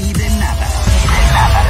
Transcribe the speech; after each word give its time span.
y 0.00 0.12
de 0.14 0.30
nada. 0.30 0.66
De 1.02 1.20
nada. 1.34 1.60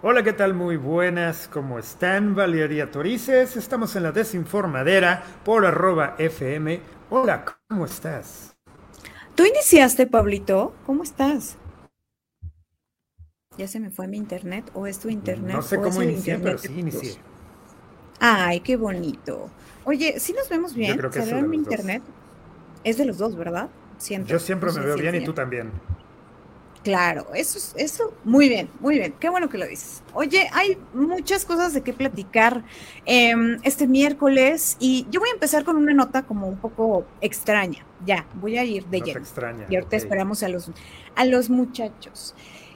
Hola, 0.00 0.22
¿qué 0.22 0.32
tal? 0.32 0.54
Muy 0.54 0.76
buenas, 0.76 1.48
¿cómo 1.48 1.78
están? 1.78 2.34
Valeria 2.34 2.90
Torices, 2.90 3.56
estamos 3.56 3.94
en 3.96 4.04
la 4.04 4.12
desinformadera 4.12 5.22
por 5.44 5.66
arroba 5.66 6.14
FM. 6.18 6.80
Hola, 7.10 7.44
¿cómo 7.68 7.84
estás? 7.84 8.56
¿Tú 9.34 9.44
iniciaste, 9.44 10.06
Pablito? 10.06 10.74
¿Cómo 10.86 11.02
estás? 11.02 11.58
Ya 13.58 13.68
se 13.68 13.80
me 13.80 13.90
fue 13.90 14.08
mi 14.08 14.16
internet, 14.16 14.70
o 14.74 14.86
es 14.86 14.98
tu 14.98 15.10
internet. 15.10 15.56
No 15.56 15.62
sé 15.62 15.76
cómo 15.76 16.02
inicié, 16.02 16.38
pero 16.38 16.56
sí 16.56 16.72
inicié. 16.78 17.31
Ay, 18.20 18.60
qué 18.60 18.76
bonito. 18.76 19.48
Oye, 19.84 20.20
¿sí 20.20 20.32
nos 20.32 20.48
vemos 20.48 20.74
bien? 20.74 20.96
creo 20.96 21.10
que 21.10 21.18
¿Se 21.20 21.24
es 21.24 21.30
ve 21.34 21.42
de 21.42 21.48
mi 21.48 21.56
los 21.56 21.66
dos. 21.66 21.72
internet? 21.74 22.02
Es 22.84 22.98
de 22.98 23.04
los 23.04 23.18
dos, 23.18 23.36
¿verdad? 23.36 23.68
Siento. 23.98 24.28
Yo 24.28 24.38
siempre 24.38 24.70
No 24.72 24.78
me 24.80 24.86
veo 24.86 24.96
bien 24.96 25.14
y 25.14 25.24
tú 25.24 25.32
también. 25.32 25.70
Claro, 26.84 27.28
eso, 27.34 27.58
es- 27.58 27.74
eso, 27.76 28.12
muy 28.24 28.48
bien, 28.48 28.68
muy 28.80 28.96
bien. 28.98 29.14
Qué 29.20 29.28
bueno 29.28 29.48
que 29.48 29.56
lo 29.56 29.66
dices. 29.68 30.02
Oye, 30.14 30.48
hay 30.52 30.76
muchas 30.94 31.44
cosas 31.44 31.72
de 31.74 31.82
qué 31.82 31.92
platicar 31.92 32.64
em, 33.06 33.58
este 33.62 33.86
miércoles 33.86 34.76
y 34.80 35.06
yo 35.08 35.20
voy 35.20 35.28
a 35.28 35.32
empezar 35.32 35.62
con 35.64 35.76
una 35.76 35.94
nota 35.94 36.22
como 36.22 36.48
un 36.48 36.56
poco 36.58 37.06
extraña. 37.20 37.86
Ya, 38.04 38.26
voy 38.34 38.58
a 38.58 38.64
ir 38.64 38.84
de 38.86 38.98
No 38.98 39.06
lleno. 39.06 39.20
extraña. 39.20 39.66
Y 39.70 39.76
ahorita 39.76 39.94
esperamos 39.96 40.42
a 40.42 40.48
los, 40.48 40.72
a 41.14 41.24
los 41.24 41.50
muchachos. 41.50 42.34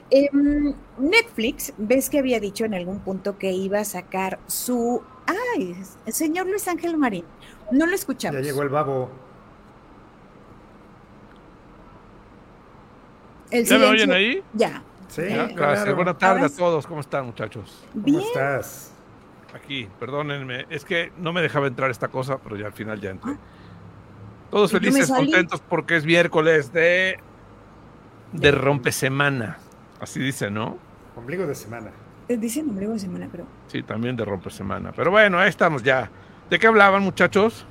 Em, 0.09 0.73
Netflix, 0.97 1.73
ves 1.77 2.09
que 2.09 2.19
había 2.19 2.39
dicho 2.39 2.63
en 2.65 2.73
algún 2.73 2.99
punto 2.99 3.37
que 3.37 3.51
iba 3.51 3.79
a 3.79 3.85
sacar 3.85 4.39
su... 4.47 5.01
Ay, 5.55 5.75
el 6.05 6.13
señor 6.13 6.47
Luis 6.47 6.67
Ángel 6.67 6.97
Marín. 6.97 7.25
No 7.71 7.85
lo 7.85 7.93
escuchamos. 7.93 8.39
Ya 8.39 8.45
llegó 8.45 8.61
el 8.63 8.69
babo. 8.69 9.09
El 13.51 13.65
¿Ya 13.65 13.77
me 13.77 13.85
oyen 13.85 14.11
ahí? 14.11 14.41
Ya. 14.53 14.81
Sí, 15.07 15.21
Eh, 15.21 15.27
claro. 15.27 15.53
Gracias. 15.55 15.95
Buenas 15.95 16.17
tardes 16.17 16.53
a 16.53 16.57
todos. 16.57 16.85
¿Cómo 16.87 17.01
están, 17.01 17.25
muchachos? 17.25 17.85
¿Cómo 17.93 18.05
Bien. 18.05 18.19
estás? 18.21 18.91
Aquí, 19.53 19.87
perdónenme. 19.99 20.65
Es 20.69 20.83
que 20.85 21.11
no 21.17 21.31
me 21.33 21.41
dejaba 21.41 21.67
entrar 21.67 21.89
esta 21.89 22.09
cosa, 22.09 22.37
pero 22.37 22.57
ya 22.57 22.67
al 22.67 22.73
final 22.73 22.99
ya 22.99 23.11
entré. 23.11 23.33
Todos 24.51 24.73
Ah. 24.73 24.77
¿Y 24.77 24.85
yo 24.85 24.91
me 24.91 24.91
felices, 24.99 25.15
contentos 25.15 25.61
porque 25.67 25.95
es 25.97 26.05
miércoles 26.05 26.71
de. 26.73 27.19
de 28.33 28.51
rompesemana. 28.51 29.57
Así 29.99 30.19
dice, 30.19 30.51
¿no? 30.51 30.77
Ombligo 31.15 31.47
de 31.47 31.55
semana. 31.55 31.91
Eh, 32.29 32.37
Dice 32.37 32.61
ombligo 32.61 32.93
de 32.93 32.99
semana, 32.99 33.29
creo. 33.31 33.45
Sí, 33.67 33.83
también 33.83 34.15
de 34.15 34.25
rompesemana. 34.25 34.91
Pero 34.95 35.11
bueno, 35.11 35.39
ahí 35.39 35.49
estamos 35.49 35.81
ya. 35.81 36.11
¿De 36.49 36.59
qué 36.59 36.67
hablaban, 36.67 37.03
muchachos? 37.03 37.65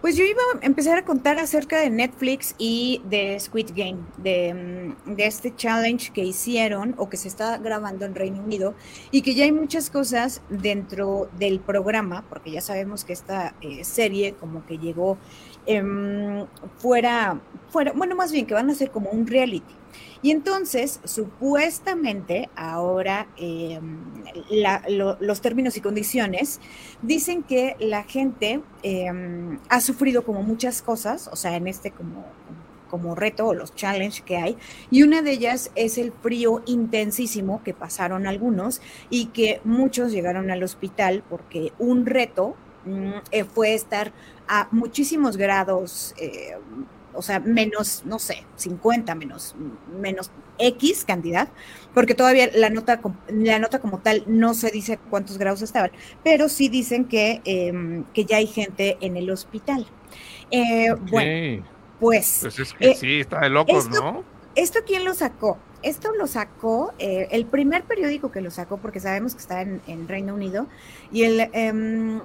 Pues 0.00 0.16
yo 0.16 0.24
iba 0.24 0.40
a 0.54 0.64
empezar 0.64 0.96
a 0.96 1.04
contar 1.04 1.38
acerca 1.38 1.78
de 1.78 1.90
Netflix 1.90 2.54
y 2.56 3.02
de 3.04 3.38
Squid 3.38 3.72
Game, 3.76 3.98
de, 4.16 4.94
mm, 5.06 5.14
de 5.14 5.26
este 5.26 5.54
challenge 5.54 6.10
que 6.10 6.24
hicieron 6.24 6.94
o 6.96 7.10
que 7.10 7.18
se 7.18 7.28
está 7.28 7.58
grabando 7.58 8.06
en 8.06 8.14
Reino 8.14 8.42
Unido 8.42 8.74
y 9.10 9.20
que 9.20 9.34
ya 9.34 9.44
hay 9.44 9.52
muchas 9.52 9.90
cosas 9.90 10.42
dentro 10.48 11.28
del 11.38 11.60
programa, 11.60 12.24
porque 12.30 12.50
ya 12.50 12.62
sabemos 12.62 13.04
que 13.04 13.12
esta 13.12 13.54
eh, 13.60 13.84
serie 13.84 14.32
como 14.40 14.64
que 14.64 14.78
llegó 14.78 15.18
em, 15.66 16.46
fuera, 16.78 17.38
fuera, 17.68 17.92
bueno, 17.92 18.16
más 18.16 18.32
bien 18.32 18.46
que 18.46 18.54
van 18.54 18.70
a 18.70 18.74
ser 18.74 18.90
como 18.90 19.10
un 19.10 19.26
reality. 19.26 19.74
Y 20.22 20.30
entonces, 20.30 21.00
supuestamente, 21.04 22.50
ahora 22.54 23.26
em, 23.36 23.98
los 25.20 25.40
términos 25.40 25.76
y 25.76 25.80
condiciones 25.80 26.60
dicen 27.02 27.42
que 27.42 27.76
la 27.80 28.02
gente 28.04 28.60
em, 28.82 29.58
ha 29.68 29.80
sufrido 29.80 30.24
como 30.24 30.42
muchas 30.42 30.82
cosas, 30.82 31.28
o 31.32 31.36
sea, 31.36 31.56
en 31.56 31.66
este 31.66 31.90
como, 31.90 32.26
como 32.90 33.14
reto 33.14 33.46
o 33.46 33.54
los 33.54 33.74
challenge 33.74 34.22
que 34.22 34.36
hay, 34.36 34.56
y 34.90 35.02
una 35.02 35.22
de 35.22 35.32
ellas 35.32 35.70
es 35.74 35.96
el 35.96 36.12
frío 36.12 36.62
intensísimo 36.66 37.62
que 37.64 37.72
pasaron 37.72 38.26
algunos 38.26 38.82
y 39.08 39.26
que 39.26 39.60
muchos 39.64 40.12
llegaron 40.12 40.50
al 40.50 40.62
hospital 40.62 41.22
porque 41.30 41.72
un 41.78 42.04
reto 42.04 42.56
mm, 42.84 43.10
eh, 43.30 43.44
fue 43.44 43.74
estar 43.74 44.12
a 44.48 44.68
muchísimos 44.70 45.36
grados. 45.36 46.14
eh, 46.18 46.56
o 47.14 47.22
sea, 47.22 47.40
menos, 47.40 48.02
no 48.04 48.18
sé, 48.18 48.44
50 48.56 49.14
menos, 49.14 49.54
menos 50.00 50.30
X 50.58 51.04
cantidad, 51.04 51.48
porque 51.94 52.14
todavía 52.14 52.50
la 52.54 52.70
nota, 52.70 53.00
la 53.28 53.58
nota 53.58 53.78
como 53.80 53.98
tal 53.98 54.24
no 54.26 54.54
se 54.54 54.70
dice 54.70 54.98
cuántos 55.10 55.38
grados 55.38 55.62
estaban, 55.62 55.90
pero 56.22 56.48
sí 56.48 56.68
dicen 56.68 57.04
que, 57.06 57.40
em, 57.44 58.04
que 58.14 58.24
ya 58.24 58.36
hay 58.38 58.46
gente 58.46 58.96
en 59.00 59.16
el 59.16 59.30
hospital. 59.30 59.86
Eh, 60.50 60.88
Bueno, 61.10 61.64
pues 61.98 62.38
Pues 62.42 62.58
es 62.58 62.72
que 62.74 62.90
eh, 62.90 62.94
sí, 62.94 63.20
está 63.20 63.40
de 63.40 63.50
locos, 63.50 63.84
esto- 63.86 64.02
¿no? 64.02 64.24
¿Esto 64.54 64.80
quién 64.86 65.04
lo 65.04 65.14
sacó? 65.14 65.58
Esto 65.82 66.12
lo 66.12 66.26
sacó 66.26 66.92
eh, 66.98 67.28
el 67.30 67.46
primer 67.46 67.84
periódico 67.84 68.30
que 68.30 68.40
lo 68.40 68.50
sacó, 68.50 68.76
porque 68.76 69.00
sabemos 69.00 69.34
que 69.34 69.40
está 69.40 69.62
en, 69.62 69.80
en 69.86 70.08
Reino 70.08 70.34
Unido, 70.34 70.66
y 71.10 71.22
el 71.24 71.48
em, 71.52 72.20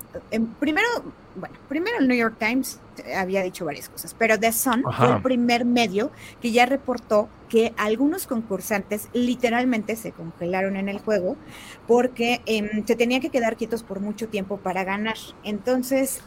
primero, 0.59 0.87
bueno, 1.35 1.55
primero 1.69 1.97
el 1.99 2.07
New 2.07 2.17
York 2.17 2.35
Times 2.37 2.79
había 3.15 3.43
dicho 3.43 3.65
varias 3.65 3.89
cosas, 3.89 4.15
pero 4.17 4.39
The 4.39 4.51
Sun 4.51 4.83
fue 4.97 5.07
el 5.07 5.21
primer 5.21 5.65
medio 5.65 6.11
que 6.41 6.51
ya 6.51 6.65
reportó 6.65 7.29
que 7.49 7.73
algunos 7.77 8.27
concursantes 8.27 9.09
literalmente 9.13 9.95
se 9.95 10.11
congelaron 10.11 10.75
en 10.75 10.89
el 10.89 10.99
juego 10.99 11.37
porque 11.87 12.41
em, 12.45 12.85
se 12.85 12.95
tenían 12.95 13.21
que 13.21 13.29
quedar 13.29 13.55
quietos 13.55 13.83
por 13.83 13.99
mucho 13.99 14.27
tiempo 14.27 14.57
para 14.57 14.83
ganar. 14.83 15.17
Entonces, 15.43 16.21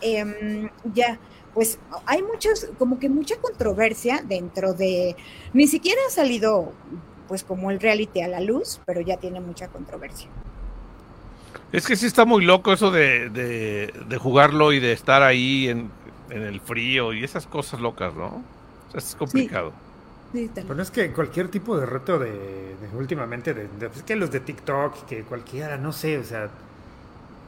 ya 0.94 1.18
pues 1.58 1.80
hay 2.06 2.22
muchos, 2.22 2.68
como 2.78 3.00
que 3.00 3.08
mucha 3.08 3.36
controversia 3.40 4.22
dentro 4.24 4.74
de, 4.74 5.16
ni 5.52 5.66
siquiera 5.66 6.00
ha 6.06 6.10
salido 6.10 6.72
pues 7.28 7.44
como 7.44 7.70
el 7.70 7.78
reality 7.80 8.22
a 8.22 8.28
la 8.28 8.40
luz, 8.40 8.80
pero 8.86 9.00
ya 9.02 9.18
tiene 9.18 9.40
mucha 9.40 9.68
controversia. 9.68 10.28
Es 11.72 11.86
que 11.86 11.96
sí 11.96 12.06
está 12.06 12.24
muy 12.24 12.44
loco 12.44 12.72
eso 12.72 12.90
de, 12.90 13.28
de, 13.30 13.92
de 14.08 14.18
jugarlo 14.18 14.72
y 14.72 14.80
de 14.80 14.92
estar 14.92 15.22
ahí 15.22 15.68
en, 15.68 15.90
en 16.30 16.42
el 16.42 16.60
frío 16.60 17.12
y 17.12 17.22
esas 17.24 17.46
cosas 17.46 17.80
locas, 17.80 18.14
¿no? 18.14 18.26
O 18.88 18.90
sea, 18.90 18.98
es 19.00 19.14
complicado. 19.14 19.72
Sí, 20.32 20.48
tal- 20.48 20.64
Pero 20.66 20.82
es 20.82 20.90
que 20.90 21.12
cualquier 21.12 21.48
tipo 21.48 21.76
de 21.78 21.86
reto 21.86 22.18
de, 22.18 22.30
de 22.30 22.96
últimamente, 22.96 23.54
de, 23.54 23.68
de- 23.68 23.86
es 23.86 24.02
que 24.02 24.16
los 24.16 24.30
de 24.30 24.40
TikTok, 24.40 25.06
que 25.06 25.22
cualquiera, 25.24 25.76
no 25.76 25.92
sé, 25.92 26.18
o 26.18 26.24
sea, 26.24 26.48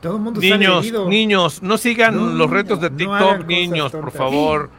todo 0.02 0.16
el 0.16 0.22
mundo 0.22 0.40
Niños, 0.40 0.84
herido. 0.84 1.08
niños, 1.08 1.62
no 1.62 1.76
sigan 1.78 2.16
No, 2.16 2.26
los 2.26 2.50
retos 2.50 2.80
de 2.80 2.90
TikTok, 2.90 3.46
niños, 3.46 3.92
por 3.92 4.10
favor. 4.12 4.70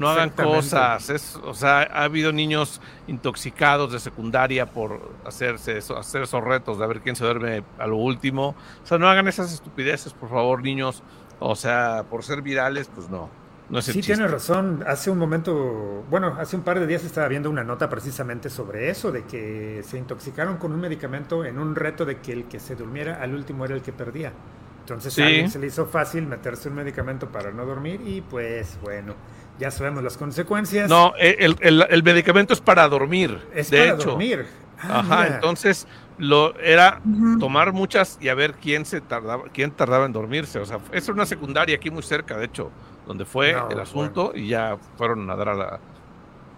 No 0.00 0.08
hagan 0.08 0.30
cosas. 0.30 1.10
Es, 1.10 1.36
o 1.44 1.54
sea, 1.54 1.80
ha 1.82 2.04
habido 2.04 2.32
niños 2.32 2.80
intoxicados 3.06 3.92
de 3.92 4.00
secundaria 4.00 4.66
por 4.66 5.00
hacerse 5.24 5.78
eso- 5.78 5.96
hacer 5.96 6.22
esos 6.22 6.42
retos 6.42 6.78
de 6.78 6.84
a 6.84 6.86
ver 6.86 7.00
quién 7.00 7.16
se 7.16 7.24
duerme 7.24 7.62
a 7.78 7.86
lo 7.86 7.96
último. 7.96 8.54
O 8.82 8.86
sea, 8.86 8.98
no 8.98 9.08
hagan 9.08 9.28
esas 9.28 9.52
estupideces, 9.52 10.12
por 10.12 10.28
favor, 10.28 10.62
niños. 10.62 11.02
O 11.40 11.56
sea, 11.56 12.04
por 12.10 12.22
ser 12.24 12.42
virales, 12.42 12.90
pues 12.94 13.08
no. 13.08 13.28
No 13.70 13.78
es 13.78 13.88
el 13.88 13.94
Sí, 13.94 14.00
chiste. 14.00 14.14
tienes 14.14 14.30
razón. 14.30 14.84
Hace 14.86 15.10
un 15.10 15.18
momento, 15.18 16.04
bueno, 16.10 16.36
hace 16.38 16.54
un 16.54 16.62
par 16.62 16.78
de 16.78 16.86
días 16.86 17.02
estaba 17.02 17.28
viendo 17.28 17.48
una 17.48 17.64
nota 17.64 17.88
precisamente 17.88 18.50
sobre 18.50 18.90
eso, 18.90 19.10
de 19.10 19.24
que 19.24 19.82
se 19.86 19.96
intoxicaron 19.96 20.58
con 20.58 20.72
un 20.72 20.80
medicamento 20.80 21.44
en 21.46 21.58
un 21.58 21.74
reto 21.74 22.04
de 22.04 22.18
que 22.18 22.32
el 22.32 22.44
que 22.44 22.60
se 22.60 22.76
durmiera 22.76 23.22
al 23.22 23.34
último 23.34 23.64
era 23.64 23.74
el 23.74 23.80
que 23.82 23.92
perdía. 23.92 24.32
Entonces 24.80 25.14
Sí. 25.14 25.22
a 25.22 25.26
alguien 25.26 25.50
se 25.50 25.58
le 25.58 25.68
hizo 25.68 25.86
fácil 25.86 26.26
meterse 26.26 26.68
un 26.68 26.74
medicamento 26.74 27.28
para 27.32 27.52
no 27.52 27.64
dormir 27.64 28.02
y 28.06 28.20
pues 28.20 28.78
bueno, 28.82 29.14
ya 29.58 29.70
sabemos 29.70 30.02
las 30.02 30.16
consecuencias. 30.16 30.88
No, 30.88 31.12
eh, 31.18 31.36
el, 31.40 31.56
el- 31.60 31.86
el 31.88 32.02
medicamento 32.02 32.52
es 32.54 32.60
para 32.60 32.88
dormir. 32.88 33.40
es 33.54 33.70
de 33.70 33.78
para 33.78 33.94
hecho. 33.94 34.10
dormir. 34.10 34.46
Ah, 34.80 35.00
Ajá, 35.00 35.22
mira. 35.24 35.34
entonces 35.36 35.86
lo 36.18 36.58
era 36.60 37.00
tomar 37.40 37.72
muchas 37.72 38.18
y 38.20 38.28
a 38.28 38.34
ver 38.34 38.54
quién 38.54 38.84
se 38.84 39.00
tardaba, 39.00 39.44
quién 39.52 39.70
tardaba 39.70 40.04
en 40.06 40.12
dormirse. 40.12 40.58
O 40.58 40.66
sea, 40.66 40.78
es 40.92 41.08
una 41.08 41.26
secundaria 41.26 41.76
aquí 41.76 41.90
muy 41.90 42.02
cerca, 42.02 42.36
de 42.36 42.46
hecho, 42.46 42.70
donde 43.06 43.24
fue 43.24 43.52
No, 43.52 43.68
el 43.70 43.80
asunto 43.80 44.32
y 44.34 44.48
ya 44.48 44.76
fueron 44.96 45.30
a 45.30 45.36
dar 45.36 45.48
a 45.50 45.54
la- 45.54 45.80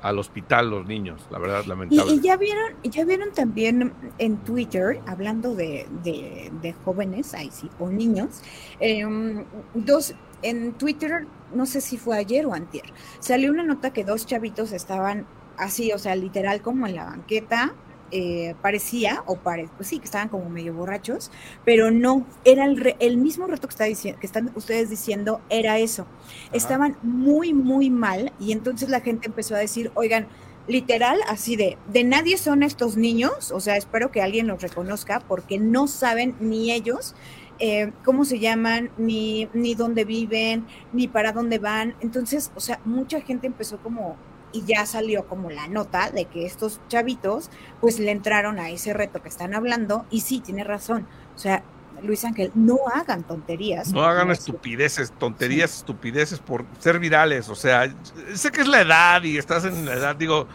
al 0.03 0.19
hospital 0.19 0.71
los 0.71 0.87
niños, 0.87 1.27
la 1.31 1.39
verdad, 1.39 1.65
lamentable. 1.65 2.13
y 2.15 2.21
ya 2.21 2.37
vieron, 2.37 2.75
ya 2.85 3.05
vieron 3.05 3.33
también 3.33 3.93
en 4.19 4.37
Twitter, 4.39 5.01
hablando 5.07 5.55
de, 5.55 5.87
de- 6.05 6.53
de 6.63 6.73
jóvenes, 6.85 7.33
ahí 7.35 7.51
sí, 7.51 7.69
o 7.79 7.89
niños, 7.89 8.43
em, 8.79 9.45
dos, 9.75 10.15
en 10.43 10.73
Twitter, 10.75 11.27
no 11.55 11.67
sé 11.67 11.81
si 11.81 11.97
fue 11.99 12.17
ayer 12.19 12.47
o 12.47 12.55
antier, 12.55 12.85
salió 13.21 13.51
una 13.51 13.63
nota 13.65 13.93
que 13.93 14.05
dos 14.05 14.27
chavitos 14.27 14.73
estaban 14.73 15.27
así, 15.57 15.93
o 15.93 15.99
sea, 15.99 16.15
literal 16.17 16.61
como 16.63 16.87
en 16.87 16.97
la 16.97 17.05
banqueta, 17.05 17.75
eh, 18.13 18.55
parecía, 18.63 19.23
o 19.27 19.37
pare, 19.37 19.69
pues 19.77 19.89
sí, 19.89 19.99
que 19.99 20.05
estaban 20.05 20.29
como 20.29 20.49
medio 20.49 20.73
borrachos, 20.75 21.31
pero 21.65 21.91
no, 21.91 22.25
era 22.45 22.65
el, 22.65 22.77
re- 22.77 22.97
el 23.01 23.17
mismo 23.17 23.47
reto 23.49 23.67
que, 23.67 23.73
está 23.73 23.85
diciendo, 23.85 24.21
que 24.21 24.27
están 24.27 24.53
ustedes 24.55 24.91
diciendo, 24.91 25.41
era 25.51 25.79
eso. 25.79 26.07
Estaban 26.53 26.97
muy, 27.03 27.53
muy 27.53 27.91
mal 27.91 28.33
y 28.39 28.53
entonces 28.53 28.91
la 28.91 29.01
gente 29.01 29.27
empezó 29.27 29.57
a 29.57 29.59
decir, 29.59 29.91
oigan, 29.95 30.29
literal, 30.69 31.19
así 31.29 31.57
de, 31.57 31.79
de 31.93 32.05
nadie 32.05 32.39
son 32.39 32.63
estos 32.63 32.97
niños, 32.97 33.51
o 33.53 33.61
sea, 33.61 33.77
espero 33.77 34.11
que 34.11 34.23
alguien 34.23 34.47
los 34.49 34.63
reconozca 34.63 35.21
porque 35.21 35.59
no 35.59 35.87
saben 35.89 36.37
ni 36.41 36.73
ellos 36.73 37.15
eh, 37.59 37.93
cómo 38.05 38.25
se 38.25 38.39
llaman, 38.39 38.91
ni, 38.97 39.49
ni 39.55 39.75
dónde 39.75 40.05
viven, 40.05 40.67
ni 40.93 41.09
para 41.09 41.33
dónde 41.33 41.59
van. 41.59 41.95
Entonces, 42.01 42.51
o 42.55 42.61
sea, 42.61 42.81
mucha 42.85 43.21
gente 43.21 43.47
empezó 43.47 43.79
como, 43.79 44.17
y 44.53 44.65
ya 44.65 44.87
salió 44.87 45.27
como 45.27 45.51
la 45.51 45.69
nota 45.69 46.11
de 46.11 46.27
que 46.27 46.47
estos 46.47 46.81
chavitos, 46.89 47.51
pues 47.81 47.99
le 47.99 48.11
entraron 48.11 48.59
a 48.59 48.71
ese 48.71 48.93
reto 48.93 49.23
que 49.23 49.29
están 49.29 49.55
hablando, 49.55 50.07
y 50.11 50.21
sí, 50.21 50.41
tiene 50.41 50.65
razón. 50.65 51.07
O 51.35 51.39
sea, 51.39 51.63
Luis 52.03 52.25
Ángel, 52.25 52.53
no 52.55 52.79
hagan 52.93 53.23
tonterías. 53.23 53.93
No 53.93 54.05
hagan 54.05 54.31
estupideces, 54.31 55.13
tonterías, 55.13 55.79
estupideces 55.79 56.39
por 56.39 56.65
ser 56.79 56.99
virales. 56.99 57.49
O 57.49 57.55
sea, 57.55 57.93
sé 58.35 58.51
que 58.51 58.61
es 58.61 58.69
la 58.69 58.83
edad 58.83 59.23
y 59.23 59.39
estás 59.39 59.65
en 59.65 59.87
la 59.87 59.95
edad, 59.95 60.17
digo, 60.17 60.47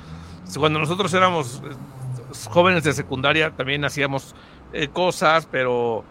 cuando 0.58 0.80
nosotros 0.80 1.14
éramos 1.14 1.62
eh, 1.66 1.74
jóvenes 2.50 2.84
de 2.84 2.94
secundaria 2.94 3.52
también 3.52 3.86
hacíamos 3.86 4.36
eh, 4.74 4.88
cosas, 4.90 5.48
pero, 5.50 6.04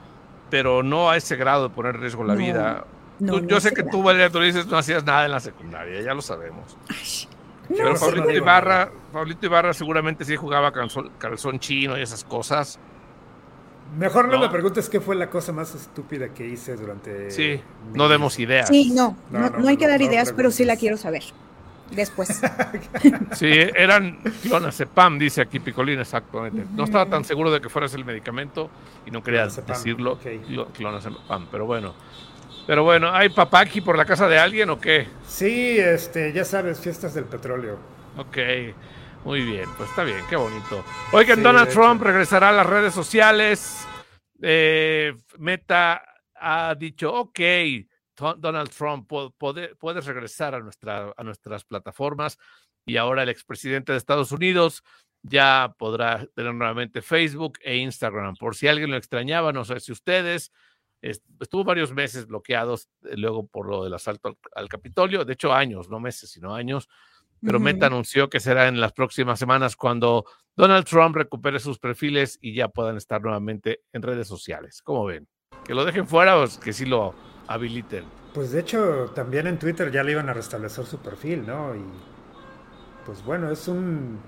pero 0.51 0.83
no 0.83 1.11
a 1.11 1.17
ese 1.17 1.37
grado 1.37 1.69
de 1.69 1.75
poner 1.75 1.95
en 1.95 2.01
riesgo 2.03 2.25
la 2.25 2.35
vida. 2.35 2.85
yo 3.19 3.61
sé 3.61 3.73
que 3.73 3.83
tú, 3.85 4.03
Valeria, 4.03 4.31
tú 4.31 4.41
dices 4.41 4.67
no 4.67 4.77
hacías 4.77 5.05
nada 5.05 5.25
en 5.25 5.31
la 5.31 5.41
secundaria, 5.41 6.01
ya 6.03 6.15
lo 6.15 6.23
sabemos. 6.23 6.77
pero 7.69 7.95
Pablito 7.95 8.31
Ibarra, 8.31 8.91
Pablito 9.13 9.47
Ibarra 9.47 9.73
seguramente 9.73 10.25
sí 10.25 10.37
jugaba 10.37 10.73
calzón, 10.73 11.11
calzón 11.19 11.59
chino 11.61 11.97
y 11.97 12.03
esas 12.03 12.25
cosas. 12.25 12.79
Mejor 13.99 14.29
no, 14.29 14.39
me 14.39 14.49
preguntes 14.49 14.89
qué 14.89 15.01
fue 15.01 15.17
la 15.17 15.29
cosa 15.31 15.53
más 15.53 15.75
estúpida 15.75 16.29
que 16.29 16.47
hice 16.47 16.77
durante. 16.77 17.31
Sí, 17.31 17.61
no 17.93 18.09
demos 18.09 18.39
ideas. 18.39 18.69
Sí, 18.69 18.93
no, 18.95 19.17
no, 19.31 19.69
hay 19.69 19.77
que 19.77 19.89
dar 19.89 20.01
ideas, 20.01 20.33
pero 20.33 20.51
sí 20.51 20.65
la 20.65 20.77
quiero 20.77 20.97
saber. 20.97 21.25
Después. 21.91 22.41
sí, 23.33 23.51
eran 23.51 24.19
clonazepam, 24.43 25.19
dice 25.19 25.43
aquí 25.43 25.59
Picolín, 25.59 26.01
exactamente. 26.01 26.65
No 26.75 26.85
estaba 26.85 27.07
tan 27.07 27.25
seguro 27.25 27.51
de 27.51 27.61
que 27.61 27.69
fueras 27.69 27.95
el 27.95 28.05
medicamento 28.05 28.71
y 29.07 29.11
no 29.11 29.23
quería 29.23 29.47
decirlo. 29.47 30.13
Okay. 30.13 30.41
Clonazepam, 30.75 31.49
pero 31.51 31.67
bueno. 31.67 31.95
Pero 32.67 32.85
bueno, 32.85 33.11
¿hay 33.13 33.31
papaki 33.31 33.81
por 33.81 33.97
la 33.97 34.05
casa 34.05 34.29
de 34.29 34.39
alguien 34.39 34.71
o 34.71 34.79
qué? 34.79 35.09
Sí, 35.27 35.79
este, 35.79 36.33
ya 36.33 36.45
sabes, 36.45 36.79
fiestas 36.79 37.15
del 37.15 37.25
petróleo. 37.25 37.79
Ok. 38.17 38.39
Muy 39.25 39.43
bien, 39.43 39.69
pues 39.77 39.91
está 39.91 40.03
bien, 40.03 40.21
qué 40.31 40.37
bonito. 40.37 40.83
Oigan, 41.13 41.43
Donald 41.43 41.69
Trump 41.69 42.03
regresará 42.03 42.49
a 42.49 42.53
las 42.53 42.67
redes 42.67 42.95
sociales. 42.95 43.87
Eh, 44.41 45.13
Meta 45.39 46.03
ha 46.35 46.75
dicho, 46.75 47.13
ok, 47.13 47.41
Donald 48.39 48.71
Trump, 48.71 49.11
puedes 49.39 50.07
regresar 50.07 50.55
a, 50.55 50.61
nuestra, 50.61 51.13
a 51.17 51.25
nuestras 51.25 51.65
plataformas 51.65 52.39
y 52.87 52.97
ahora 52.97 53.23
el 53.23 53.29
expresidente 53.29 53.93
de 53.93 53.99
Estados 53.99 54.33
Unidos 54.33 54.83
ya 55.23 55.75
podrá 55.79 56.27
tener 56.35 56.55
nuevamente 56.55 57.03
Facebook 57.03 57.59
e 57.63 57.77
Instagram. 57.77 58.37
Por 58.37 58.57
si 58.57 58.69
alguien 58.69 58.91
lo 58.91 58.97
extrañaba, 58.97 59.53
no 59.53 59.65
sé 59.65 59.81
si 59.81 59.93
ustedes, 59.93 60.53
estuvo 61.03 61.65
varios 61.65 61.93
meses 61.93 62.27
bloqueados 62.27 62.89
eh, 63.05 63.17
luego 63.17 63.47
por 63.47 63.69
lo 63.69 63.85
del 63.85 63.95
asalto 63.95 64.39
al 64.55 64.69
Capitolio, 64.69 65.25
de 65.25 65.35
hecho 65.35 65.53
años, 65.53 65.89
no 65.89 66.01
meses, 66.01 66.31
sino 66.31 66.55
años 66.55 66.89
pero 67.43 67.59
Meta 67.59 67.87
anunció 67.87 68.29
que 68.29 68.41
será 68.41 68.69
en 68.69 68.81
las 68.81 68.93
próximas 68.93 69.39
semanas 69.39 69.77
cuando 69.77 70.27
Donald 70.57 70.85
Trump 70.85 71.17
recupere 71.17 71.59
sus 71.59 71.79
perfiles 71.79 72.39
y 72.41 72.55
ya 72.55 72.69
puedan 72.69 72.97
estar 72.97 73.23
nuevamente 73.23 73.83
en 73.93 74.03
redes 74.03 74.29
sociales. 74.29 74.83
¿Cómo 74.83 75.07
ven? 75.07 75.27
¿Que 75.65 75.75
lo 75.75 75.85
dejen 75.85 76.07
fuera 76.07 76.39
o 76.39 76.47
que 76.63 76.73
sí 76.73 76.85
lo 76.85 77.15
habiliten? 77.51 78.05
Pues 78.33 78.53
de 78.53 78.61
hecho, 78.61 79.11
también 79.15 79.47
en 79.47 79.59
Twitter 79.59 79.91
ya 79.91 80.03
le 80.03 80.13
iban 80.13 80.29
a 80.29 80.33
restablecer 80.33 80.87
su 80.87 80.99
perfil, 80.99 81.47
¿no? 81.47 81.75
Y 81.75 81.83
pues 83.05 83.25
bueno, 83.25 83.51
es 83.51 83.69
un. 83.69 84.19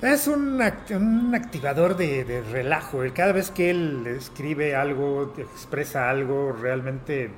Es 0.00 0.28
un, 0.28 0.60
un 0.90 1.34
activador 1.34 1.96
de, 1.96 2.24
de 2.24 2.40
relajo. 2.42 3.00
Cada 3.14 3.32
vez 3.32 3.50
que 3.50 3.70
él 3.70 4.06
escribe 4.06 4.76
algo, 4.76 5.34
expresa 5.36 6.08
algo, 6.08 6.52
realmente 6.52 7.30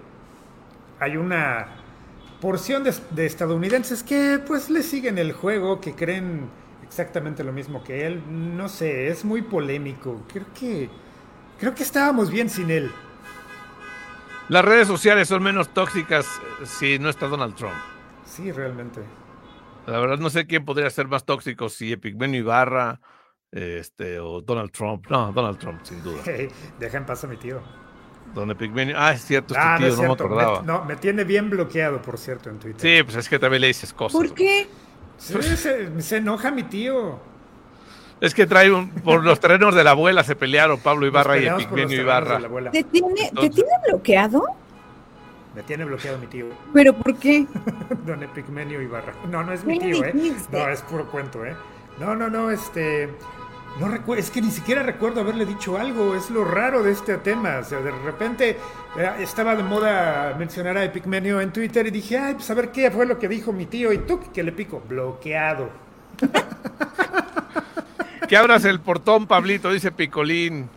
hay 1.01 1.17
una 1.17 1.67
porción 2.41 2.85
de, 2.85 3.27
estadounidenses 3.27 4.03
que 4.03 4.41
pues 4.47 4.71
le 4.71 4.83
siguen 4.83 5.19
el 5.19 5.33
juego, 5.33 5.81
que 5.81 5.95
creen 5.95 6.49
exactamente 6.83 7.43
lo 7.43 7.53
mismo 7.53 7.83
que 7.83 8.07
él. 8.07 8.23
No 8.29 8.69
sé, 8.69 9.09
es 9.09 9.25
muy 9.25 9.43
polémico. 9.43 10.23
Creo 10.33 10.47
que 10.59 10.89
creo 11.59 11.75
que 11.75 11.83
estábamos 11.83 12.31
bien 12.31 12.49
sin 12.49 12.71
él. 12.71 12.91
Las 14.51 14.65
redes 14.65 14.89
sociales 14.89 15.29
son 15.29 15.45
menos 15.45 15.73
tóxicas 15.73 16.27
eh, 16.27 16.67
si 16.67 16.99
no 16.99 17.09
está 17.09 17.29
Donald 17.29 17.55
Trump. 17.55 17.77
Sí, 18.25 18.51
realmente. 18.51 19.01
La 19.87 20.01
verdad 20.01 20.19
no 20.19 20.29
sé 20.29 20.47
quién 20.47 20.65
podría 20.65 20.91
ser 20.91 21.07
más 21.07 21.25
tóxico, 21.25 21.69
si 21.69 21.93
Epigmenio 21.93 22.41
Ibarra 22.41 23.01
este, 23.53 24.19
o 24.19 24.41
Donald 24.41 24.73
Trump. 24.73 25.07
No, 25.09 25.31
Donald 25.33 25.59
Trump, 25.59 25.81
sin 25.85 26.03
duda. 26.03 26.23
deja 26.81 26.99
en 26.99 27.07
paz 27.07 27.23
a 27.23 27.29
mi 27.29 27.37
tío. 27.37 27.63
Donde 28.35 28.57
Pigmenio. 28.57 28.97
Ah, 28.99 29.13
es 29.13 29.25
cierto, 29.25 29.55
ah, 29.57 29.79
no, 29.81 29.97
me 29.97 30.13
acordaba. 30.13 30.61
Me, 30.61 30.67
no, 30.67 30.85
me 30.85 30.97
tiene 30.97 31.23
bien 31.23 31.49
bloqueado, 31.49 32.03
por 32.03 32.19
cierto, 32.19 32.51
en 32.51 32.59
Twitter. 32.59 32.81
Sí, 32.81 33.03
pues 33.05 33.17
es 33.17 33.29
que 33.29 33.39
también 33.39 33.61
le 33.61 33.69
dices 33.69 33.93
cosas. 33.93 34.21
¿Por 34.21 34.35
qué? 34.35 34.69
se, 35.17 36.17
enoja 36.17 36.51
mi 36.51 36.65
tío. 36.65 37.21
Es 38.21 38.35
que 38.35 38.47
trae 38.47 38.71
un, 38.71 38.91
por 38.91 39.25
los 39.25 39.41
terrenos 39.41 39.75
de 39.75 39.83
la 39.83 39.93
abuela 39.93 40.23
se 40.23 40.37
pelearon 40.37 40.79
Pablo 40.79 41.07
Ibarra 41.07 41.39
y 41.39 41.47
Epigmenio 41.47 42.03
Ibarra. 42.03 42.39
¿Te 42.71 42.85
tiene, 42.85 43.31
¿Te 43.41 43.49
tiene 43.49 43.71
bloqueado? 43.89 44.45
Me 45.55 45.63
tiene 45.63 45.85
bloqueado 45.85 46.19
mi 46.19 46.27
tío. 46.27 46.47
¿Pero 46.73 46.93
por 46.95 47.17
qué? 47.17 47.47
Don 48.07 48.23
Epigmenio 48.23 48.83
Ibarra. 48.83 49.15
No, 49.29 49.43
no 49.43 49.53
es 49.53 49.65
mi 49.65 49.79
tío, 49.79 50.05
¿eh? 50.05 50.13
No, 50.53 50.69
es 50.69 50.83
puro 50.83 51.11
cuento, 51.11 51.45
¿eh? 51.45 51.57
No, 51.99 52.15
no, 52.15 52.29
no, 52.29 52.51
este. 52.51 53.09
No 53.79 53.89
recuerdo, 53.89 54.21
es 54.21 54.31
que 54.31 54.43
ni 54.43 54.51
siquiera 54.51 54.83
recuerdo 54.83 55.21
haberle 55.21 55.47
dicho 55.47 55.79
algo, 55.79 56.15
es 56.15 56.29
lo 56.31 56.45
raro 56.45 56.83
de 56.83 56.93
este 56.93 57.17
tema. 57.19 57.59
O 57.59 57.65
sea, 57.65 57.81
de 57.81 57.91
repente 57.91 58.59
eh, 58.99 59.11
estaba 59.21 59.57
de 59.57 59.63
moda 59.63 60.35
mencionar 60.39 60.77
a 60.77 60.85
Epicmenio 60.85 61.41
en 61.41 61.53
Twitter 61.53 61.87
y 61.87 61.91
dije, 61.91 62.19
ay, 62.19 62.35
pues 62.35 62.51
a 62.51 62.55
ver 62.55 62.71
qué 62.71 62.91
fue 62.91 63.07
lo 63.07 63.19
que 63.19 63.29
dijo 63.29 63.53
mi 63.53 63.67
tío. 63.67 63.93
Y 63.93 63.99
tú, 63.99 64.21
que 64.33 64.43
le 64.43 64.53
pico, 64.53 64.83
bloqueado. 64.87 65.71
que 68.31 68.37
abras 68.37 68.65
el 68.65 68.79
portón, 68.79 69.27
Pablito, 69.27 69.73
dice 69.73 69.91
Picolín. 69.91 70.71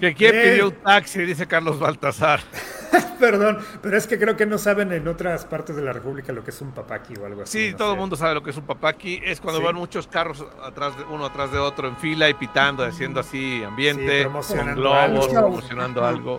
Que 0.00 0.12
quién 0.12 0.32
pidió 0.32 0.68
un 0.68 0.74
taxi, 0.74 1.20
dice 1.20 1.46
Carlos 1.46 1.78
Baltasar. 1.78 2.40
Perdón, 3.18 3.58
pero 3.80 3.96
es 3.96 4.06
que 4.06 4.18
creo 4.18 4.36
que 4.36 4.44
no 4.44 4.58
saben 4.58 4.92
en 4.92 5.08
otras 5.08 5.46
partes 5.46 5.74
de 5.76 5.80
la 5.80 5.94
República 5.94 6.34
lo 6.34 6.44
que 6.44 6.50
es 6.50 6.60
un 6.60 6.72
papaki 6.72 7.14
o 7.16 7.24
algo 7.24 7.42
así. 7.42 7.70
Sí, 7.70 7.74
todo 7.74 7.94
el 7.94 7.98
mundo 7.98 8.16
sabe 8.16 8.34
lo 8.34 8.42
que 8.42 8.50
es 8.50 8.56
un 8.58 8.66
papaki. 8.66 9.18
Es 9.24 9.40
cuando 9.40 9.62
van 9.62 9.76
muchos 9.76 10.08
carros 10.08 10.44
atrás 10.62 10.98
de, 10.98 11.04
uno 11.04 11.24
atrás 11.24 11.50
de 11.52 11.58
otro 11.58 11.88
en 11.88 11.96
fila 11.96 12.28
y 12.28 12.34
pitando, 12.34 12.84
haciendo 12.84 13.20
así 13.20 13.64
ambiente, 13.64 14.28
con 14.28 14.74
globos, 14.74 15.28
promocionando 15.28 16.04
algo. 16.04 16.38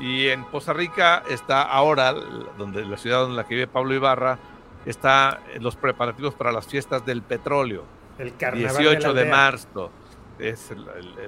Y 0.00 0.28
en 0.28 0.46
Poza 0.46 0.72
Rica 0.72 1.22
está 1.28 1.64
ahora, 1.64 2.14
donde 2.56 2.82
la 2.86 2.96
ciudad 2.96 3.20
donde 3.20 3.36
la 3.36 3.44
que 3.44 3.56
vive 3.56 3.66
Pablo 3.66 3.92
Ibarra, 3.92 4.38
está 4.86 5.40
en 5.52 5.62
los 5.62 5.76
preparativos 5.76 6.34
para 6.34 6.50
las 6.50 6.66
fiestas 6.66 7.04
del 7.04 7.20
petróleo. 7.20 7.97
El 8.18 8.32
18 8.36 9.14
de, 9.14 9.24
marzo 9.26 9.90
es 10.38 10.72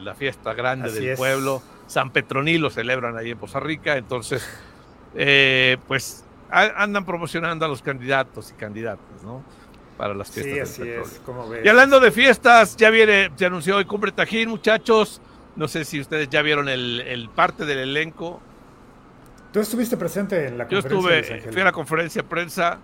la 0.00 0.14
fiesta 0.14 0.54
grande 0.54 0.90
del 0.90 1.16
pueblo. 1.16 1.62
San 1.86 2.10
Petronilo 2.10 2.70
celebran 2.70 3.16
ahí 3.16 3.30
en 3.30 3.38
Poza 3.38 3.60
Rica, 3.60 3.96
entonces, 3.96 4.46
eh, 5.14 5.76
pues 5.88 6.24
andan 6.50 7.04
promocionando 7.04 7.64
a 7.64 7.68
los 7.68 7.82
candidatos 7.82 8.50
y 8.50 8.54
candidatas, 8.54 9.22
¿no? 9.22 9.44
Para 9.96 10.14
las 10.14 10.30
fiestas. 10.30 10.68
Sí, 10.70 10.82
así 10.82 10.88
es, 10.88 11.20
Y 11.64 11.68
hablando 11.68 12.00
de 12.00 12.10
fiestas, 12.10 12.76
ya 12.76 12.90
viene, 12.90 13.30
se 13.36 13.46
anunció 13.46 13.76
hoy 13.76 13.84
Cumbre 13.84 14.12
Tajín, 14.12 14.48
muchachos. 14.48 15.20
No 15.56 15.68
sé 15.68 15.84
si 15.84 16.00
ustedes 16.00 16.28
ya 16.28 16.42
vieron 16.42 16.68
el, 16.68 17.28
parte 17.34 17.64
del 17.64 17.78
elenco. 17.78 18.40
¿Tú 19.52 19.60
estuviste 19.60 19.96
presente 19.96 20.46
en 20.46 20.58
la 20.58 20.68
conferencia? 20.68 20.90
Yo 20.90 21.34
estuve, 21.34 21.52
fui 21.52 21.60
a 21.60 21.64
la 21.64 21.72
conferencia 21.72 22.22
de 22.22 22.28
prensa 22.28 22.78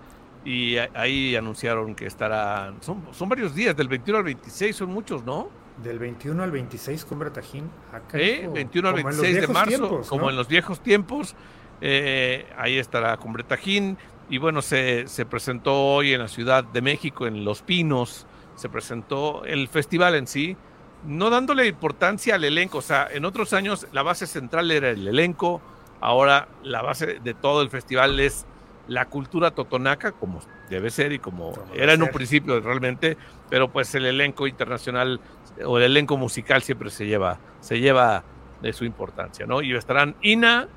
y 0.45 0.77
ahí 0.77 1.35
anunciaron 1.35 1.95
que 1.95 2.05
estará, 2.05 2.73
son, 2.81 3.05
son 3.11 3.29
varios 3.29 3.53
días, 3.53 3.75
del 3.75 3.87
21 3.87 4.17
al 4.17 4.23
26, 4.23 4.75
son 4.75 4.89
muchos, 4.89 5.23
¿no? 5.23 5.49
Del 5.83 5.99
21 5.99 6.41
al 6.41 6.51
26, 6.51 7.05
Cumbre 7.05 7.29
Tajín. 7.29 7.69
Acá, 7.91 8.17
21 8.17 8.89
al 8.89 8.95
26 8.95 9.41
de 9.41 9.47
marzo, 9.47 10.01
como 10.09 10.29
en 10.29 10.35
los 10.35 10.47
viejos 10.47 10.81
tiempos. 10.81 11.35
Eh, 11.81 12.47
ahí 12.57 12.77
estará 12.77 13.15
Cumbre 13.17 13.43
Tajín. 13.43 13.97
Y 14.29 14.39
bueno, 14.39 14.61
se, 14.61 15.07
se 15.07 15.25
presentó 15.25 15.73
hoy 15.73 16.13
en 16.13 16.21
la 16.21 16.27
Ciudad 16.27 16.63
de 16.63 16.81
México, 16.81 17.27
en 17.27 17.45
Los 17.45 17.61
Pinos, 17.61 18.25
se 18.55 18.69
presentó 18.69 19.45
el 19.45 19.67
festival 19.67 20.15
en 20.15 20.27
sí, 20.27 20.57
no 21.05 21.29
dándole 21.29 21.67
importancia 21.67 22.35
al 22.35 22.43
elenco. 22.43 22.79
O 22.79 22.81
sea, 22.81 23.07
en 23.11 23.23
otros 23.23 23.53
años 23.53 23.87
la 23.93 24.03
base 24.03 24.27
central 24.27 24.71
era 24.71 24.89
el 24.89 25.07
elenco, 25.07 25.61
ahora 26.01 26.47
la 26.63 26.81
base 26.81 27.19
de 27.23 27.33
todo 27.33 27.61
el 27.61 27.69
festival 27.69 28.19
es 28.19 28.45
la 28.87 29.05
cultura 29.05 29.51
totonaca, 29.51 30.11
como 30.11 30.41
debe 30.69 30.89
ser 30.89 31.11
y 31.11 31.19
como, 31.19 31.53
era 31.73 31.93
en 31.93 32.03
un 32.03 32.09
principio 32.09 32.59
realmente, 32.59 33.17
pero 33.49 33.69
pues 33.69 33.93
el 33.95 34.05
elenco 34.05 34.47
internacional 34.47 35.19
o 35.65 35.77
el 35.77 35.83
elenco 35.83 36.17
musical 36.17 36.61
siempre 36.61 36.89
se 36.89 37.05
lleva, 37.05 37.39
se 37.59 37.79
lleva 37.79 38.23
de 38.61 38.73
su 38.73 38.85
importancia, 38.85 39.45
¿no? 39.45 39.61
Y 39.61 39.75
estarán 39.75 40.15
Ina, 40.21 40.67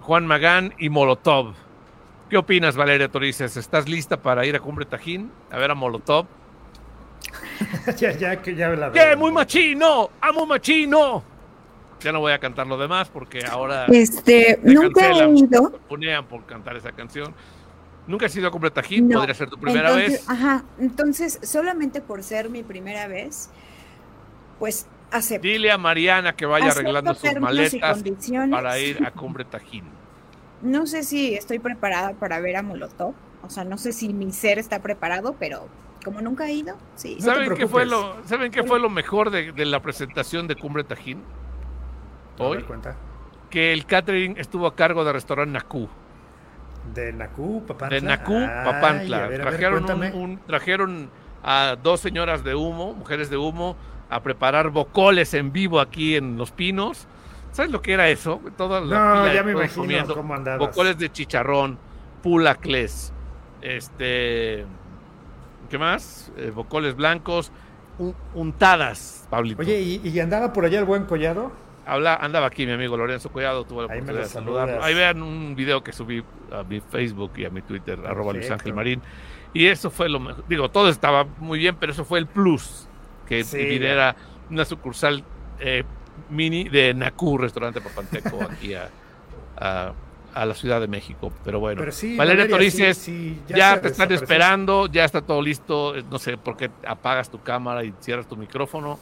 Juan 0.00 0.26
Magán 0.26 0.74
y 0.78 0.88
Molotov. 0.88 1.54
¿Qué 2.28 2.36
opinas, 2.36 2.76
Valeria 2.76 3.08
Torices? 3.08 3.56
¿Estás 3.56 3.88
lista 3.88 4.20
para 4.20 4.44
ir 4.46 4.56
a 4.56 4.60
Cumbre 4.60 4.84
Tajín 4.84 5.30
a 5.50 5.58
ver 5.58 5.70
a 5.70 5.74
Molotov? 5.74 6.26
ya, 7.96 8.12
ya, 8.12 8.42
que 8.42 8.54
ya 8.54 8.68
la 8.70 8.88
veo. 8.88 8.92
¡Qué 8.92 9.16
muy 9.16 9.32
machino! 9.32 10.10
¡Amo 10.20 10.46
machino! 10.46 11.35
Ya 12.00 12.12
no 12.12 12.20
voy 12.20 12.32
a 12.32 12.38
cantar 12.38 12.66
lo 12.66 12.76
demás 12.76 13.08
porque 13.08 13.40
ahora 13.50 13.86
Este, 13.86 14.60
nunca 14.62 15.10
he 15.10 15.28
ido. 15.28 15.70
me 15.70 15.78
punean 15.88 16.26
por 16.26 16.44
cantar 16.46 16.76
esa 16.76 16.92
canción. 16.92 17.34
Nunca 18.06 18.26
he 18.26 18.28
sido 18.28 18.50
con 18.50 18.60
Brett 18.60 18.80
Hit, 18.84 19.02
No. 19.02 19.18
podría 19.18 19.34
ser 19.34 19.48
tu 19.50 19.58
primera 19.58 19.88
Entonces, 19.88 20.20
vez. 20.20 20.30
Ajá, 20.30 20.64
entonces 20.78 21.40
solamente 21.42 22.00
por 22.00 22.22
ser 22.22 22.50
mi 22.50 22.62
primera 22.62 23.08
vez, 23.08 23.50
pues 24.58 24.86
acepto. 25.10 25.46
Dile 25.48 25.72
a 25.72 25.78
Mariana 25.78 26.34
que 26.34 26.46
vaya 26.46 26.66
Acepto 26.66 26.80
arreglando 26.80 27.14
sus 27.14 27.34
maletas 27.40 28.02
para 28.50 28.78
ir 28.78 29.04
a 29.04 29.10
Cumbre 29.12 29.44
Tajín. 29.44 29.84
No 30.62 30.86
sé 30.86 31.02
si 31.02 31.34
estoy 31.34 31.58
preparada 31.58 32.12
para 32.12 32.40
ver 32.40 32.56
a 32.56 32.62
Molotov, 32.62 33.14
o 33.42 33.50
sea, 33.50 33.64
no 33.64 33.76
sé 33.78 33.92
si 33.92 34.12
mi 34.12 34.32
ser 34.32 34.58
está 34.58 34.80
preparado, 34.80 35.34
pero 35.38 35.68
como 36.04 36.20
nunca 36.20 36.46
he 36.48 36.52
ido, 36.52 36.76
sí. 36.94 37.16
No 37.20 37.24
¿Saben 37.26 37.54
qué 37.54 37.66
fue 37.66 37.84
lo, 37.86 38.16
¿saben 38.26 38.50
qué 38.52 38.62
fue 38.62 38.78
lo 38.80 38.88
mejor 38.88 39.30
de, 39.30 39.52
de 39.52 39.64
la 39.64 39.80
presentación 39.82 40.46
de 40.46 40.54
Cumbre 40.56 40.84
Tajín? 40.84 41.20
Hoy, 42.44 42.62
cuenta. 42.62 42.96
que 43.50 43.72
el 43.72 43.86
catering 43.86 44.36
estuvo 44.38 44.66
a 44.66 44.74
cargo 44.74 45.04
del 45.04 45.14
restaurante 45.14 45.52
Nakú. 45.52 45.88
De 46.94 47.12
Nacú, 47.12 47.64
Papantla. 47.66 47.98
De 48.00 48.06
Nakú, 48.06 48.34
Ay, 48.36 48.64
Papantla. 48.64 49.16
a 49.24 49.28
ver, 49.28 49.40
a 49.40 49.44
ver, 49.44 49.58
trajeron, 49.58 50.14
un- 50.14 50.38
trajeron 50.46 51.10
a 51.42 51.76
dos 51.82 52.00
señoras 52.00 52.44
de 52.44 52.54
humo, 52.54 52.92
mujeres 52.94 53.28
de 53.30 53.36
humo, 53.36 53.76
a 54.10 54.22
preparar 54.22 54.70
bocoles 54.70 55.34
en 55.34 55.52
vivo 55.52 55.80
aquí 55.80 56.14
en 56.16 56.36
Los 56.38 56.52
Pinos. 56.52 57.08
¿Sabes 57.52 57.70
lo 57.72 57.82
que 57.82 57.92
era 57.92 58.08
eso? 58.08 58.40
Toda 58.56 58.80
la 58.80 58.98
No, 59.26 59.32
ya 59.32 59.42
me 59.42 59.52
imagino 59.52 59.82
comiendo 59.82 60.14
cómo 60.14 60.34
andabas. 60.34 60.60
Bocoles 60.60 60.98
de 60.98 61.10
chicharrón, 61.10 61.78
pulacles, 62.22 63.12
este, 63.62 64.64
¿qué 65.70 65.78
más? 65.78 66.30
Eh, 66.36 66.52
bocoles 66.54 66.94
blancos, 66.94 67.50
un- 67.98 68.14
untadas, 68.34 69.26
Pablito. 69.30 69.60
Oye, 69.62 69.80
¿y, 69.80 70.00
y 70.08 70.20
andaba 70.20 70.52
por 70.52 70.64
allá 70.66 70.78
el 70.78 70.84
buen 70.84 71.04
collado? 71.04 71.50
Habla, 71.86 72.16
andaba 72.16 72.46
aquí 72.48 72.66
mi 72.66 72.72
amigo 72.72 72.96
Lorenzo 72.96 73.30
Collado, 73.30 73.64
tuve 73.64 73.82
la 73.82 73.86
oportunidad 73.86 74.22
de 74.22 74.28
saludarlo. 74.28 74.82
Ahí 74.82 74.94
vean 74.94 75.22
un 75.22 75.54
video 75.54 75.84
que 75.84 75.92
subí 75.92 76.22
a 76.52 76.64
mi 76.64 76.80
Facebook 76.80 77.32
y 77.36 77.44
a 77.44 77.50
mi 77.50 77.62
Twitter, 77.62 77.98
arroba 78.04 78.32
Luis. 78.32 78.50
Ángel 78.50 78.74
Marín. 78.74 79.00
Y 79.54 79.66
eso 79.66 79.90
fue 79.90 80.08
lo 80.08 80.18
mejor. 80.20 80.44
Digo, 80.48 80.68
todo 80.70 80.88
estaba 80.88 81.24
muy 81.38 81.58
bien, 81.60 81.76
pero 81.78 81.92
eso 81.92 82.04
fue 82.04 82.18
el 82.18 82.26
plus. 82.26 82.88
Que 83.28 83.44
Sí, 83.44 83.56
viniera 83.64 84.16
una 84.50 84.64
sucursal 84.64 85.22
eh, 85.60 85.84
mini 86.28 86.64
de 86.68 86.92
Nakú, 86.92 87.38
restaurante 87.38 87.80
papanteco, 87.80 88.38
aquí 88.50 88.74
a, 88.74 88.88
a- 89.56 89.92
a 90.34 90.44
la 90.44 90.54
Ciudad 90.54 90.80
de 90.82 90.86
México. 90.88 91.32
Pero 91.44 91.60
bueno, 91.60 91.78
Pero 91.80 91.92
sí, 91.92 92.14
Valeria 92.14 92.46
Torices, 92.46 92.98
sí, 92.98 93.40
ya, 93.48 93.80
te 93.80 93.88
están 93.88 94.12
esperando, 94.12 94.86
ya 94.86 95.04
está 95.06 95.22
todo 95.22 95.40
listo. 95.40 95.96
eh, 95.96 96.04
No 96.10 96.18
sé 96.18 96.36
por 96.36 96.56
qué 96.58 96.68
apagas 96.86 97.30
tu 97.30 97.40
cámara 97.40 97.82
y 97.84 97.94
cierras 98.00 98.28
tu 98.28 98.36
micrófono, 98.36 98.98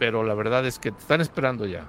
pero 0.00 0.24
la 0.24 0.34
verdad 0.34 0.66
es 0.66 0.78
que 0.80 0.90
te 0.90 0.98
están 0.98 1.20
esperando 1.20 1.66
ya. 1.66 1.84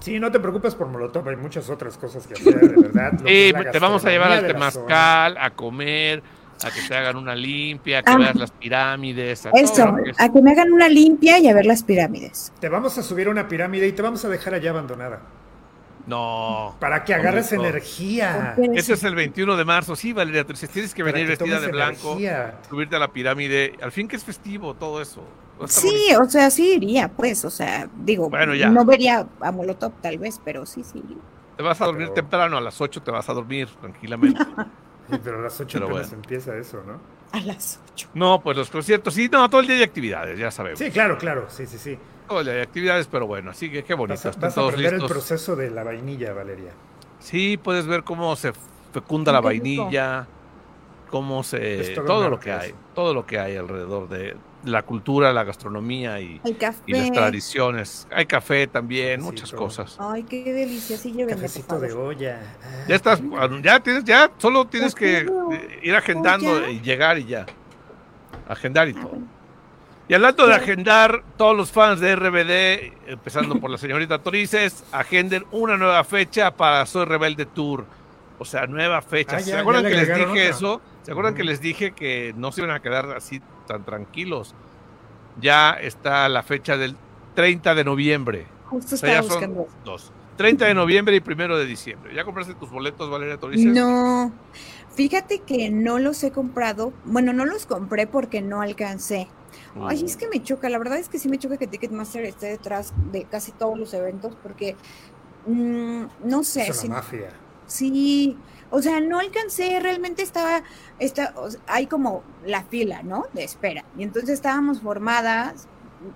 Sí, 0.00 0.20
no 0.20 0.30
te 0.30 0.38
preocupes 0.40 0.74
por 0.74 0.88
Molotov, 0.88 1.26
hay 1.30 1.36
muchas 1.36 1.70
otras 1.70 1.96
cosas 1.96 2.26
que 2.26 2.34
hacer, 2.34 2.60
de 2.60 2.82
verdad. 2.82 3.12
lo 3.12 3.26
Sí, 3.26 3.52
te 3.72 3.78
vamos 3.78 4.04
a 4.04 4.10
llevar 4.10 4.32
al. 4.32 4.46
Temazcal, 4.46 5.38
a 5.38 5.50
comer, 5.50 6.22
a 6.62 6.70
que 6.70 6.82
te 6.86 6.94
hagan 6.94 7.16
una 7.16 7.34
limpia, 7.34 8.00
a 8.00 8.02
que 8.02 8.10
Ah. 8.12 8.18
veas 8.18 8.34
las 8.36 8.50
pirámides. 8.50 9.46
A 9.46 9.50
Eso, 9.54 9.96
que 10.04 10.10
es- 10.10 10.20
a 10.20 10.30
que 10.30 10.42
me 10.42 10.50
hagan 10.50 10.72
una 10.72 10.88
limpia 10.90 11.38
y 11.38 11.48
a 11.48 11.54
ver 11.54 11.64
las 11.64 11.82
pirámides. 11.84 12.52
Te 12.60 12.68
vamos 12.68 12.98
a 12.98 13.02
subir 13.02 13.28
a 13.28 13.30
una 13.30 13.48
pirámide 13.48 13.86
y 13.86 13.92
te 13.92 14.02
vamos 14.02 14.22
a 14.26 14.28
dejar 14.28 14.52
allá 14.54 14.70
abandonada. 14.70 15.20
No. 16.06 16.76
Para 16.80 17.02
que 17.04 17.14
agarres 17.14 17.50
no. 17.52 17.64
energía. 17.64 18.56
Ese 18.74 18.92
es 18.92 19.04
el 19.04 19.14
21 19.14 19.56
de 19.56 19.64
marzo. 19.64 19.96
Sí, 19.96 20.12
Valeria, 20.12 20.44
tienes 20.44 20.92
que 20.94 21.02
venir 21.02 21.22
que 21.24 21.30
vestida 21.30 21.60
de 21.60 21.68
blanco, 21.68 22.08
energía. 22.18 22.56
subirte 22.68 22.96
a 22.96 22.98
la 22.98 23.08
pirámide. 23.08 23.72
Al 23.80 23.90
fin 23.90 24.06
que 24.06 24.16
es 24.16 24.24
festivo 24.24 24.74
todo 24.74 25.00
eso. 25.00 25.22
Sí, 25.66 26.08
o 26.20 26.24
sea, 26.28 26.50
sí 26.50 26.74
iría, 26.74 27.08
pues, 27.08 27.44
o 27.44 27.50
sea, 27.50 27.88
digo, 27.96 28.28
Bueno, 28.28 28.54
ya. 28.54 28.68
no 28.70 28.84
vería 28.84 29.26
a 29.40 29.52
Molotov 29.52 29.92
tal 30.00 30.18
vez, 30.18 30.40
pero 30.44 30.66
sí, 30.66 30.82
sí. 30.84 31.02
Te 31.56 31.62
vas 31.62 31.80
a 31.80 31.86
dormir 31.86 32.08
Pero- 32.08 32.14
temprano, 32.14 32.56
a 32.58 32.60
las 32.60 32.80
8 32.80 33.02
te 33.02 33.10
vas 33.10 33.28
a 33.28 33.32
dormir 33.34 33.68
tranquilamente. 33.80 34.40
Sí, 35.10 35.18
Pero 35.22 35.38
a 35.38 35.42
las 35.42 35.60
8 35.60 35.68
Pero 35.74 35.84
apenas 35.84 36.08
bueno. 36.08 36.22
empieza 36.24 36.56
eso, 36.56 36.82
¿no? 36.86 36.98
A 37.32 37.40
las 37.42 37.78
8. 37.92 38.08
no, 38.14 38.40
pues 38.40 38.56
los 38.56 38.70
conciertos, 38.70 39.12
sí, 39.12 39.28
no, 39.30 39.50
todo 39.50 39.60
el 39.60 39.66
día 39.66 39.76
hay 39.76 39.82
actividades, 39.82 40.38
ya 40.38 40.50
sabemos. 40.50 40.78
Sí, 40.78 40.90
claro, 40.90 41.18
claro, 41.18 41.44
sí, 41.50 41.66
sí, 41.66 41.76
sí. 41.76 41.98
Todo 42.26 42.40
el 42.40 42.46
día 42.46 42.54
hay 42.54 42.60
actividades, 42.62 43.06
pero 43.06 43.26
bueno, 43.26 43.50
así 43.50 43.70
que 43.70 43.84
qué 43.84 43.92
bonito. 43.92 44.14
Vas 44.14 44.24
a, 44.24 44.30
están 44.30 44.48
vas 44.48 44.56
a 44.56 44.86
el 44.88 45.04
proceso 45.06 45.56
de 45.56 45.70
la 45.70 45.84
vainilla, 45.84 46.32
Valeria. 46.32 46.72
Sí, 47.18 47.58
puedes 47.62 47.86
ver 47.86 48.02
cómo 48.02 48.34
se 48.36 48.52
fecunda 48.94 49.30
la 49.30 49.42
vainilla, 49.42 50.26
cómo 51.10 51.42
se 51.42 51.94
todo 52.06 52.30
lo 52.30 52.40
que 52.40 52.52
hay, 52.52 52.74
todo 52.94 53.12
lo 53.12 53.26
que 53.26 53.38
hay 53.38 53.56
alrededor 53.56 54.08
de 54.08 54.36
la 54.64 54.82
cultura, 54.82 55.32
la 55.32 55.44
gastronomía 55.44 56.20
y, 56.20 56.40
y 56.44 56.92
las 56.92 57.12
tradiciones. 57.12 58.06
Hay 58.10 58.26
café 58.26 58.66
también, 58.66 59.20
muchas 59.20 59.52
cosas. 59.52 59.96
Ay, 59.98 60.22
qué 60.24 60.52
delicia, 60.52 60.96
sí, 60.96 61.12
llévenme, 61.12 61.32
por 61.34 61.42
Cafecito 61.42 61.80
de 61.80 61.92
olla. 61.92 62.40
Ay, 62.62 62.84
Ya 62.88 62.94
estás, 62.96 63.20
ya 63.62 63.80
tienes, 63.80 64.04
ya 64.04 64.30
solo 64.38 64.66
tienes 64.66 64.94
que 64.94 65.18
eh, 65.20 65.80
ir 65.82 65.94
agendando 65.94 66.68
y 66.68 66.80
llegar 66.80 67.18
y 67.18 67.24
ya. 67.26 67.46
Agendar 68.48 68.88
y 68.88 68.92
Ah, 68.92 69.00
todo. 69.00 69.08
bueno. 69.10 69.26
Y 70.06 70.12
hablando 70.12 70.46
de 70.46 70.54
agendar, 70.54 71.22
todos 71.38 71.56
los 71.56 71.72
fans 71.72 71.98
de 71.98 72.14
RBD, 72.14 73.10
empezando 73.10 73.58
por 73.58 73.70
la 73.70 73.78
señorita 73.78 74.18
Torices, 74.18 74.84
agenden 74.92 75.46
una 75.50 75.78
nueva 75.78 76.04
fecha 76.04 76.50
para 76.54 76.84
Soy 76.84 77.06
Rebelde 77.06 77.46
Tour. 77.46 77.86
O 78.38 78.44
sea, 78.44 78.66
nueva 78.66 79.00
fecha. 79.00 79.36
Ah, 79.36 79.40
¿Se 79.40 79.56
acuerdan 79.56 79.84
que 79.84 79.94
les 79.96 80.08
dije 80.08 80.22
otra. 80.28 80.42
eso? 80.42 80.80
¿Se 81.04 81.10
acuerdan 81.12 81.34
que 81.34 81.44
les 81.44 81.60
dije 81.60 81.92
que 81.92 82.34
no 82.36 82.52
se 82.52 82.60
iban 82.62 82.74
a 82.76 82.80
quedar 82.80 83.10
así 83.16 83.40
tan 83.66 83.84
tranquilos? 83.84 84.54
Ya 85.40 85.72
está 85.72 86.28
la 86.28 86.42
fecha 86.42 86.76
del 86.76 86.96
30 87.34 87.74
de 87.74 87.84
noviembre. 87.84 88.46
Justo 88.66 88.94
O 88.94 88.98
sea, 88.98 89.08
ya 89.08 89.20
estaba 89.20 89.40
son 89.40 89.54
buscando. 89.54 89.68
dos. 89.84 90.12
30 90.36 90.66
de 90.66 90.74
noviembre 90.74 91.14
y 91.16 91.20
1 91.20 91.56
de 91.56 91.64
diciembre. 91.66 92.12
¿Ya 92.14 92.24
compraste 92.24 92.54
tus 92.54 92.70
boletos, 92.70 93.08
Valeria 93.08 93.36
Torices? 93.38 93.72
No, 93.72 94.32
fíjate 94.94 95.40
que 95.40 95.70
no 95.70 95.98
los 96.00 96.22
he 96.24 96.32
comprado. 96.32 96.92
Bueno, 97.04 97.32
no 97.32 97.44
los 97.44 97.66
compré 97.66 98.06
porque 98.08 98.42
no 98.42 98.60
alcancé. 98.60 99.28
Ay, 99.80 100.04
es 100.04 100.16
que 100.16 100.28
me 100.28 100.42
choca, 100.42 100.68
la 100.68 100.78
verdad 100.78 100.98
es 100.98 101.08
que 101.08 101.20
sí 101.20 101.28
me 101.28 101.38
choca 101.38 101.56
que 101.56 101.68
Ticketmaster 101.68 102.24
esté 102.24 102.46
detrás 102.46 102.92
de 103.12 103.24
casi 103.24 103.52
todos 103.52 103.78
los 103.78 103.94
eventos 103.94 104.34
porque 104.42 104.74
mm, 105.46 106.04
no 106.24 106.42
sé, 106.42 106.66
Es 106.68 106.78
si- 106.80 106.88
mafia. 106.88 107.30
sí, 107.66 108.36
o 108.74 108.82
sea, 108.82 109.00
no 109.00 109.20
alcancé, 109.20 109.78
realmente 109.78 110.24
estaba, 110.24 110.64
está, 110.98 111.32
hay 111.68 111.86
como 111.86 112.24
la 112.44 112.64
fila, 112.64 113.04
¿no? 113.04 113.26
De 113.32 113.44
espera. 113.44 113.84
Y 113.96 114.02
entonces 114.02 114.30
estábamos 114.30 114.80
formadas, 114.80 115.68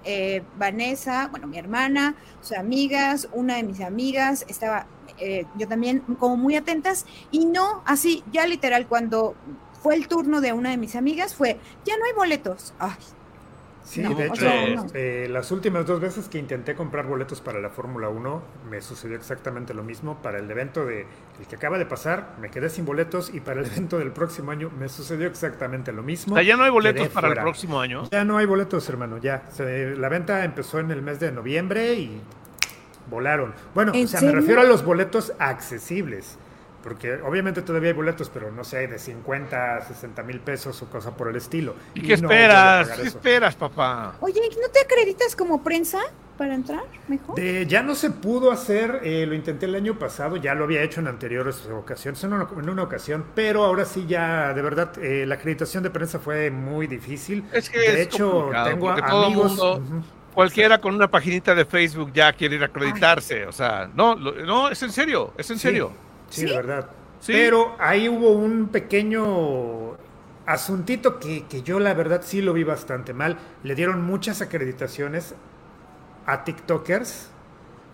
eh, 0.05 0.43
Vanessa, 0.59 1.29
bueno, 1.29 1.47
mi 1.47 1.57
hermana, 1.57 2.17
sus 2.41 2.57
amigas, 2.57 3.29
una 3.33 3.55
de 3.57 3.62
mis 3.62 3.81
amigas, 3.81 4.45
estaba 4.49 4.88
eh, 5.19 5.47
yo 5.57 5.69
también 5.69 6.00
como 6.19 6.37
muy 6.37 6.57
atentas 6.57 7.07
y 7.31 7.47
no, 7.47 7.83
así, 7.87 8.25
ya 8.33 8.45
literal, 8.49 8.88
cuando 8.88 9.37
fue 9.81 9.95
el 9.95 10.09
turno 10.09 10.41
de 10.41 10.53
una 10.53 10.71
de 10.71 10.79
mis 10.79 10.97
amigas, 10.97 11.37
fue, 11.37 11.61
ya 11.85 11.97
no 11.97 12.07
hay 12.07 12.12
boletos. 12.12 12.75
Ay, 12.81 12.99
Sí, 13.88 14.02
No, 14.02 14.14
de 14.14 14.26
hecho, 14.26 14.35
sea, 14.42 14.75
no. 14.76 14.87
eh, 14.92 15.28
las 15.30 15.50
últimas 15.50 15.87
dos 15.87 15.99
veces 15.99 16.28
que 16.28 16.37
intenté 16.38 16.75
comprar 16.75 17.07
boletos 17.07 17.40
para 17.40 17.59
la 17.59 17.71
Fórmula 17.71 18.11
1, 18.11 18.42
me 18.71 18.83
sucedió 18.83 19.16
exactamente 19.16 19.73
lo 19.73 19.83
mismo. 19.83 20.21
Para 20.21 20.38
el 20.38 20.50
evento 20.50 20.85
de 20.85 21.07
el 21.40 21.47
que 21.49 21.57
acaba 21.57 21.78
de 21.78 21.87
pasar, 21.87 22.35
me 22.38 22.50
quedé 22.50 22.68
sin 22.68 22.85
boletos 22.85 23.33
y 23.33 23.40
para 23.40 23.61
el 23.61 23.66
evento 23.66 23.97
del 23.99 24.11
próximo 24.12 24.50
año 24.50 24.71
me 24.78 24.90
sucedió 24.90 25.26
exactamente 25.26 25.90
lo 25.92 26.02
mismo. 26.02 26.35
O 26.35 26.37
sea, 26.37 26.42
ya 26.45 26.59
no 26.59 26.64
hay 26.64 26.71
boletos 26.71 27.04
Quedé 27.04 27.14
para 27.14 27.28
el 27.28 27.35
próximo 27.40 27.80
año. 27.80 28.02
Ya 28.11 28.25
no 28.25 28.37
hay 28.37 28.45
boletos, 28.45 28.87
hermano, 28.90 29.16
ya. 29.16 29.45
Se- 29.50 29.97
la 29.97 30.09
venta 30.11 30.45
empezó 30.45 30.80
en 30.80 30.90
el 30.90 31.00
mes 31.00 31.18
de 31.18 31.33
noviembre 31.33 31.95
y 31.95 32.21
volaron. 33.11 33.54
Bueno, 33.75 33.92
¿En 33.95 34.04
o 34.04 34.09
sea, 34.09 34.21
me 34.21 34.33
refiero 34.33 34.61
a 34.61 34.64
los 34.64 34.85
boletos 34.85 35.33
accesibles. 35.38 36.37
Porque 36.88 37.21
obviamente 37.23 37.61
todavía 37.61 37.90
hay 37.90 37.95
boletos, 37.95 38.30
pero 38.33 38.50
no 38.50 38.64
sé, 38.64 38.87
de 38.88 38.99
50, 38.99 39.83
60 39.83 40.23
mil 40.23 40.40
pesos 40.40 40.80
o 40.83 40.87
cosa 40.87 41.14
por 41.14 41.28
el 41.28 41.37
estilo. 41.37 41.75
¿Y 41.95 42.00
qué 42.00 42.16
no 42.16 42.30
esperas? 42.30 42.88
¿Qué 42.88 42.92
eso. 42.95 43.02
esperas, 43.18 43.54
papá? 43.57 44.14
Oye, 44.21 44.40
¿no 44.62 44.68
te 44.71 44.80
acreditas 44.80 45.37
como 45.37 45.62
prensa 45.62 45.99
para 46.38 46.54
entrar 46.54 46.85
mejor? 47.09 47.35
De- 47.37 47.66
ya 47.66 47.83
no 47.83 47.95
se 47.95 48.11
pudo 48.11 48.50
hacer, 48.50 49.00
eh, 49.04 49.26
lo 49.26 49.35
intenté 49.35 49.66
el 49.66 49.75
año 49.75 49.99
pasado, 49.99 50.37
ya 50.38 50.54
lo 50.54 50.64
había 50.64 50.83
hecho 50.83 51.00
en 51.00 51.09
anteriores 51.09 51.66
ocasiones, 51.66 52.25
en 52.25 52.33
una, 52.33 52.49
en 52.59 52.71
una 52.71 52.83
ocasión, 52.85 53.26
pero 53.35 53.64
ahora 53.64 53.85
sí 53.85 54.07
ya, 54.09 54.54
de 54.54 54.62
verdad, 54.62 54.97
eh, 54.99 55.26
la 55.26 55.35
acreditación 55.35 55.83
de 55.83 55.90
prensa 55.90 56.18
fue 56.18 56.50
muy 56.50 56.87
difícil. 56.87 57.45
Es 57.52 57.68
que 57.68 57.80
de 57.80 58.00
es 58.00 58.07
hecho, 58.07 58.50
tengo 58.64 58.95
todo 58.95 59.26
amigos... 59.26 59.49
mundo- 59.57 59.76
Ujú. 59.76 60.02
Cualquiera 60.35 60.78
con 60.80 60.95
una 60.95 61.11
paginita 61.11 61.52
de 61.52 61.64
Facebook 61.64 62.12
ya 62.14 62.33
quiere 62.33 62.54
ir 62.54 62.62
a 62.62 62.66
acreditarse. 62.66 63.45
O 63.47 63.50
sea, 63.52 63.90
no, 63.92 64.14
lo- 64.14 64.33
no, 64.47 64.68
es 64.68 64.80
en 64.85 64.92
serio, 64.92 65.33
es 65.37 65.50
en 65.50 65.57
Sí, 65.57 65.62
serio. 65.62 65.90
Sí, 66.28 66.42
¿Sí? 66.42 66.47
de 66.47 66.52
verdad. 66.54 66.90
Sí. 67.18 67.32
Pero 67.32 67.76
ahí 67.78 68.08
hubo 68.08 68.32
un 68.32 68.68
pequeño 68.68 69.97
asuntito 70.47 71.18
que, 71.18 71.47
que 71.47 71.62
yo 71.62 71.78
la 71.80 71.94
verdad 71.94 72.23
sí 72.25 72.42
lo 72.42 72.52
vi 72.52 72.64
bastante 72.64 73.12
mal. 73.14 73.38
Le 73.62 73.75
dieron 73.75 74.02
muchas 74.04 74.40
acreditaciones 74.42 75.35
a 76.26 76.44
TikTokers, 76.44 77.30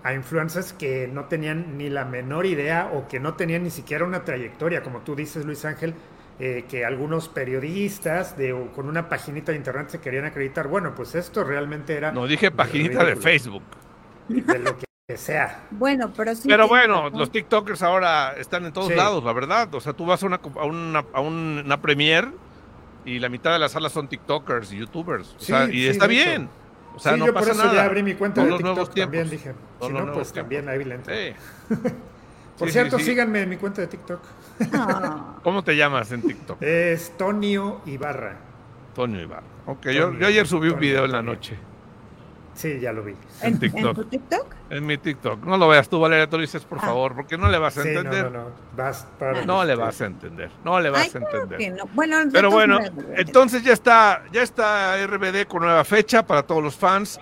a 0.02 0.14
influencers 0.14 0.72
que 0.72 1.08
no 1.08 1.26
tenían 1.26 1.78
ni 1.78 1.88
la 1.90 2.04
menor 2.04 2.46
idea 2.46 2.90
o 2.92 3.08
que 3.08 3.20
no 3.20 3.34
tenían 3.34 3.62
ni 3.64 3.70
siquiera 3.70 4.04
una 4.04 4.24
trayectoria, 4.24 4.82
como 4.82 5.00
tú 5.02 5.16
dices, 5.16 5.44
Luis 5.44 5.64
Ángel, 5.64 5.94
eh, 6.38 6.64
que 6.68 6.84
algunos 6.84 7.28
periodistas 7.28 8.36
de, 8.36 8.52
o 8.52 8.72
con 8.72 8.88
una 8.88 9.08
paginita 9.08 9.52
de 9.52 9.58
internet 9.58 9.88
se 9.90 10.00
querían 10.00 10.24
acreditar. 10.26 10.68
Bueno, 10.68 10.94
pues 10.94 11.14
esto 11.14 11.44
realmente 11.44 11.96
era 11.96 12.12
No 12.12 12.26
dije 12.26 12.50
paginita 12.50 13.04
de. 13.04 13.16
Facebook. 13.16 13.62
de 14.28 14.58
lo 14.58 14.76
que 15.06 15.18
sea. 15.18 15.66
Bueno, 15.70 16.11
pero 16.16 16.34
sí. 16.34 16.49
Pero 16.49 16.66
bueno, 16.66 17.02
razón. 17.04 17.18
los 17.18 17.30
TikTokers 17.30 17.82
ahora 17.82 18.32
están 18.38 18.64
en 18.64 18.73
todos 18.73 18.88
Sí. 18.88 18.94
lados, 18.94 19.23
la 19.23 19.34
verdad. 19.34 19.73
O 19.75 19.80
sea, 19.80 19.92
tú 19.92 20.06
vas 20.06 20.23
a 20.23 20.26
una, 20.26 20.37
a 20.56 20.64
una, 20.64 21.04
a 21.12 21.20
una 21.20 21.82
premier 21.82 22.28
y 23.04 23.18
la 23.18 23.28
mitad 23.28 23.52
de 23.52 23.58
las 23.58 23.73
salas 23.73 23.92
son 23.92 24.08
TikTokers 24.08 24.73
y 24.73 24.78
YouTubers. 24.78 25.34
O 25.34 25.38
Sí, 25.40 25.46
sea, 25.46 25.64
y 25.66 25.73
sí, 25.73 25.87
está 25.88 26.06
bien. 26.06 26.49
O 26.96 26.99
sea, 26.99 27.12
sí, 27.14 27.18
no 27.20 27.26
yo 27.26 27.34
por 27.34 27.42
pasa 27.42 27.52
eso 27.52 27.64
nada. 27.64 27.75
ya 27.75 27.84
abrí 27.84 28.02
mi 28.02 28.14
cuenta 28.14 28.37
Son 28.40 28.44
de 28.46 28.50
los 28.52 28.61
nuevos 28.62 28.88
TikTok 28.88 29.02
también, 29.04 29.28
tiempos. 29.28 29.44
dije. 29.46 29.54
Son 29.80 29.88
Si 29.88 30.06
no, 30.06 30.12
pues 30.14 30.32
también 30.32 30.64
tiempos. 30.64 30.80
ahí 30.80 30.88
le 30.88 30.94
entro. 30.94 31.14
Sí. 31.14 31.90
Por 32.58 32.68
Sí, 32.68 32.73
cierto, 32.73 32.99
sí, 32.99 33.04
sí. 33.04 33.11
síganme 33.11 33.42
en 33.42 33.49
mi 33.50 33.56
cuenta 33.56 33.80
de 33.80 33.88
TikTok. 33.88 34.20
Ah, 34.75 35.34
¿Cómo 35.42 35.64
te 35.64 35.76
llamas 35.76 36.12
en 36.12 36.23
TikTok? 36.23 36.62
Es 36.62 37.12
Tonio 37.18 37.80
Ibarra. 37.84 38.37
Toño 38.94 39.20
Ibarra. 39.20 39.42
Ok, 39.66 39.88
yo, 39.88 40.06
Toño, 40.06 40.20
yo 40.20 40.26
ayer 40.28 40.46
subí 40.46 40.68
un 40.68 40.78
video 40.78 41.04
en 41.04 41.11
la 41.12 41.20
noche. 41.20 41.58
Sí, 42.54 42.78
ya 42.80 42.92
lo 42.92 43.02
vi. 43.02 43.12
En 43.42 43.54
¿En, 43.54 43.58
TikTok. 43.58 43.80
en 43.84 43.94
tu 43.94 44.04
TikTok? 44.04 44.46
En 44.70 44.87
mi 44.87 44.96
TikTok. 44.96 45.44
No 45.44 45.56
lo 45.58 45.68
veas 45.68 45.88
tú, 45.88 45.99
Valeria, 46.00 46.26
dices, 46.26 46.64
por 46.64 46.78
Ah. 46.78 46.82
favor, 46.82 47.14
porque 47.14 47.37
no 47.37 47.49
le 47.49 47.58
vas 47.58 47.76
a 47.78 47.82
Sí, 47.82 47.88
no, 47.90 48.00
entender. 48.00 48.30
no, 48.30 48.44
no. 48.44 48.50
Vas 48.76 49.06
para 49.18 49.44
No 49.44 49.64
le 49.64 49.73
este, 49.73 49.84
vas 49.84 50.00
a 50.00 50.06
entender. 50.06 50.50
No 50.64 50.80
le 50.80 50.90
vas 50.90 51.02
Ay, 51.02 51.11
a 51.14 51.18
entender. 51.18 51.73
no. 51.76 51.87
Bueno, 51.92 52.16
Pero 52.32 52.50
bueno, 52.50 52.78
entonces 53.16 53.62
ya 53.64 53.73
está, 53.73 54.23
ya 54.32 54.42
está 54.42 54.96
RBD 55.06 55.46
con 55.46 55.62
nueva 55.62 55.84
fecha 55.84 56.25
para 56.26 56.42
todos 56.44 56.62
los 56.62 56.76
fans. 56.76 57.18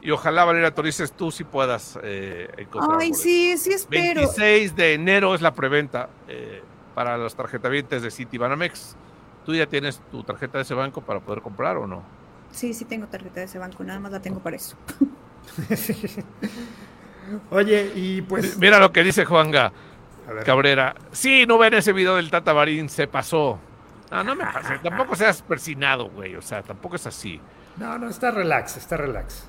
Y 0.00 0.10
ojalá, 0.10 0.44
Valeria 0.44 0.74
Torices, 0.74 1.12
tú 1.12 1.30
sí 1.30 1.44
puedas 1.44 1.96
eh, 2.02 2.48
encontrar. 2.56 3.00
Ay, 3.00 3.14
sí, 3.14 3.56
sí 3.56 3.72
espero. 3.72 4.20
26 4.22 4.74
de 4.74 4.94
enero 4.94 5.32
es 5.36 5.40
la 5.40 5.54
preventa 5.54 6.08
eh, 6.26 6.60
para 6.94 7.16
los 7.16 7.36
tarjetavientes 7.36 8.02
de 8.02 8.10
City 8.10 8.36
Banamex. 8.36 8.96
¿Tú 9.46 9.54
ya 9.54 9.66
tienes 9.66 10.02
tu 10.10 10.24
tarjeta 10.24 10.58
de 10.58 10.62
ese 10.62 10.74
banco 10.74 11.00
para 11.02 11.20
poder 11.20 11.40
comprar 11.40 11.76
o 11.76 11.86
no? 11.86 12.02
Sí, 12.52 12.74
sí 12.74 12.84
tengo 12.84 13.06
tarjeta 13.06 13.40
de 13.40 13.46
ese 13.46 13.58
banco, 13.58 13.82
nada 13.82 13.98
más 13.98 14.12
la 14.12 14.20
tengo 14.20 14.40
para 14.40 14.56
eso. 14.56 14.76
Oye, 17.50 17.92
y 17.94 18.22
pues. 18.22 18.58
Mira 18.58 18.78
lo 18.78 18.92
que 18.92 19.02
dice 19.02 19.24
Juanga 19.24 19.72
Cabrera. 20.44 20.94
Sí, 21.12 21.46
no 21.46 21.58
ven 21.58 21.74
ese 21.74 21.92
video 21.92 22.16
del 22.16 22.30
Tata 22.30 22.54
Marín, 22.54 22.88
se 22.88 23.06
pasó. 23.06 23.58
No, 24.10 24.22
no 24.22 24.34
me 24.34 24.44
pasé. 24.44 24.78
Tampoco 24.82 25.16
seas 25.16 25.42
persinado, 25.42 26.10
güey. 26.10 26.36
O 26.36 26.42
sea, 26.42 26.62
tampoco 26.62 26.96
es 26.96 27.06
así. 27.06 27.40
no, 27.76 27.98
no, 27.98 28.08
está 28.08 28.30
relax, 28.30 28.76
está 28.76 28.96
relax. 28.96 29.46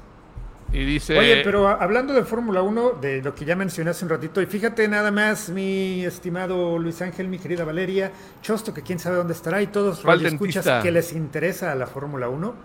Y 0.72 0.86
dice. 0.86 1.18
Oye, 1.20 1.42
pero 1.44 1.68
hablando 1.68 2.14
de 2.14 2.24
Fórmula 2.24 2.64
1, 2.64 2.94
de 2.94 3.22
lo 3.22 3.36
que 3.36 3.46
ya 3.46 3.56
mencioné 3.56 3.92
hace 3.92 4.06
un 4.06 4.10
ratito, 4.10 4.42
y 4.42 4.48
fíjate 4.48 4.88
nada 4.88 5.12
más, 5.12 5.50
mi 5.50 6.04
estimado 6.04 6.80
Luis 6.80 7.00
Ángel, 7.02 7.28
mi 7.28 7.38
querida 7.38 7.64
Valeria, 7.64 8.12
Chosto, 8.42 8.74
que 8.74 8.82
quién 8.82 8.98
sabe 8.98 9.18
dónde 9.18 9.34
estará, 9.34 9.62
y 9.62 9.68
todos 9.68 10.00
¿Cuál 10.00 10.24
los 10.24 10.34
escuchas 10.34 10.82
que 10.82 10.92
les 10.92 11.14
interesa 11.14 11.72
a 11.72 11.76
la 11.76 11.86
Fórmula 11.86 12.28
1. 12.28 12.56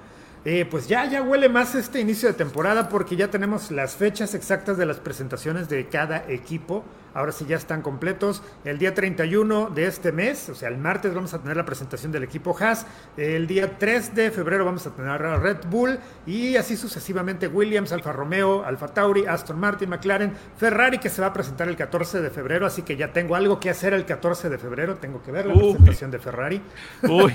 Eh, 0.50 0.64
pues 0.64 0.88
ya, 0.88 1.04
ya 1.04 1.20
huele 1.20 1.50
más 1.50 1.74
este 1.74 2.00
inicio 2.00 2.26
de 2.26 2.34
temporada 2.34 2.88
porque 2.88 3.16
ya 3.16 3.30
tenemos 3.30 3.70
las 3.70 3.96
fechas 3.96 4.32
exactas 4.34 4.78
de 4.78 4.86
las 4.86 4.98
presentaciones 4.98 5.68
de 5.68 5.88
cada 5.88 6.24
equipo. 6.26 6.86
Ahora 7.14 7.32
sí 7.32 7.44
ya 7.48 7.56
están 7.56 7.82
completos. 7.82 8.42
El 8.64 8.78
día 8.78 8.94
31 8.94 9.70
de 9.70 9.86
este 9.86 10.12
mes, 10.12 10.48
o 10.48 10.54
sea, 10.54 10.68
el 10.68 10.78
martes 10.78 11.14
vamos 11.14 11.34
a 11.34 11.38
tener 11.40 11.56
la 11.56 11.64
presentación 11.64 12.12
del 12.12 12.22
equipo 12.24 12.56
Haas. 12.58 12.86
El 13.16 13.46
día 13.46 13.78
3 13.78 14.14
de 14.14 14.30
febrero 14.30 14.64
vamos 14.64 14.86
a 14.86 14.90
tener 14.90 15.10
a 15.10 15.36
Red 15.36 15.58
Bull 15.68 15.98
y 16.26 16.56
así 16.56 16.76
sucesivamente 16.76 17.48
Williams, 17.48 17.92
Alfa 17.92 18.12
Romeo, 18.12 18.64
Alfa 18.64 18.88
Tauri, 18.88 19.26
Aston 19.26 19.58
Martin, 19.58 19.88
McLaren, 19.90 20.32
Ferrari 20.56 20.98
que 20.98 21.08
se 21.08 21.20
va 21.20 21.28
a 21.28 21.32
presentar 21.32 21.68
el 21.68 21.76
14 21.76 22.20
de 22.20 22.30
febrero, 22.30 22.66
así 22.66 22.82
que 22.82 22.96
ya 22.96 23.12
tengo 23.12 23.34
algo 23.34 23.58
que 23.60 23.70
hacer 23.70 23.92
el 23.94 24.04
14 24.04 24.48
de 24.48 24.58
febrero, 24.58 24.96
tengo 24.96 25.22
que 25.22 25.32
ver 25.32 25.46
la 25.46 25.54
Uy. 25.54 25.72
presentación 25.72 26.10
de 26.10 26.18
Ferrari. 26.18 26.60
Uy, 27.02 27.32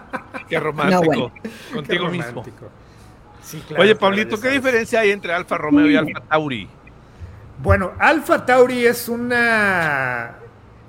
qué 0.48 0.60
romántico. 0.60 1.00
No, 1.00 1.06
bueno. 1.06 1.32
Contigo 1.74 2.04
Qué 2.06 2.10
mismo. 2.10 2.26
romántico. 2.30 2.68
Sí, 3.42 3.62
claro, 3.68 3.82
Oye, 3.82 3.94
Pablito, 3.94 4.40
¿qué 4.40 4.48
diferencia 4.50 5.00
hay 5.00 5.10
entre 5.12 5.32
Alfa 5.32 5.56
Romeo 5.56 5.88
y 5.88 5.96
Alfa 5.96 6.20
Tauri? 6.20 6.68
Bueno, 7.58 7.92
Alfa 7.98 8.44
Tauri 8.44 8.84
es 8.86 9.08
una 9.08 10.36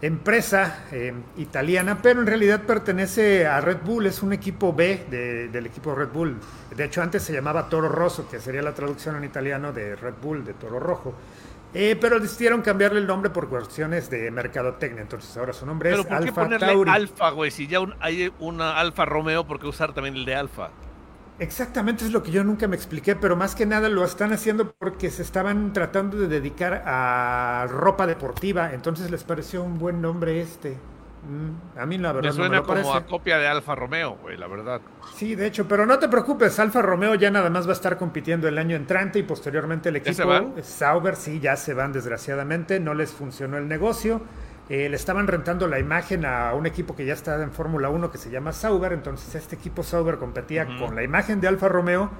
empresa 0.01 0.83
eh, 0.91 1.13
italiana, 1.37 1.99
pero 2.03 2.19
en 2.21 2.27
realidad 2.27 2.61
pertenece 2.63 3.47
a 3.47 3.61
Red 3.61 3.77
Bull, 3.83 4.05
es 4.05 4.21
un 4.21 4.33
equipo 4.33 4.73
B 4.73 5.05
de- 5.09 5.47
del 5.47 5.65
equipo 5.65 5.95
Red 5.95 6.09
Bull. 6.09 6.37
De 6.75 6.83
hecho, 6.83 7.01
antes 7.01 7.23
se 7.23 7.33
llamaba 7.33 7.69
Toro 7.69 7.89
Rosso, 7.89 8.29
que 8.29 8.39
sería 8.39 8.61
la 8.61 8.73
traducción 8.73 9.15
en 9.15 9.23
italiano 9.23 9.71
de 9.71 9.95
Red 9.95 10.15
Bull, 10.21 10.43
de 10.45 10.53
Toro 10.53 10.79
Rojo. 10.79 11.15
Eh, 11.73 11.97
pero 11.99 12.19
decidieron 12.19 12.61
cambiarle 12.61 12.99
el 12.99 13.07
nombre 13.07 13.29
por 13.29 13.49
cuestiones 13.49 14.09
de 14.09 14.29
mercadotecnia, 14.31 15.01
entonces 15.01 15.35
ahora 15.37 15.53
su 15.53 15.65
nombre 15.65 15.89
Pero 15.89 16.01
es 16.03 16.07
¿por 16.07 16.17
qué 16.19 16.23
Alfa 16.29 16.43
ponerle 16.43 16.67
Tauri. 16.67 16.91
Alfa, 16.91 17.29
güey? 17.31 17.51
Si 17.51 17.67
ya 17.67 17.79
un- 17.79 17.95
hay 17.99 18.31
una 18.39 18.77
Alfa 18.79 19.05
Romeo, 19.05 19.45
¿por 19.47 19.59
qué 19.59 19.67
usar 19.67 19.93
también 19.93 20.15
el 20.15 20.25
de 20.25 20.35
Alfa? 20.35 20.69
Exactamente 21.39 22.03
es 22.03 22.11
lo 22.11 22.23
que 22.23 22.31
yo 22.31 22.43
nunca 22.43 22.67
me 22.67 22.75
expliqué, 22.75 23.15
pero 23.15 23.35
más 23.35 23.53
que 23.55 23.65
nada 23.67 23.89
lo 23.89 24.03
están 24.03 24.33
haciendo 24.33 24.71
porque 24.73 25.11
se 25.11 25.21
estaban 25.21 25.71
tratando 25.71 26.17
de 26.17 26.27
dedicar 26.27 26.83
a 26.85 27.67
ropa 27.69 28.07
deportiva, 28.07 28.73
entonces 28.73 29.11
les 29.11 29.23
pareció 29.23 29.61
un 29.63 29.77
buen 29.77 30.01
nombre 30.01 30.41
este. 30.41 30.83
Mm, 31.21 31.79
a 31.79 31.85
mí 31.85 31.97
la 31.99 32.11
verdad 32.13 32.33
Me 32.33 32.33
no 32.33 32.33
suena 32.33 32.49
me 32.49 32.57
lo 32.57 32.63
como 32.63 32.65
parece. 32.65 32.97
a 32.97 33.05
copia 33.05 33.37
de 33.37 33.47
Alfa 33.47 33.75
Romeo, 33.75 34.17
güey, 34.17 34.37
la 34.37 34.47
verdad. 34.47 34.81
Sí, 35.01 35.35
de 35.35 35.47
hecho, 35.47 35.67
pero 35.67 35.85
no 35.85 35.99
te 35.99 36.09
preocupes, 36.09 36.57
Alfa 36.59 36.81
Romeo 36.81 37.15
ya 37.15 37.31
nada 37.31 37.49
más 37.49 37.65
va 37.67 37.71
a 37.71 37.73
estar 37.73 37.97
compitiendo 37.97 38.47
el 38.47 38.57
año 38.57 38.75
entrante 38.75 39.19
y 39.19 39.23
posteriormente 39.23 39.89
el 39.89 39.95
¿Ya 40.01 40.11
equipo 40.11 40.13
se 40.13 40.23
van? 40.25 40.55
Sauber 40.63 41.15
sí 41.15 41.39
ya 41.39 41.55
se 41.55 41.73
van 41.73 41.91
desgraciadamente, 41.93 42.79
no 42.79 42.93
les 42.93 43.11
funcionó 43.11 43.57
el 43.57 43.67
negocio. 43.67 44.21
Eh, 44.69 44.89
le 44.89 44.95
estaban 44.97 45.27
rentando 45.27 45.67
la 45.67 45.79
imagen 45.79 46.25
a 46.25 46.53
un 46.53 46.65
equipo 46.65 46.95
que 46.95 47.05
ya 47.05 47.13
está 47.13 47.41
en 47.41 47.51
Fórmula 47.53 47.89
1 47.89 48.11
que 48.11 48.17
se 48.17 48.29
llama 48.29 48.51
Sauber, 48.51 48.91
entonces 48.91 49.33
este 49.35 49.55
equipo 49.55 49.81
Sauber 49.83 50.17
competía 50.17 50.75
con 50.75 50.93
la 50.95 51.03
imagen 51.03 51.39
de 51.39 51.47
Alfa 51.47 51.69
Romeo, 51.69 52.11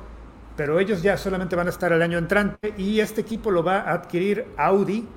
pero 0.56 0.80
ellos 0.80 1.02
ya 1.04 1.18
solamente 1.18 1.56
van 1.58 1.68
a 1.68 1.72
estar 1.72 1.92
el 1.92 2.02
año 2.02 2.18
entrante 2.18 2.74
y 2.78 3.02
este 3.02 3.22
equipo 3.22 3.52
lo 3.52 3.64
va 3.64 3.82
a 3.82 3.94
adquirir 3.94 4.54
Audi. 4.58 5.08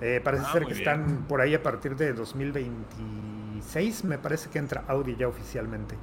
Eh, 0.00 0.20
parece 0.24 0.46
Ah, 0.46 0.52
ser 0.52 0.66
que 0.66 0.74
bien. 0.74 0.78
están 0.78 1.26
por 1.28 1.40
ahí 1.40 1.54
a 1.54 1.62
partir 1.62 1.94
de 1.96 2.12
2026, 2.12 4.04
me 4.04 4.18
parece 4.18 4.50
que 4.50 4.58
entra 4.58 4.84
Audi 4.88 5.14
ya 5.16 5.28
oficialmente. 5.28 5.96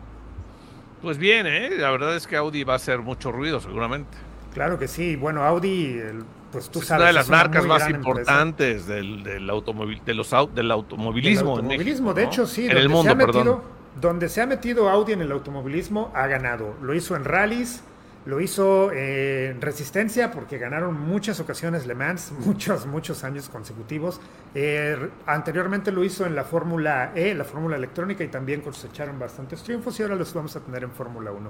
Pues 1.02 1.18
bien, 1.18 1.46
¿eh? 1.48 1.72
La 1.78 1.92
verdad 1.92 2.16
es 2.16 2.26
que 2.28 2.36
Audi 2.38 2.64
va 2.64 2.74
a 2.74 2.76
hacer 2.78 3.00
mucho 3.00 3.32
ruido, 3.32 3.60
seguramente. 3.60 4.18
Claro 4.52 4.80
que 4.80 4.88
sí. 4.88 5.16
Bueno, 5.16 5.44
Audi, 5.44 5.98
el- 6.00 6.26
pues 6.52 6.70
tú 6.70 6.80
es 6.80 6.86
sabes. 6.86 7.02
una 7.02 7.08
de 7.08 7.14
las 7.14 7.26
es 7.26 7.30
marcas 7.32 7.66
más 7.66 7.90
importantes 7.90 8.88
del, 8.88 9.24
del, 9.24 9.50
automóvil, 9.50 10.02
de 10.06 10.14
los, 10.14 10.30
del 10.30 10.50
Del 10.56 10.72
automovilismo. 10.72 11.60
en 11.60 11.66
automovilismo, 11.66 12.08
México, 12.08 12.14
de 12.14 12.24
¿no? 12.24 12.28
hecho, 12.30 12.48
sí. 12.48 12.62
En 12.64 12.68
donde 12.68 12.82
el 12.82 12.88
se 12.88 12.94
mundo, 12.96 13.12
ha 13.12 13.16
metido, 13.16 13.34
perdón. 13.44 13.62
Donde 14.02 14.30
se 14.30 14.42
ha 14.42 14.46
metido 14.46 14.90
Audi 14.90 15.14
en 15.14 15.22
el 15.22 15.32
automovilismo, 15.32 16.12
ha 16.16 16.28
ganado. 16.28 16.76
Lo 16.82 16.94
hizo 16.94 17.16
en 17.16 17.26
rallies, 17.26 17.84
lo 18.26 18.40
hizo 18.42 18.92
eh, 18.94 19.50
en 19.52 19.62
resistencia, 19.62 20.32
porque 20.32 20.58
ganaron 20.58 21.00
muchas 21.00 21.40
ocasiones 21.40 21.86
Le 21.86 21.96
Mans, 21.96 22.32
muchos, 22.46 22.86
muchos 22.86 23.24
años 23.24 23.50
consecutivos. 23.50 24.20
Eh, 24.56 25.10
anteriormente 25.26 25.92
lo 25.92 26.04
hizo 26.04 26.26
en 26.26 26.36
la 26.36 26.44
Fórmula 26.44 27.12
E, 27.16 27.34
la 27.34 27.44
Fórmula 27.46 27.76
electrónica, 27.76 28.24
y 28.24 28.28
también 28.28 28.62
cosecharon 28.62 29.18
bastantes 29.20 29.64
triunfos, 29.64 30.00
y 30.00 30.04
ahora 30.04 30.16
los 30.16 30.34
vamos 30.34 30.56
a 30.56 30.60
tener 30.62 30.84
en 30.84 30.92
Fórmula 30.92 31.32
1. 31.32 31.50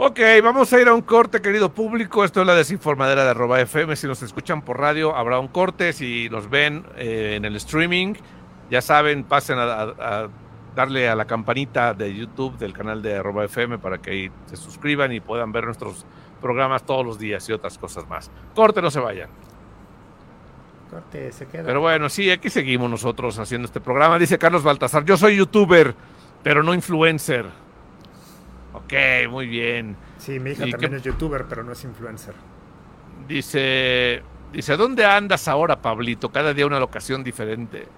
Ok, 0.00 0.20
vamos 0.44 0.72
a 0.72 0.80
ir 0.80 0.86
a 0.86 0.94
un 0.94 1.02
corte, 1.02 1.42
querido 1.42 1.70
público. 1.74 2.22
Esto 2.24 2.40
es 2.42 2.46
la 2.46 2.54
desinformadera 2.54 3.24
de 3.24 3.30
arroba 3.30 3.60
FM. 3.60 3.96
Si 3.96 4.06
nos 4.06 4.22
escuchan 4.22 4.62
por 4.62 4.78
radio, 4.78 5.16
habrá 5.16 5.40
un 5.40 5.48
corte. 5.48 5.92
Si 5.92 6.28
nos 6.30 6.48
ven 6.48 6.84
eh, 6.96 7.34
en 7.36 7.44
el 7.44 7.56
streaming, 7.56 8.14
ya 8.70 8.80
saben, 8.80 9.24
pasen 9.24 9.58
a, 9.58 9.64
a- 9.64 9.94
a 10.24 10.28
darle 10.76 11.08
a 11.08 11.16
la 11.16 11.24
campanita 11.24 11.94
de 11.94 12.14
YouTube 12.14 12.56
del 12.58 12.72
canal 12.72 13.02
de 13.02 13.16
arroba 13.16 13.44
FM 13.46 13.78
para 13.78 13.98
que 13.98 14.10
ahí 14.12 14.30
se 14.46 14.56
suscriban 14.56 15.10
y 15.12 15.18
puedan 15.18 15.50
ver 15.50 15.64
nuestros 15.64 16.06
programas 16.40 16.84
todos 16.86 17.04
los 17.04 17.18
días 17.18 17.48
y 17.48 17.52
otras 17.52 17.76
cosas 17.76 18.08
más. 18.08 18.30
Corte, 18.54 18.80
no 18.80 18.92
se 18.92 19.00
vayan. 19.00 19.28
Corte, 20.92 21.32
se 21.32 21.46
queda. 21.46 21.64
Pero 21.64 21.80
bueno, 21.80 22.08
sí, 22.08 22.30
aquí 22.30 22.50
seguimos 22.50 22.88
nosotros 22.88 23.36
haciendo 23.40 23.66
este 23.66 23.80
programa. 23.80 24.16
Dice 24.20 24.38
Carlos 24.38 24.62
Baltasar, 24.62 25.04
yo 25.04 25.16
soy 25.16 25.36
youtuber, 25.36 25.96
pero 26.44 26.62
no 26.62 26.72
influencer. 26.72 27.46
Ok, 28.72 28.92
muy 29.30 29.46
bien. 29.46 29.96
sí, 30.16 30.38
mi 30.40 30.50
hija 30.50 30.66
¿y 30.66 30.70
también 30.70 30.94
es 30.94 31.02
youtuber, 31.02 31.46
pero 31.48 31.62
no 31.64 31.72
es 31.72 31.84
influencer. 31.84 32.34
Dice, 33.26 34.22
dice, 34.52 34.76
¿dónde 34.76 35.04
andas 35.04 35.48
ahora, 35.48 35.80
Pablito? 35.82 36.30
Cada 36.30 36.54
día 36.54 36.66
una 36.66 36.80
locación 36.80 37.24
diferente. 37.24 37.88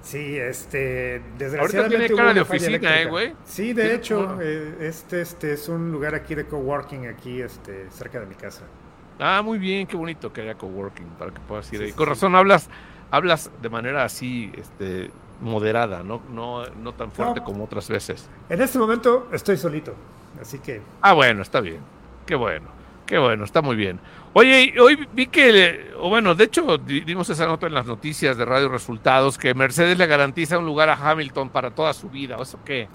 Sí, 0.00 0.36
este, 0.36 1.22
desgraciadamente 1.38 2.08
tiene 2.08 2.08
hubo 2.08 2.16
cara 2.16 2.34
de 2.34 2.40
oficina. 2.40 3.00
¿eh, 3.00 3.06
güey? 3.06 3.36
Sí, 3.44 3.72
de 3.72 3.82
Tiene 3.82 3.94
hecho, 3.96 4.38
eh, 4.40 4.76
este, 4.80 5.20
este 5.20 5.52
es 5.52 5.68
un 5.68 5.92
lugar 5.92 6.14
aquí 6.14 6.34
de 6.34 6.46
coworking 6.46 7.06
aquí, 7.06 7.40
este, 7.40 7.88
cerca 7.90 8.18
de 8.20 8.26
mi 8.26 8.34
casa. 8.34 8.72
Ah, 9.18 9.42
muy 9.44 9.58
bien, 9.58 9.86
qué 9.86 9.96
bonito 9.96 10.32
que 10.32 10.40
haya 10.42 10.56
coworking 10.56 11.16
para 11.18 11.32
que 11.32 11.40
puedas 11.40 11.72
ir 11.72 11.80
Sí, 11.80 11.82
ahí. 11.82 11.92
sí, 11.92 11.94
Con 11.94 12.06
sí. 12.06 12.10
razón 12.10 12.34
hablas, 12.34 12.68
hablas 13.10 13.50
de 13.60 13.68
manera 13.70 14.04
así, 14.04 14.50
este, 14.56 15.14
moderada, 15.42 16.02
no, 16.02 16.22
no, 16.32 16.64
no 16.82 16.92
tan 16.94 17.10
fuerte 17.12 17.40
No. 17.40 17.44
como 17.46 17.64
otras 17.64 17.88
veces. 17.88 18.28
En 18.48 18.62
este 18.62 18.78
momento 18.78 19.28
estoy 19.32 19.56
solito, 19.58 19.94
así 20.40 20.58
que 20.60 20.80
Ah, 21.02 21.12
bueno, 21.12 21.42
está 21.42 21.60
bien. 21.60 21.80
Qué 22.24 22.34
bueno, 22.36 22.68
qué 23.04 23.18
bueno, 23.18 23.44
está 23.44 23.60
muy 23.60 23.76
bien. 23.76 23.98
Oye, 24.34 24.74
hoy 24.80 25.06
vi 25.12 25.26
que, 25.26 25.92
o 25.98 26.08
bueno, 26.08 26.34
de 26.34 26.44
hecho, 26.44 26.78
di- 26.78 27.00
dimos 27.02 27.28
esa 27.28 27.46
nota 27.46 27.66
en 27.66 27.74
las 27.74 27.84
noticias 27.84 28.36
de 28.38 28.44
Radio 28.46 28.68
Resultados, 28.70 29.36
que 29.36 29.52
Mercedes 29.52 29.98
le 29.98 30.06
garantiza 30.06 30.56
un 30.58 30.64
lugar 30.64 30.88
a 30.88 30.94
Hamilton 30.94 31.50
para 31.50 31.70
toda 31.72 31.92
su 31.92 32.08
vida. 32.08 32.36
¿Eso 32.40 32.58
qué? 32.64 32.88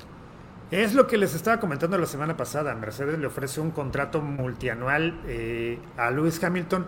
es 0.72 0.94
lo 0.96 1.08
que 1.08 1.18
les 1.18 1.34
estaba 1.34 1.60
comentando 1.62 1.98
la 1.98 2.06
semana 2.08 2.36
pasada. 2.36 2.74
Mercedes 2.76 3.18
le 3.20 3.28
ofrece 3.28 3.62
un 3.62 3.72
contrato 3.72 4.20
multianual 4.22 5.14
eh, 5.28 5.78
a 5.98 6.10
Lewis 6.12 6.44
Hamilton. 6.44 6.86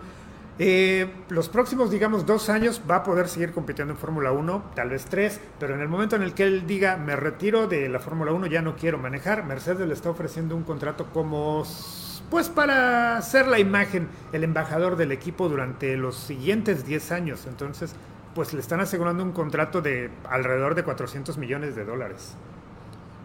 Eh, 0.62 1.10
los 1.30 1.48
próximos, 1.48 1.90
digamos, 1.90 2.26
dos 2.26 2.50
años 2.50 2.82
va 2.88 2.96
a 2.96 3.02
poder 3.02 3.28
seguir 3.28 3.52
compitiendo 3.52 3.94
en 3.94 3.98
Fórmula 3.98 4.30
1, 4.30 4.72
tal 4.74 4.90
vez 4.90 5.06
tres, 5.06 5.40
pero 5.58 5.74
en 5.74 5.80
el 5.80 5.88
momento 5.88 6.16
en 6.16 6.22
el 6.22 6.34
que 6.34 6.42
él 6.42 6.66
diga, 6.66 6.98
me 6.98 7.16
retiro 7.16 7.66
de 7.66 7.88
la 7.88 7.98
Fórmula 7.98 8.32
1, 8.32 8.46
ya 8.46 8.60
no 8.60 8.76
quiero 8.76 8.98
manejar, 8.98 9.46
Mercedes 9.46 9.88
le 9.88 9.94
está 9.94 10.10
ofreciendo 10.10 10.54
un 10.54 10.64
contrato 10.64 11.06
como, 11.14 11.64
pues 12.28 12.50
para 12.50 13.22
ser 13.22 13.46
la 13.46 13.58
imagen, 13.58 14.08
el 14.34 14.44
embajador 14.44 14.96
del 14.96 15.12
equipo 15.12 15.48
durante 15.48 15.96
los 15.96 16.16
siguientes 16.16 16.84
10 16.84 17.10
años. 17.12 17.46
Entonces, 17.48 17.94
pues 18.34 18.52
le 18.52 18.60
están 18.60 18.80
asegurando 18.80 19.24
un 19.24 19.32
contrato 19.32 19.80
de 19.80 20.10
alrededor 20.28 20.74
de 20.74 20.84
400 20.84 21.38
millones 21.38 21.74
de 21.74 21.86
dólares. 21.86 22.36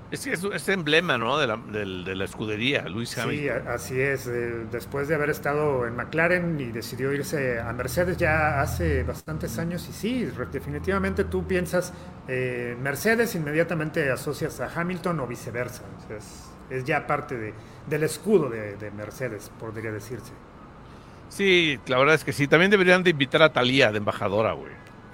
Es, 0.10 0.26
es, 0.28 0.44
es 0.44 0.68
emblema, 0.70 1.18
¿no? 1.18 1.38
De 1.38 1.48
la, 1.48 1.58
de, 1.58 1.86
de 2.04 2.16
la 2.16 2.26
escudería, 2.26 2.88
Luis 2.90 3.18
Sí, 3.18 3.20
Hamilton. 3.20 3.50
a- 3.50 3.74
así 3.76 4.00
es. 4.00 4.28
eh, 4.28 4.66
después 4.72 5.08
de 5.08 5.16
haber 5.16 5.30
estado 5.30 5.86
en 5.88 5.96
McLaren 5.96 6.60
y 6.60 6.72
decidió 6.72 7.14
irse 7.14 7.60
a 7.60 7.72
Mercedes 7.72 8.18
ya 8.18 8.60
hace 8.62 9.04
bastantes 9.04 9.58
años. 9.58 9.88
Y 9.90 9.94
sí, 9.94 10.26
definitivamente 10.52 11.24
tú 11.26 11.48
piensas 11.48 11.94
eh, 12.28 12.76
Mercedes, 12.80 13.36
inmediatamente 13.36 14.12
asocias 14.12 14.60
a 14.60 14.70
Hamilton 14.80 15.20
o 15.22 15.28
viceversa. 15.28 15.84
O 15.98 16.00
sea, 16.02 16.18
es, 16.18 16.58
es 16.70 16.84
ya 16.84 17.08
parte 17.08 17.38
de, 17.38 17.56
del 17.86 18.04
escudo 18.04 18.50
de, 18.50 18.76
de 18.76 18.92
Mercedes, 18.92 19.50
podría 19.58 19.92
decirse. 19.92 20.34
Sí, 21.28 21.82
la 21.88 21.98
verdad 21.98 22.16
es 22.16 22.24
que 22.24 22.34
sí. 22.34 22.48
También 22.48 22.72
deberían 22.72 23.04
de 23.04 23.12
invitar 23.12 23.42
a 23.44 23.54
Talía 23.54 23.92
de 23.92 23.98
embajadora, 24.00 24.54
güey. 24.54 24.74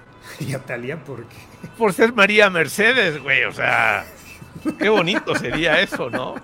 Y 0.39 0.53
a 0.53 0.59
Talia, 0.65 1.03
porque 1.03 1.37
Por 1.77 1.93
ser 1.93 2.13
María 2.13 2.49
Mercedes, 2.49 3.19
güey. 3.21 3.43
O 3.45 3.51
sea, 3.51 4.05
qué 4.79 4.89
bonito 4.89 5.35
sería 5.35 5.79
eso, 5.81 6.09
¿no? 6.09 6.35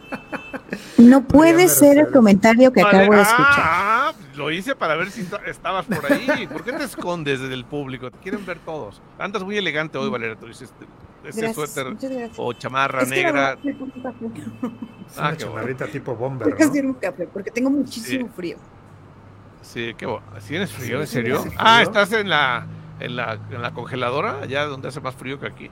No 0.97 1.21
puede 1.23 1.67
ser 1.67 1.97
el 1.97 2.11
comentario 2.11 2.71
que 2.73 2.81
acabo 2.81 3.13
de 3.13 3.21
escuchar. 3.21 3.55
Ah, 3.57 4.13
lo 4.35 4.51
hice 4.51 4.75
para 4.75 4.95
ver 4.95 5.09
si 5.11 5.21
esta- 5.21 5.41
estabas 5.45 5.85
por 5.85 6.11
ahí. 6.11 6.47
¿Por 6.47 6.63
qué 6.63 6.73
te 6.73 6.83
escondes 6.83 7.39
del 7.41 7.65
público? 7.65 8.09
Te 8.11 8.17
quieren 8.19 8.45
ver 8.45 8.59
todos. 8.59 9.01
Andas 9.19 9.43
muy 9.43 9.57
elegante 9.57 9.97
hoy, 9.97 10.09
Valeria. 10.09 10.35
Tú 10.35 10.47
dices, 10.47 10.73
ese 11.23 11.41
Gracias, 11.41 11.71
suéter 11.71 12.29
o 12.37 12.53
chamarra 12.53 13.01
Es 13.03 13.09
que 13.09 13.15
negra. 13.15 13.31
verdad, 13.55 13.57
me 13.63 13.73
pongo 13.73 13.93
un 13.95 14.01
café. 14.03 14.25
es 14.25 15.17
Ah, 15.17 15.21
una 15.21 15.31
qué 15.31 15.37
chamarrita 15.37 15.87
tipo 15.87 16.15
bomber, 16.15 16.47
¿no? 16.47 16.89
un 16.89 16.93
café 16.95 17.27
porque 17.31 17.51
tengo 17.51 17.69
muchísimo 17.69 18.27
Sí. 18.27 18.31
frío. 18.35 18.57
Sí, 19.61 19.93
qué 19.97 20.05
bo- 20.05 20.21
¿Tienes 20.47 20.71
frío? 20.71 21.01
¿En 21.01 21.07
serio? 21.07 21.43
Ah, 21.57 21.81
¿estás 21.81 22.11
en 22.13 22.29
la, 22.29 22.65
en 22.99 23.15
la, 23.17 23.37
en 23.51 23.61
la 23.61 23.71
congeladora? 23.73 24.39
Allá 24.41 24.65
donde 24.65 24.87
hace 24.87 25.01
más 25.01 25.15
frío 25.15 25.39
que 25.39 25.47
aquí. 25.47 25.69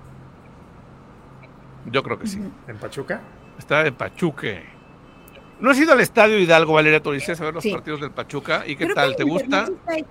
Yo 1.91 2.03
creo 2.03 2.17
que 2.19 2.27
sí. 2.27 2.39
¿En 2.67 2.77
Pachuca? 2.77 3.21
Está 3.57 3.85
en 3.85 3.95
Pachuque. 3.95 4.63
¿No 5.59 5.69
has 5.69 5.79
ido 5.79 5.93
al 5.93 6.01
Estadio 6.01 6.37
Hidalgo, 6.39 6.73
Valeria 6.73 7.01
Torices, 7.01 7.39
a 7.39 7.45
ver 7.45 7.53
los 7.53 7.63
Sí. 7.63 7.71
partidos 7.71 8.01
del 8.01 8.11
Pachuca? 8.11 8.63
¿Y 8.67 8.75
qué 8.75 8.85
Creo 8.85 8.95
tal? 8.95 9.15
¿Te 9.15 9.23
gusta? 9.23 9.63
está. 9.63 10.05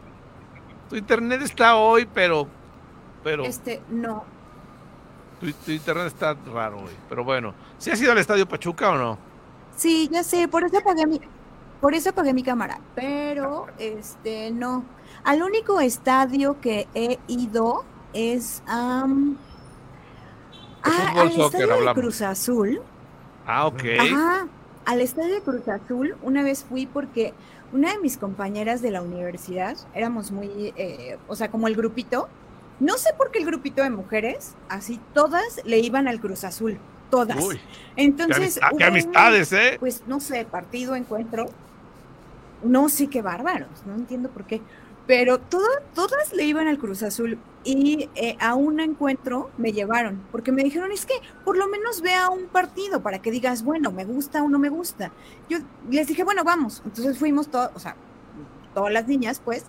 Tu 0.88 0.96
internet 0.96 1.42
está 1.42 1.76
hoy, 1.76 2.06
pero... 2.12 2.46
pero 3.22 3.44
Este, 3.44 3.82
no. 3.90 4.24
tu, 5.40 5.50
tu 5.52 5.70
internet 5.72 6.06
está 6.06 6.34
raro 6.52 6.78
hoy. 6.78 6.92
Pero 7.08 7.24
bueno. 7.24 7.54
¿Sí 7.78 7.90
has 7.90 8.00
ido 8.00 8.12
al 8.12 8.18
Estadio 8.18 8.46
Pachuca 8.48 8.90
o 8.90 8.96
no? 8.96 9.18
Sí, 9.76 10.08
ya 10.10 10.22
sé, 10.22 10.46
por 10.48 10.64
eso 10.64 10.78
apagué 10.78 11.06
mi, 11.06 11.20
por 11.80 11.94
eso 11.94 12.10
apagué 12.10 12.32
mi 12.32 12.42
cámara. 12.42 12.78
Pero, 12.94 13.66
este, 13.78 14.50
no. 14.50 14.84
Al 15.24 15.42
único 15.42 15.80
estadio 15.80 16.60
que 16.60 16.87
he 16.94 17.18
ido 17.26 17.84
es 18.12 18.62
De 18.66 19.53
ah, 20.85 20.90
fútbol, 20.90 21.23
al 21.23 21.33
soccer 21.33 21.44
estadio 21.47 21.66
de 21.66 21.73
hablamos. 21.75 22.01
Cruz 22.03 22.23
Azul. 22.23 22.81
Ah, 23.47 23.66
ok. 23.66 23.83
Ajá, 24.01 24.47
al 24.87 25.01
estadio 25.01 25.35
de 25.35 25.40
Cruz 25.42 25.66
Azul 25.68 26.16
una 26.23 26.42
vez 26.42 26.64
fui 26.64 26.87
porque 26.87 27.33
una 27.73 27.92
de 27.92 27.99
mis 27.99 28.16
compañeras 28.16 28.83
de 28.83 28.90
la 28.90 29.03
universidad, 29.03 29.77
éramos 29.94 30.31
muy, 30.31 30.73
eh, 30.77 31.18
o 31.27 31.35
sea, 31.37 31.51
como 31.51 31.66
el 31.66 31.75
grupito, 31.75 32.29
no 32.81 32.97
sé 32.99 33.11
por 33.16 33.31
qué 33.31 33.38
el 33.40 33.47
grupito 33.47 33.83
de 33.83 33.90
mujeres, 33.90 34.55
así 34.68 35.01
todas 35.12 35.61
le 35.64 35.79
iban 35.81 36.07
al 36.09 36.20
Cruz 36.20 36.44
Azul, 36.44 36.79
todas. 37.11 37.42
Uy, 37.44 37.57
qué, 37.57 38.03
Entonces, 38.05 38.37
amistad- 38.61 38.68
qué 38.68 38.75
hubo 38.75 38.77
un- 38.77 38.83
amistades, 38.85 39.53
¿eh? 39.53 39.77
pues 39.81 40.03
no 40.07 40.20
sé, 40.20 40.44
partido, 40.44 40.94
encuentro, 40.97 41.47
no 42.62 42.88
sé 42.88 43.09
qué 43.09 43.23
bárbaros, 43.23 43.68
no 43.87 43.94
entiendo 43.94 44.29
por 44.31 44.44
qué, 44.44 44.61
pero 45.06 45.38
todas, 45.38 45.82
todas 45.94 46.32
le 46.32 46.44
iban 46.44 46.66
al 46.66 46.78
Cruz 46.78 47.02
Azul 47.02 47.38
y 47.62 48.08
eh, 48.14 48.36
a 48.40 48.54
un 48.54 48.80
encuentro 48.80 49.50
me 49.58 49.72
llevaron, 49.72 50.22
porque 50.30 50.52
me 50.52 50.62
dijeron, 50.62 50.92
es 50.92 51.06
que 51.06 51.14
por 51.44 51.56
lo 51.56 51.68
menos 51.68 52.00
vea 52.00 52.28
un 52.30 52.46
partido 52.46 53.02
para 53.02 53.20
que 53.20 53.30
digas, 53.30 53.64
bueno, 53.64 53.90
me 53.92 54.04
gusta 54.04 54.42
o 54.42 54.48
no 54.48 54.58
me 54.58 54.68
gusta. 54.68 55.12
Yo 55.48 55.58
les 55.90 56.06
dije, 56.06 56.24
bueno, 56.24 56.44
vamos, 56.44 56.82
entonces 56.84 57.18
fuimos 57.18 57.48
todos, 57.48 57.70
o 57.74 57.78
sea, 57.78 57.96
todas 58.74 58.92
las 58.92 59.06
niñas, 59.06 59.40
pues, 59.44 59.64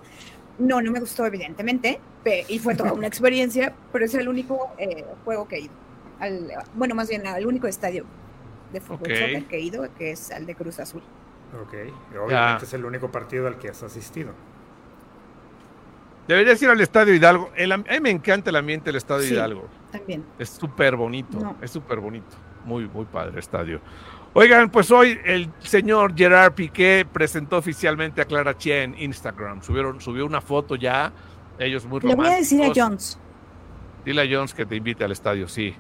no, 0.57 0.81
no 0.81 0.91
me 0.91 0.99
gustó 0.99 1.25
evidentemente, 1.25 1.99
y 2.47 2.59
fue 2.59 2.75
toda 2.75 2.93
una 2.93 3.07
experiencia, 3.07 3.73
pero 3.91 4.05
es 4.05 4.13
el 4.15 4.27
único 4.27 4.71
eh, 4.77 5.05
juego 5.23 5.47
que 5.47 5.57
he 5.57 5.61
ido, 5.61 5.73
al, 6.19 6.51
bueno, 6.75 6.95
más 6.95 7.09
bien 7.09 7.27
al 7.27 7.45
único 7.45 7.67
estadio 7.67 8.05
de 8.71 8.81
fútbol 8.81 9.07
que 9.07 9.57
he 9.57 9.59
ido, 9.59 9.87
que 9.95 10.11
es 10.11 10.31
al 10.31 10.45
de 10.45 10.55
Cruz 10.55 10.79
Azul. 10.79 11.03
Ok. 11.61 11.73
Y 12.13 12.17
obviamente 12.17 12.65
es 12.65 12.73
el 12.73 12.83
único 12.83 13.11
partido 13.11 13.47
al 13.47 13.57
que 13.57 13.69
has 13.69 13.83
asistido. 13.83 14.31
Deberías 16.27 16.61
ir 16.61 16.69
al 16.69 16.81
Estadio 16.81 17.13
Hidalgo. 17.13 17.51
El 17.55 17.71
a 17.71 17.77
mí 17.77 17.83
me 18.01 18.09
encanta 18.09 18.49
el 18.49 18.55
ambiente 18.55 18.85
del 18.87 18.95
Estadio 18.95 19.23
Sí. 19.27 19.33
Hidalgo. 19.33 19.67
También. 19.91 20.25
Es 20.39 20.49
súper 20.49 20.95
bonito, 20.95 21.39
No. 21.39 21.55
es 21.61 21.71
súper 21.71 21.99
bonito. 21.99 22.35
Muy, 22.65 22.87
muy 22.87 23.05
padre 23.05 23.33
el 23.33 23.37
estadio. 23.37 23.79
Oigan, 24.33 24.71
pues 24.71 24.89
hoy 24.89 25.19
el 25.23 25.49
señor 25.59 26.15
Gerard 26.17 26.53
Piqué 26.53 27.05
presentó 27.11 27.57
oficialmente 27.57 28.21
a 28.21 28.25
Clara 28.25 28.57
Chia 28.57 28.81
en 28.83 28.99
Instagram. 28.99 29.61
Subieron, 29.61 30.01
subió 30.01 30.25
una 30.25 30.41
foto 30.41 30.75
ya, 30.75 31.13
ellos 31.59 31.85
muy 31.85 31.99
Le 32.01 32.15
voy 32.15 32.27
a 32.27 32.35
decir 32.37 32.59
a 32.59 32.63
románticos. 32.63 32.83
Jones. 32.89 33.19
Dile 34.03 34.21
a 34.23 34.25
Jones 34.37 34.53
que 34.55 34.65
te 34.65 34.75
invite 34.75 35.03
al 35.03 35.11
estadio, 35.11 35.47
sí. 35.47 35.75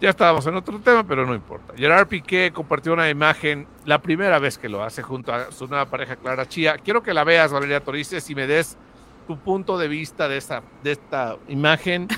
Ya 0.00 0.10
estábamos 0.10 0.46
en 0.46 0.54
otro 0.56 0.78
tema, 0.78 1.04
pero 1.04 1.26
no 1.26 1.34
importa. 1.34 1.74
Gerard 1.76 2.06
Piqué 2.06 2.52
compartió 2.54 2.92
una 2.92 3.10
imagen, 3.10 3.66
la 3.84 4.00
primera 4.00 4.38
vez 4.38 4.58
que 4.58 4.68
lo 4.68 4.82
hace 4.84 5.02
junto 5.02 5.32
a 5.34 5.50
su 5.50 5.66
nueva 5.66 5.86
pareja 5.86 6.14
Clara 6.16 6.46
Chía. 6.48 6.78
Quiero 6.78 7.02
que 7.02 7.12
la 7.12 7.24
veas, 7.24 7.52
Valeria 7.52 7.80
Torices, 7.80 8.30
y 8.30 8.34
me 8.36 8.46
des 8.46 8.78
tu 9.26 9.38
punto 9.38 9.78
de 9.78 9.88
vista 9.88 10.28
de 10.28 10.36
esta, 10.36 10.62
de 10.82 10.92
esta 10.92 11.36
imagen 11.48 12.08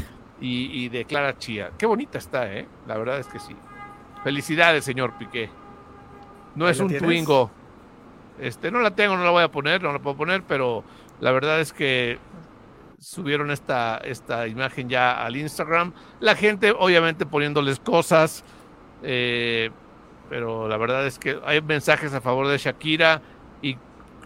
y, 0.41 0.85
y 0.85 0.89
de 0.89 1.05
Clara 1.05 1.37
Chía. 1.39 1.71
Qué 1.79 1.87
bonita 1.87 2.19
está, 2.19 2.53
¿eh? 2.53 2.67
La 2.87 2.97
verdad 2.99 3.19
es 3.19 3.27
que 3.27 3.39
sí. 3.39 3.55
Felicidades, 4.23 4.85
señor 4.85 5.17
Piqué. 5.19 5.51
No 6.55 6.67
¿Ahí 6.67 6.73
es 6.73 6.81
un 6.81 6.89
tienes? 6.89 7.07
Twingo. 7.07 7.51
Este, 8.39 8.71
no 8.71 8.81
la 8.81 8.91
tengo, 8.93 9.17
no 9.17 9.25
la 9.25 9.31
voy 9.31 9.43
a 9.43 9.51
poner, 9.51 9.83
no 9.83 9.93
la 9.93 9.99
puedo 10.01 10.17
poner, 10.17 10.43
pero 10.43 10.83
la 11.21 11.31
verdad 11.33 11.61
es 11.61 11.73
que 11.73 12.19
subieron 12.99 13.51
esta, 13.51 13.99
esta 13.99 14.49
imagen 14.49 14.89
ya 14.89 15.25
al 15.25 15.37
Instagram. 15.37 15.93
La 16.21 16.35
gente, 16.35 16.73
obviamente, 16.77 17.27
poniéndoles 17.27 17.79
cosas, 17.81 18.45
eh, 19.03 19.71
pero 20.31 20.67
la 20.69 20.77
verdad 20.79 21.07
es 21.07 21.19
que 21.19 21.39
hay 21.45 21.61
mensajes 21.61 22.15
a 22.15 22.21
favor 22.21 22.49
de 22.49 22.57
Shakira 22.59 23.21
y 23.63 23.77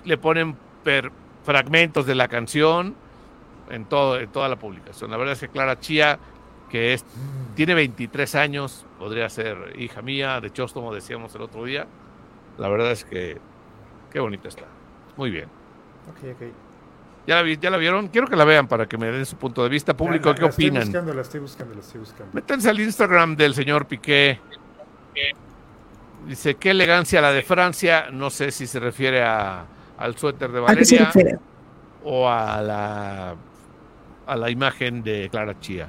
le 0.04 0.16
ponen 0.16 0.56
per- 0.84 1.10
fragmentos 1.52 2.04
de 2.04 2.14
la 2.14 2.28
canción 2.28 2.94
en, 3.70 3.86
todo, 3.86 4.20
en 4.20 4.28
toda 4.30 4.50
la 4.50 4.56
publicación. 4.56 5.10
La 5.10 5.16
verdad 5.16 5.32
es 5.32 5.40
que 5.40 5.48
Clara 5.48 5.80
Chía, 5.80 6.18
que 6.68 6.92
es, 6.92 7.06
tiene 7.56 7.72
23 7.72 8.34
años, 8.34 8.84
podría 8.98 9.30
ser 9.30 9.72
hija 9.78 10.02
mía, 10.02 10.42
de 10.42 10.52
Chóstomo, 10.52 10.92
decíamos 10.94 11.34
el 11.36 11.40
otro 11.40 11.64
día. 11.64 11.86
La 12.58 12.68
verdad 12.68 12.90
es 12.92 13.02
que 13.06 13.38
qué 14.12 14.20
bonita 14.20 14.48
está. 14.48 14.64
Muy 15.16 15.30
bien. 15.30 15.46
Ok, 16.10 16.28
ok. 16.34 16.42
¿Ya 17.26 17.36
la, 17.36 17.42
vi- 17.42 17.56
¿Ya 17.56 17.70
la 17.70 17.78
vieron? 17.78 18.08
Quiero 18.08 18.26
que 18.26 18.36
la 18.36 18.44
vean 18.44 18.68
para 18.68 18.84
que 18.86 18.98
me 18.98 19.06
den 19.10 19.24
su 19.24 19.36
punto 19.36 19.62
de 19.62 19.70
vista 19.70 19.96
público. 19.96 20.28
La- 20.28 20.34
¿Qué 20.34 20.42
la 20.42 20.48
Estoy 20.48 20.66
opinan? 20.66 20.84
buscando, 20.84 21.14
la 21.14 21.22
estoy 21.22 21.40
buscando, 21.40 21.74
la 21.74 21.80
estoy 21.80 22.00
buscando. 22.00 22.30
Métanse 22.34 22.68
al 22.68 22.78
Instagram 22.78 23.36
del 23.36 23.54
señor 23.54 23.86
Piqué. 23.86 24.38
Dice, 26.26 26.56
qué 26.56 26.70
elegancia 26.72 27.22
la 27.22 27.32
de 27.32 27.42
Francia. 27.42 28.08
No 28.12 28.28
sé 28.28 28.50
si 28.50 28.66
se 28.66 28.78
refiere 28.80 29.22
a, 29.22 29.64
al 29.98 30.16
suéter 30.16 30.50
de 30.52 30.62
¿A 30.64 30.74
qué 30.74 30.84
se 30.84 30.98
Valeria 31.02 31.38
o 32.04 32.28
a 32.28 32.62
la, 32.62 33.34
a 34.26 34.36
la 34.36 34.50
imagen 34.50 35.02
de 35.02 35.28
Clara 35.30 35.58
Chía. 35.60 35.88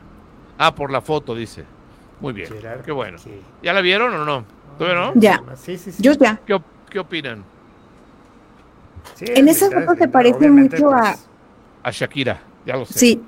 Ah, 0.57 0.73
por 0.73 0.91
la 0.91 1.01
foto, 1.01 1.35
dice. 1.35 1.63
Muy 2.19 2.33
bien. 2.33 2.49
Gerard 2.51 2.81
Qué 2.81 2.91
bueno. 2.91 3.17
¿Ya 3.63 3.71
la 3.73 3.81
vieron 3.81 4.13
o 4.13 4.25
no? 4.25 4.43
¿Todavía 4.77 4.99
no? 4.99 5.13
Ya. 5.15 5.41
Sí, 5.55 5.77
sí, 5.77 5.91
sí. 5.91 6.01
Yo 6.03 6.13
ya. 6.13 6.39
¿Qué, 6.45 6.59
qué 6.89 6.99
opinan? 6.99 7.43
Sí, 9.15 9.25
En 9.27 9.47
es 9.47 9.57
esa 9.57 9.67
linda, 9.67 9.81
foto 9.81 9.93
es 9.93 9.99
se 9.99 10.07
parece 10.07 10.49
mucho 10.49 10.89
a- 10.93 11.01
pues, 11.01 11.29
A 11.83 11.91
Shakira, 11.91 12.41
ya 12.65 12.75
lo 12.75 12.85
sé. 12.85 12.99
Sí, 12.99 13.21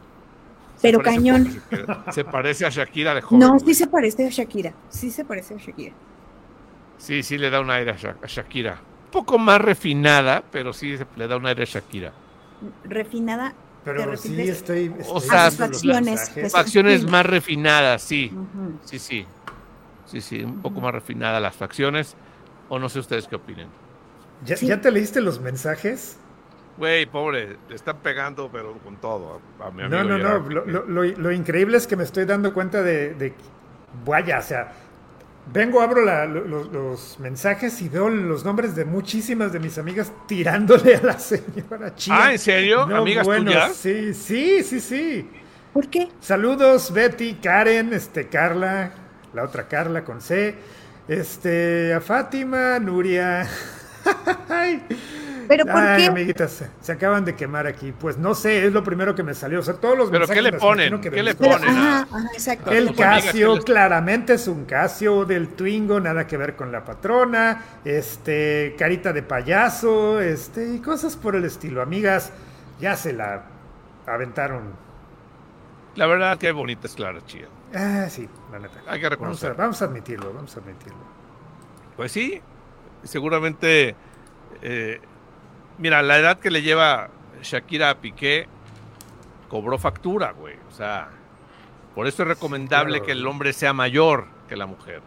Se 0.76 0.82
pero 0.82 1.02
cañón. 1.02 1.62
Se 2.12 2.26
parece 2.26 2.66
a 2.66 2.70
Shakira 2.70 3.14
de 3.16 3.22
joven. 3.22 3.40
No, 3.40 3.60
sí 3.60 3.74
se 3.74 3.88
parece 3.88 4.28
a 4.28 4.30
Shakira. 4.30 4.74
Sí 4.90 5.10
se 5.12 5.24
parece 5.24 5.54
a 5.56 5.58
Shakira. 5.58 5.94
Sí, 6.98 7.24
sí 7.24 7.38
le 7.38 7.50
da 7.50 7.62
un 7.62 7.70
aire 7.70 7.92
a 7.92 7.96
Sha- 7.96 8.18
a 8.22 8.28
Shakira. 8.28 8.78
Un 9.14 9.20
poco 9.20 9.38
más 9.38 9.60
refinada, 9.60 10.42
pero 10.54 10.72
sí 10.72 10.98
se- 10.98 11.06
le 11.18 11.28
da 11.28 11.36
un 11.36 11.46
aire 11.46 11.64
a 11.64 11.66
Shakira. 11.66 12.14
Refinada. 12.86 13.50
¿Te 13.84 13.92
Pero 13.92 14.16
sí 14.16 14.40
estoy. 14.40 14.86
estoy 14.86 15.06
O 15.10 15.20
sea, 15.20 15.52
facciones, 15.52 16.32
pues, 16.34 16.52
Facciones 16.54 17.04
más 17.10 17.26
refinadas, 17.26 18.02
sí. 18.04 18.32
Sí, 18.86 19.00
sí. 19.00 19.26
Sí, 20.06 20.22
sí, 20.22 20.44
un 20.44 20.62
poco 20.62 20.80
más 20.80 20.94
refinadas 20.94 21.42
las 21.42 21.54
facciones. 21.56 22.16
O 22.70 22.80
no 22.80 22.88
sé 22.88 23.00
ustedes 23.00 23.28
qué 23.28 23.36
opinen. 23.36 23.68
¿Ya, 24.46 24.56
Sí. 24.56 24.68
ya 24.68 24.80
te 24.80 24.90
leíste 24.92 25.20
los 25.20 25.42
mensajes? 25.42 26.18
Güey, 26.78 27.06
pobre, 27.06 27.58
le 27.68 27.76
están 27.76 27.98
pegando, 27.98 28.50
pero 28.50 28.78
con 28.78 28.96
todo 28.96 29.42
a, 29.60 29.68
a 29.68 29.72
mi 29.72 29.84
amigo 29.84 30.04
No, 30.04 30.04
no, 30.06 30.18
no. 30.18 30.24
Gerard 30.48 30.68
lo- 30.68 30.86
lo- 30.86 31.04
lo 31.04 31.32
increíble 31.34 31.76
es 31.76 31.86
que 31.86 31.98
me 31.98 32.04
estoy 32.06 32.24
dando 32.24 32.54
cuenta 32.54 32.82
de, 32.82 33.14
de- 33.16 33.34
vaya, 34.06 34.40
o 34.40 34.42
sea, 34.42 34.72
vengo, 35.54 35.82
abro 35.82 36.04
la- 36.06 36.26
lo- 36.26 36.44
lo- 36.46 36.64
los 36.66 37.20
mensajes 37.20 37.82
y 37.82 37.90
veo 37.90 38.10
los 38.10 38.44
nombres 38.46 38.76
de 38.76 38.86
muchísimas 38.86 39.52
de 39.54 39.60
mis 39.60 39.78
amigas 39.78 40.12
tirándole 40.28 40.96
a 40.96 41.02
la 41.02 41.20
señora 41.20 41.96
Chía. 41.96 42.16
Ah, 42.18 42.32
¿en 42.34 42.40
serio? 42.40 42.86
No, 42.86 42.98
¿Amigas 42.98 43.26
bueno, 43.26 43.46
tuyas? 43.52 43.76
Sí, 43.76 44.14
sí, 44.14 44.64
sí, 44.64 44.80
sí. 44.80 45.30
¿Por 45.74 45.88
qué? 45.90 46.10
Saludos, 46.20 46.92
Betty, 46.94 47.36
Karen, 47.36 47.94
este, 47.94 48.28
Carla, 48.28 48.92
la 49.34 49.44
otra 49.44 49.68
Carla 49.68 50.04
con 50.04 50.20
C, 50.22 50.54
este, 51.08 51.94
a 51.94 52.02
Fátima, 52.02 52.78
Nuria. 52.80 53.48
Ay. 55.52 55.58
¿Pero 55.58 55.66
por 55.66 55.84
Ay, 55.84 56.04
qué? 56.04 56.08
amiguitas, 56.08 56.52
se, 56.52 56.70
se 56.80 56.92
acaban 56.94 57.26
de 57.26 57.36
quemar 57.36 57.68
aquí. 57.68 57.92
Pues 57.92 58.18
no 58.18 58.34
sé, 58.36 58.66
es 58.66 58.72
lo 58.74 58.84
primero 58.84 59.14
que 59.16 59.24
me 59.24 59.34
salió. 59.34 59.60
O 59.60 59.64
sea, 59.64 59.74
todos 59.76 59.98
los 59.98 60.10
¿Pero 60.10 60.28
qué 60.28 60.42
le 60.42 60.54
ponen? 60.54 61.02
que 61.02 61.10
¿Qué 61.12 61.24
le 61.24 61.36
Pero, 61.36 61.52
ponen? 61.58 61.70
ajá, 61.70 62.02
ajá, 62.04 62.30
exacto. 62.34 62.72
El 62.72 62.96
Casio, 62.96 63.50
¿qué 63.50 63.56
les- 63.56 63.66
claramente 63.66 64.34
es 64.34 64.48
un 64.48 64.66
Casio 64.66 65.26
del 65.26 65.50
Twingo, 65.50 66.00
nada 66.00 66.26
que 66.28 66.38
ver 66.38 66.56
con 66.56 66.72
la 66.72 66.86
patrona, 66.86 67.64
este, 67.84 68.76
carita 68.78 69.12
de 69.14 69.24
payaso, 69.24 70.20
este, 70.22 70.74
y 70.76 70.80
cosas 70.80 71.18
por 71.18 71.36
el 71.36 71.44
estilo. 71.46 71.82
Amigas, 71.82 72.32
ya 72.80 72.96
se 72.96 73.14
la 73.14 73.44
aventaron. 74.06 74.80
La 75.96 76.08
verdad, 76.08 76.38
qué 76.38 76.52
bonita 76.52 76.88
es 76.88 76.96
Clara 76.96 77.20
Chía. 77.26 77.48
Ah, 77.74 78.08
sí, 78.10 78.30
la 78.52 78.60
neta. 78.60 78.84
Hay 78.88 79.00
que 79.02 79.10
Vamos 79.20 79.44
a, 79.44 79.50
reconocer. 79.50 79.56
vamos 79.56 79.82
a 79.82 79.86
admitirlo, 79.86 80.34
vamos 80.34 80.56
a 80.56 80.60
admitirlo. 80.62 81.00
Pues 81.96 82.12
sí, 82.12 82.42
seguramente. 83.04 83.96
eh, 84.62 85.02
mira, 85.82 86.02
la 86.02 86.18
edad 86.18 86.40
que 86.40 86.52
le 86.52 86.62
lleva 86.62 87.10
Shakira 87.42 87.90
a 87.90 87.96
Piqué 87.96 88.48
cobró 89.50 89.78
factura, 89.78 90.32
güey. 90.32 90.56
O 90.70 90.72
sea, 90.72 91.10
por 91.94 92.08
eso 92.08 92.24
es 92.24 92.30
recomendable 92.30 93.00
claro. 93.00 93.06
que 93.06 93.12
el 93.12 93.28
hombre 93.28 93.52
sea 93.54 93.74
mayor 93.74 94.26
que 94.48 94.56
la 94.56 94.66
mujer. 94.66 95.02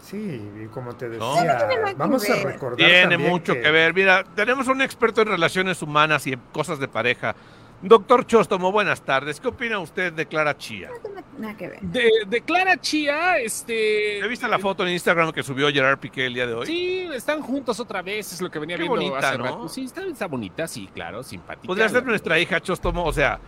Sí, 0.00 0.52
y 0.62 0.66
como 0.66 0.94
te 0.94 1.08
decía, 1.08 1.26
No. 1.26 1.68
Que 1.68 1.94
vamos 1.94 2.28
a 2.30 2.36
recordar 2.36 2.76
Tiene 2.76 3.02
también 3.08 3.30
mucho 3.30 3.54
que... 3.54 3.70
ver. 3.70 3.94
Mira, 3.94 4.24
tenemos 4.36 4.68
un 4.68 4.82
experto 4.82 5.22
en 5.22 5.28
relaciones 5.28 5.82
humanas 5.82 6.26
y 6.26 6.34
en 6.34 6.40
cosas 6.52 6.78
de 6.78 6.86
pareja. 6.88 7.34
Doctor 7.82 8.26
Chostomo, 8.26 8.72
buenas 8.72 9.02
tardes. 9.02 9.38
¿Qué 9.38 9.48
opina 9.48 9.78
usted 9.78 10.12
de 10.12 10.26
Clara 10.26 10.56
Chía? 10.56 10.90
Nada 11.38 11.56
que 11.56 11.68
ver. 11.68 11.80
De, 11.82 12.10
de 12.26 12.40
Clara 12.40 12.80
Chía, 12.80 13.38
este. 13.38 14.18
¿He 14.18 14.28
visto 14.28 14.48
la 14.48 14.58
foto 14.58 14.86
en 14.86 14.92
Instagram 14.92 15.30
que 15.32 15.42
subió 15.42 15.68
Gerard 15.70 15.98
Piqué 15.98 16.26
el 16.26 16.34
día 16.34 16.46
de 16.46 16.54
hoy? 16.54 16.66
Sí, 16.66 17.08
están 17.12 17.42
juntos 17.42 17.78
otra 17.78 18.00
vez, 18.00 18.32
es 18.32 18.40
lo 18.40 18.50
que 18.50 18.58
venía 18.58 18.76
Qué 18.76 18.82
viendo 18.84 18.96
bonita, 18.96 19.18
hace 19.28 19.38
¿no? 19.38 19.44
rato. 19.44 19.68
Sí, 19.68 19.84
está, 19.84 20.02
está 20.04 20.26
bonita, 20.26 20.66
sí, 20.66 20.88
claro, 20.94 21.22
simpática. 21.22 21.66
Podría 21.66 21.88
ser 21.90 22.04
nuestra 22.04 22.38
hija 22.38 22.60
Chostomo, 22.60 23.04
o 23.04 23.12
sea, 23.12 23.38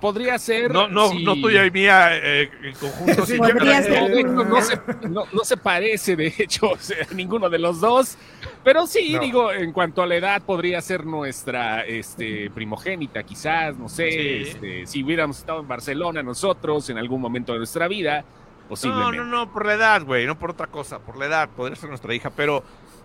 Podría 0.00 0.38
ser. 0.38 0.70
no, 0.72 0.88
no, 0.88 1.12
no 1.14 1.34
tuya 1.34 1.64
y 1.66 1.70
mía 1.70 2.10
eh, 2.16 2.50
en 2.62 2.74
conjunto. 2.74 3.26
Sí, 3.26 3.38
cada 3.38 3.82
ser. 3.82 4.12
Hecho, 4.12 4.26
no, 4.28 4.60
se, 4.62 4.80
no, 5.08 5.24
no 5.32 5.44
se 5.44 5.56
parece, 5.56 6.16
de 6.16 6.34
hecho, 6.38 6.70
o 6.72 6.76
sea, 6.78 7.06
ninguno 7.14 7.48
de 7.50 7.58
los 7.58 7.80
dos. 7.80 8.16
Pero 8.64 8.86
sí, 8.86 9.14
No. 9.14 9.20
digo, 9.20 9.52
en 9.52 9.72
cuanto 9.72 10.02
a 10.02 10.06
la 10.06 10.16
edad, 10.16 10.42
podría 10.42 10.80
ser 10.80 11.06
nuestra 11.06 11.84
este, 11.86 12.50
primogénita, 12.50 13.22
quizás, 13.22 13.76
no 13.76 13.88
sé. 13.88 14.10
Sí. 14.10 14.18
este, 14.50 14.86
si 14.86 15.02
hubiéramos 15.02 15.38
estado 15.38 15.60
en 15.60 15.68
Barcelona 15.68 16.22
nosotros 16.22 16.88
en 16.90 16.98
algún 16.98 17.20
momento 17.20 17.52
de 17.52 17.58
nuestra 17.58 17.88
vida, 17.88 18.20
No, 18.62 18.68
posiblemente. 18.68 19.16
no, 19.18 19.24
no, 19.24 19.52
por 19.52 19.66
la 19.66 19.74
edad, 19.74 20.02
güey, 20.04 20.26
no 20.26 20.38
por 20.38 20.50
otra 20.50 20.66
cosa, 20.66 20.98
por 20.98 21.16
la 21.16 21.26
edad, 21.26 21.48
podría 21.56 21.76
ser 21.76 21.88
nuestra 21.88 22.14
hija, 22.14 22.30
pero 22.30 22.62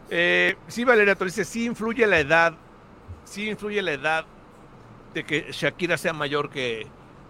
eh, 0.10 0.56
sí, 0.68 0.84
Valeria, 0.84 1.16
tú 1.16 1.26
dices, 1.26 1.48
sí 1.48 1.66
influye 1.66 2.06
la 2.06 2.20
edad, 2.20 2.54
sí 3.24 3.50
influye 3.50 3.82
la 3.82 3.94
edad 3.94 4.26
de 5.16 5.24
que 5.24 5.48
Shakira 5.52 5.98
sea 5.98 6.14
mayor 6.14 6.50
que, 6.50 6.86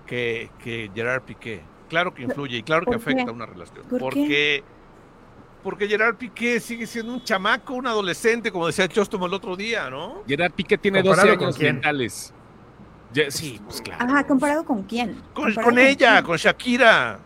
que, 0.05 0.49
que 0.61 0.91
Gerard 0.93 1.21
Piqué. 1.21 1.61
Claro 1.87 2.13
que 2.13 2.23
influye 2.23 2.57
y 2.57 2.63
claro 2.63 2.85
que 2.85 2.95
afecta 2.95 3.31
una 3.31 3.45
relación. 3.45 3.85
¿Por 3.87 4.11
qué? 4.11 4.19
porque, 4.19 4.63
porque 5.63 5.87
Gerard 5.87 6.15
Piqué 6.15 6.59
sigue 6.59 6.87
siendo 6.87 7.13
un 7.13 7.23
chamaco, 7.23 7.75
un 7.75 7.85
adolescente, 7.85 8.51
como 8.51 8.65
decía 8.67 8.87
Chostomo 8.87 9.27
el 9.27 9.33
otro 9.33 9.55
día, 9.55 9.89
¿no? 9.89 10.23
Gerard 10.27 10.51
Piqué 10.51 10.79
tiene 10.79 11.03
12 11.03 11.09
¿Comparado 11.09 11.37
con 11.37 11.47
años 11.47 11.59
mentales. 11.59 12.33
Sí, 13.29 13.61
pues 13.63 13.81
claro. 13.81 14.03
Ajá, 14.03 14.27
¿comparado 14.27 14.65
con 14.65 14.83
quién? 14.83 15.13
Con, 15.33 15.45
¿Comparado 15.45 15.63
con 15.63 15.79
ella, 15.79 16.13
quién? 16.13 16.25
con 16.25 16.37
Shakira. 16.37 17.19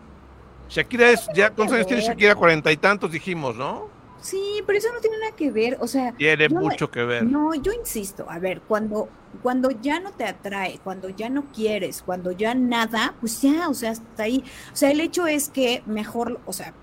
Shakira 0.68 1.10
es, 1.10 1.26
ya, 1.34 1.50
¿cuántos 1.50 1.74
años 1.74 1.86
tiene. 1.86 2.02
Shakira? 2.02 2.34
Cuarenta 2.34 2.70
y 2.70 2.76
tantos 2.76 3.10
dijimos, 3.10 3.56
¿no? 3.56 3.88
Sí, 4.20 4.62
pero 4.66 4.78
eso 4.78 4.92
no 4.92 5.00
tiene 5.00 5.18
nada 5.18 5.34
que 5.34 5.50
ver. 5.50 5.78
O 5.80 5.86
sea, 5.86 6.12
Tiene 6.12 6.48
Yo- 6.48 6.60
mucho 6.60 6.90
que 6.90 7.04
ver. 7.04 7.22
No, 7.24 7.54
yo 7.54 7.72
insisto, 7.72 8.26
a 8.28 8.38
ver, 8.38 8.60
cuando, 8.62 9.08
cuando 9.42 9.70
ya 9.70 9.98
no 10.00 10.12
te 10.12 10.24
atrae, 10.24 10.78
cuando 10.84 11.08
ya 11.08 11.28
no 11.30 11.44
quieres, 11.52 12.02
cuando 12.02 12.30
ya 12.32 12.54
nada, 12.54 13.14
pues 13.20 13.40
ya, 13.40 13.68
o 13.68 13.74
sea, 13.74 13.92
hasta 13.92 14.22
ahí. 14.24 14.44
O 14.72 14.76
sea, 14.76 14.90
el 14.90 15.00
hecho 15.00 15.26
es 15.26 15.48
que 15.48 15.82
mejor, 15.86 16.40
o 16.46 16.52
sea, 16.52 16.74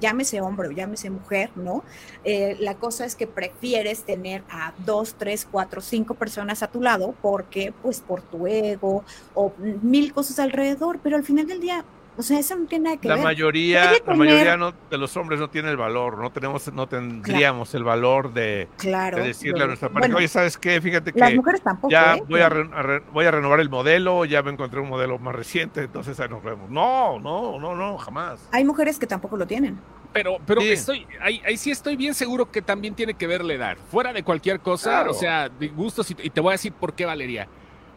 llámese 0.00 0.40
hombre 0.40 0.68
o 0.68 0.70
llámese 0.72 1.10
mujer, 1.10 1.50
¿no? 1.54 1.84
Eh, 2.24 2.56
la 2.58 2.74
cosa 2.74 3.04
es 3.04 3.14
que 3.14 3.26
prefieres 3.28 4.02
tener 4.04 4.42
a 4.50 4.72
dos, 4.84 5.14
tres, 5.16 5.46
cuatro, 5.48 5.80
cinco 5.80 6.14
personas 6.14 6.62
a 6.64 6.68
tu 6.68 6.80
lado 6.82 7.14
porque, 7.22 7.72
pues, 7.82 8.00
por 8.00 8.20
tu 8.22 8.46
ego 8.48 9.04
o 9.34 9.52
mil 9.82 10.12
cosas 10.12 10.38
alrededor, 10.40 10.98
pero 11.02 11.16
al 11.16 11.24
final 11.24 11.46
del 11.46 11.60
día, 11.60 11.84
o 12.16 12.22
sea, 12.22 12.38
eso 12.38 12.54
no 12.56 12.66
tiene 12.66 12.84
nada 12.84 12.96
que 12.98 13.08
La 13.08 13.14
ver. 13.14 13.24
mayoría, 13.24 13.92
la 14.06 14.14
mayoría 14.14 14.56
no- 14.56 14.72
de 14.90 14.98
los 14.98 15.16
hombres 15.16 15.40
no 15.40 15.48
tiene 15.48 15.70
el 15.70 15.76
valor, 15.76 16.18
no 16.18 16.30
tenemos, 16.30 16.70
no 16.72 16.86
tendríamos 16.86 17.74
el 17.74 17.84
valor 17.84 18.32
de, 18.32 18.68
Claro. 18.76 19.18
de 19.18 19.24
decirle 19.28 19.64
a 19.64 19.66
nuestra 19.68 19.88
pareja, 19.88 20.08
bueno, 20.08 20.18
oye, 20.18 20.28
¿sabes 20.28 20.58
qué? 20.58 20.80
Fíjate 20.80 21.12
las 21.14 21.30
que 21.30 21.36
mujeres 21.36 21.62
tampoco. 21.62 21.90
ya 21.90 22.16
¿eh? 22.16 22.22
voy 22.28 22.40
a, 22.40 22.48
re- 22.48 22.70
a 22.74 22.82
re- 22.82 23.02
voy 23.12 23.24
a 23.24 23.30
renovar 23.30 23.60
el 23.60 23.70
modelo, 23.70 24.24
ya 24.26 24.42
me 24.42 24.50
encontré 24.50 24.80
un 24.80 24.88
modelo 24.88 25.18
más 25.18 25.34
reciente, 25.34 25.82
entonces 25.82 26.18
ahí 26.20 26.28
nos 26.28 26.42
vemos. 26.42 26.68
No, 26.70 27.18
no, 27.18 27.58
no, 27.58 27.74
no, 27.74 27.96
jamás. 27.98 28.46
Hay 28.52 28.64
mujeres 28.64 28.98
que 28.98 29.06
tampoco 29.06 29.36
lo 29.36 29.46
tienen. 29.46 29.78
Pero, 30.12 30.38
pero 30.44 30.60
Sí. 30.60 30.70
estoy, 30.72 31.06
ahí, 31.22 31.40
ahí 31.46 31.56
sí 31.56 31.70
estoy 31.70 31.94
bien 31.96 32.14
seguro 32.14 32.50
que 32.50 32.60
también 32.62 32.94
tiene 32.96 33.14
que 33.14 33.28
ver 33.28 33.44
la 33.44 33.54
edad. 33.54 33.76
Fuera 33.92 34.12
de 34.12 34.24
cualquier 34.24 34.58
cosa, 34.58 34.90
Claro. 34.90 35.10
o 35.12 35.14
sea, 35.14 35.48
de 35.48 35.68
gustos, 35.68 36.10
y, 36.10 36.16
y 36.20 36.30
te 36.30 36.40
voy 36.40 36.50
a 36.50 36.52
decir 36.52 36.72
por 36.72 36.94
qué, 36.94 37.04
Valeria. 37.06 37.46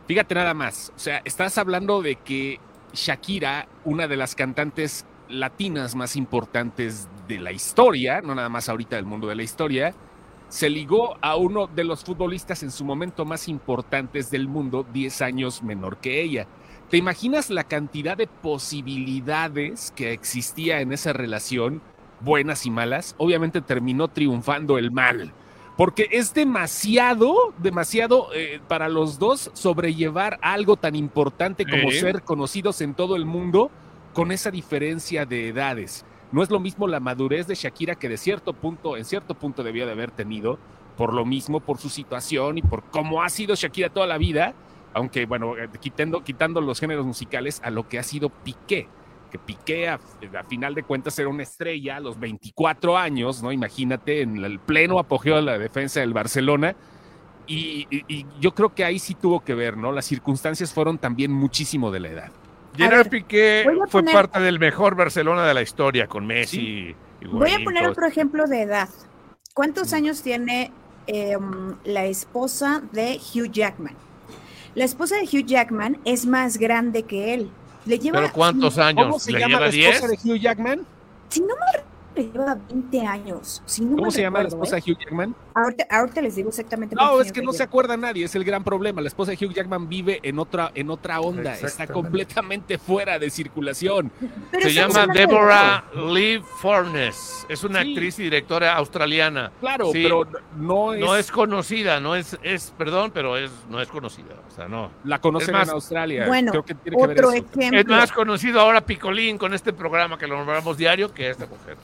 Fíjate 0.08 0.36
nada 0.36 0.54
más, 0.54 0.92
o 0.96 1.00
sea, 1.00 1.22
estás 1.26 1.58
hablando 1.58 2.02
de 2.04 2.16
que 2.18 2.60
Shakira, 2.94 3.68
una 3.86 4.08
de 4.08 4.18
las 4.18 4.36
cantantes 4.36 5.06
latinas 5.28 5.96
más 5.96 6.16
importantes 6.16 7.10
de 7.28 7.40
la 7.40 7.52
historia, 7.52 8.22
no 8.22 8.36
nada 8.36 8.50
más 8.50 8.70
ahorita 8.70 8.96
del 8.96 9.06
mundo 9.06 9.28
de 9.28 9.36
la 9.36 9.44
historia, 9.44 9.96
se 10.50 10.70
ligó 10.70 11.18
a 11.22 11.36
uno 11.36 11.66
de 11.66 11.84
los 11.84 12.04
futbolistas 12.04 12.62
en 12.62 12.70
su 12.70 12.86
momento 12.86 13.26
más 13.26 13.48
importantes 13.48 14.30
del 14.30 14.48
mundo, 14.48 14.86
10 14.94 15.22
años 15.24 15.64
menor 15.64 15.98
que 15.98 16.22
ella. 16.22 16.46
¿Te 16.92 16.98
imaginas 16.98 17.50
la 17.50 17.64
cantidad 17.64 18.16
de 18.16 18.28
posibilidades 18.28 19.92
que 19.96 20.12
existía 20.12 20.82
en 20.82 20.94
esa 20.94 21.12
relación, 21.12 21.82
buenas 22.20 22.68
y 22.68 22.70
malas? 22.70 23.16
Obviamente 23.18 23.62
terminó 23.62 24.10
triunfando 24.10 24.78
el 24.78 24.92
mal. 24.92 25.34
Porque 25.78 26.08
es 26.12 26.34
demasiado, 26.34 27.54
demasiado 27.58 28.28
eh, 28.34 28.60
para 28.68 28.90
los 28.90 29.18
dos 29.18 29.50
sobrellevar 29.54 30.38
algo 30.42 30.76
tan 30.76 30.96
importante 30.96 31.66
como 31.66 31.90
ser 31.92 32.22
conocidos 32.22 32.82
en 32.82 32.94
todo 32.94 33.16
el 33.16 33.26
mundo 33.26 33.72
con 34.14 34.32
esa 34.32 34.52
diferencia 34.52 35.26
de 35.26 35.48
edades. 35.48 36.06
No 36.32 36.44
es 36.44 36.50
lo 36.50 36.60
mismo 36.60 36.88
la 36.88 37.00
madurez 37.00 37.48
de 37.48 37.56
Shakira 37.56 37.96
que 37.96 38.10
de 38.10 38.18
cierto 38.18 38.54
punto, 38.54 38.98
en 38.98 39.06
cierto 39.06 39.34
punto 39.34 39.64
debió 39.64 39.86
de 39.86 39.92
haber 39.92 40.12
tenido, 40.12 40.60
por 40.98 41.14
lo 41.14 41.26
mismo, 41.26 41.60
por 41.60 41.80
su 41.80 41.90
situación 41.90 42.58
y 42.58 42.62
por 42.62 42.84
cómo 42.86 43.24
ha 43.24 43.30
sido 43.30 43.56
Shakira 43.56 43.90
toda 43.90 44.08
la 44.08 44.18
vida, 44.18 44.54
aunque 44.94 45.26
bueno, 45.26 45.58
eh, 45.58 45.70
quitando, 45.80 46.24
quitando 46.24 46.62
los 46.62 46.80
géneros 46.80 47.06
musicales 47.06 47.62
a 47.64 47.72
lo 47.72 47.88
que 47.88 47.98
ha 47.98 48.04
sido 48.04 48.30
Piqué, 48.30 48.88
que 49.34 49.40
Piqué 49.40 49.90
a, 49.90 49.96
a 49.96 50.44
final 50.44 50.76
de 50.76 50.84
cuentas 50.84 51.18
era 51.18 51.28
una 51.28 51.42
estrella 51.42 51.98
a 51.98 52.00
los 52.00 52.20
24 52.20 52.96
años, 52.98 53.42
¿no? 53.42 53.52
Imagínate, 53.52 54.22
en 54.22 54.38
el 54.46 54.60
pleno 54.60 55.00
apogeo 55.00 55.38
de 55.38 55.42
la 55.42 55.58
defensa 55.58 56.02
del 56.02 56.14
Barcelona. 56.14 56.76
Y, 57.48 57.88
y- 57.90 58.06
y 58.08 58.26
yo 58.40 58.54
creo 58.54 58.74
que 58.76 58.86
ahí 58.86 59.00
sí 59.00 59.16
tuvo 59.16 59.40
que 59.44 59.56
ver, 59.56 59.76
¿no? 59.76 59.92
Las 59.92 60.06
circunstancias 60.06 60.72
fueron 60.72 61.00
también 61.00 61.34
muchísimo 61.34 61.90
de 61.92 62.00
la 62.00 62.10
edad. 62.10 62.32
Gerard 62.78 62.98
ver, 63.00 63.10
Piqué 63.10 63.64
fue 63.90 64.02
poner- 64.04 64.14
parte 64.14 64.40
del 64.40 64.60
mejor 64.60 64.96
Barcelona 64.96 65.46
de 65.48 65.54
la 65.56 65.62
historia, 65.64 66.06
con 66.08 66.26
Messi 66.28 66.96
y 67.22 67.26
Voy 67.28 67.52
a 67.52 67.60
poner 67.64 67.84
todo 67.84 67.92
otro 67.92 68.06
ejemplo 68.08 68.46
de 68.46 68.62
edad. 68.62 68.88
¿Cuántos 69.56 69.92
Mm. 69.92 69.96
años 69.96 70.22
tiene 70.22 70.72
em, 71.08 71.76
la 71.84 72.06
esposa 72.06 72.82
de 72.94 73.20
Hugh 73.34 73.52
Jackman? 73.52 73.96
La 74.76 74.86
esposa 74.86 75.16
de 75.18 75.24
Hugh 75.24 75.46
Jackman 75.46 75.98
es 76.06 76.26
más 76.26 76.58
grande 76.58 77.04
que 77.04 77.34
él. 77.34 77.50
Le 77.86 78.00
lleva, 78.00 78.20
¿Pero 78.20 78.34
cuántos 78.34 78.78
años? 78.78 79.06
¿Cómo 79.06 79.20
se 79.20 79.32
¿Le 79.32 79.40
llama 79.40 79.50
lleva 79.50 79.60
la 79.62 79.68
esposa 79.68 80.08
10? 80.08 80.24
de 80.24 80.32
Hugh 80.34 80.40
Jackman? 80.40 80.86
si 81.30 81.42
no 81.42 81.48
me 81.48 81.84
le 82.16 82.30
lleva 82.32 82.54
20 82.70 83.02
años. 83.08 83.64
Si 83.66 83.84
no 83.84 83.96
¿Cómo 83.98 84.12
se 84.12 84.22
llama 84.22 84.44
la 84.44 84.48
esposa 84.50 84.78
¿eh? 84.78 84.84
de 84.86 84.92
Hugh 84.92 84.98
Jackman? 85.00 85.36
Ahorita, 85.56 85.88
ahorita 85.90 86.22
les 86.22 86.36
digo 86.36 86.50
exactamente. 86.50 86.96
No, 86.96 87.20
es 87.20 87.32
que 87.32 87.42
no 87.42 87.52
se 87.54 87.64
acuerda 87.64 87.98
nadie, 87.98 88.26
es 88.26 88.36
el 88.36 88.44
gran 88.44 88.64
problema. 88.64 89.02
La 89.02 89.08
esposa 89.08 89.32
de 89.32 89.44
Hugh 89.44 89.52
Jackman 89.54 89.90
vive 89.90 90.20
en 90.22 90.38
otra, 90.38 90.72
en 90.76 90.92
otra 90.92 91.20
onda, 91.22 91.56
está 91.56 91.88
completamente 91.88 92.78
fuera 92.78 93.18
de 93.18 93.32
circulación. 93.32 94.12
Pero 94.52 94.64
Se 94.64 94.74
llama 94.74 95.02
hablando 95.02 95.14
de 95.14 95.20
Deborah 95.26 95.86
Lee 96.12 96.40
Furness. 96.62 97.48
Es 97.50 97.64
una 97.64 97.82
Sí. 97.82 97.90
actriz 97.90 98.20
y 98.20 98.24
directora 98.24 98.76
australiana. 98.76 99.52
Claro, 99.60 99.92
Sí. 99.92 100.04
pero 100.04 100.28
no 100.58 100.94
es, 100.94 101.00
No 101.00 101.16
es 101.16 101.32
conocida, 101.32 102.00
no 102.00 102.16
es, 102.16 102.38
es, 102.44 102.74
perdón, 102.78 103.10
pero 103.12 103.38
es, 103.38 103.50
no 103.70 103.82
es 103.82 103.88
conocida. 103.90 104.36
O 104.54 104.56
sea, 104.56 104.68
no. 104.68 104.92
la 105.04 105.20
conocen 105.20 105.50
es 105.50 105.54
más, 105.54 105.68
en 105.68 105.74
Australia. 105.74 106.28
Bueno, 106.28 106.52
Creo 106.52 106.64
que 106.64 106.76
tiene 106.76 106.96
que 106.96 107.08
ver 107.08 107.18
otro 107.18 107.32
eso. 107.32 107.46
ejemplo. 107.56 107.80
Es 107.80 107.88
más 107.88 108.12
conocido 108.12 108.60
ahora 108.60 108.82
Picolín 108.82 109.40
con 109.40 109.52
este 109.56 109.74
programa 109.74 110.16
que 110.20 110.28
lo 110.28 110.38
nombramos 110.38 110.78
diario 110.78 111.12
que 111.12 111.28
esta 111.30 111.48
mujer. 111.48 111.76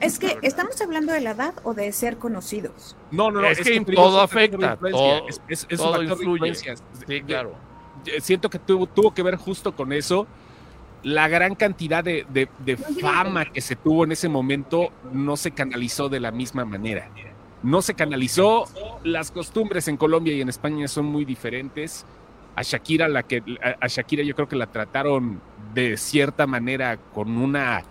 Es 0.00 0.18
que 0.18 0.36
estamos 0.42 0.78
hablando 0.82 1.14
de 1.14 1.22
la 1.22 1.30
edad 1.30 1.54
o 1.64 1.72
de 1.72 1.90
ser 1.92 2.18
conocidos. 2.18 2.94
No, 3.10 3.30
no, 3.30 3.40
no. 3.40 3.46
Es 3.48 3.58
que 3.60 3.70
digo, 3.80 3.94
todo 3.94 4.20
afecta, 4.20 4.76
todo- 4.76 5.26
es, 5.26 5.40
es- 5.48 5.66
es 5.70 5.78
todo 5.78 5.98
un 6.00 6.04
influye. 6.06 6.54
Sí, 6.54 7.22
claro. 7.22 7.54
Siento 8.20 8.50
que 8.50 8.58
tuvo, 8.58 8.86
tuvo 8.86 9.14
que 9.14 9.22
ver 9.22 9.36
justo 9.36 9.74
con 9.74 9.94
eso. 9.94 10.26
La 11.02 11.28
gran 11.28 11.54
cantidad 11.54 12.04
de, 12.04 12.26
de- 12.28 12.48
de 12.58 12.76
fama 12.76 13.46
que 13.46 13.62
se 13.62 13.74
tuvo 13.76 14.04
en 14.04 14.12
ese 14.12 14.28
momento 14.28 14.90
no 15.12 15.38
se 15.38 15.52
canalizó 15.52 16.10
de 16.10 16.20
la 16.20 16.30
misma 16.30 16.66
manera. 16.66 17.08
No 17.62 17.80
se 17.82 17.94
canalizó. 17.94 18.66
Las 19.04 19.30
costumbres 19.30 19.88
en 19.88 19.96
Colombia 19.96 20.34
y 20.34 20.40
en 20.42 20.48
España 20.48 20.86
son 20.88 21.06
muy 21.06 21.24
diferentes. 21.24 22.04
A 22.58 22.62
Shakira, 22.62 23.06
la 23.08 23.22
que, 23.22 23.40
a, 23.62 23.84
a 23.84 23.86
Shakira 23.86 24.22
yo 24.24 24.34
creo 24.34 24.48
que 24.48 24.56
la 24.56 24.66
trataron 24.66 25.40
de 25.74 25.96
cierta 25.96 26.46
manera 26.46 26.96
con 26.96 27.36
una 27.36 27.84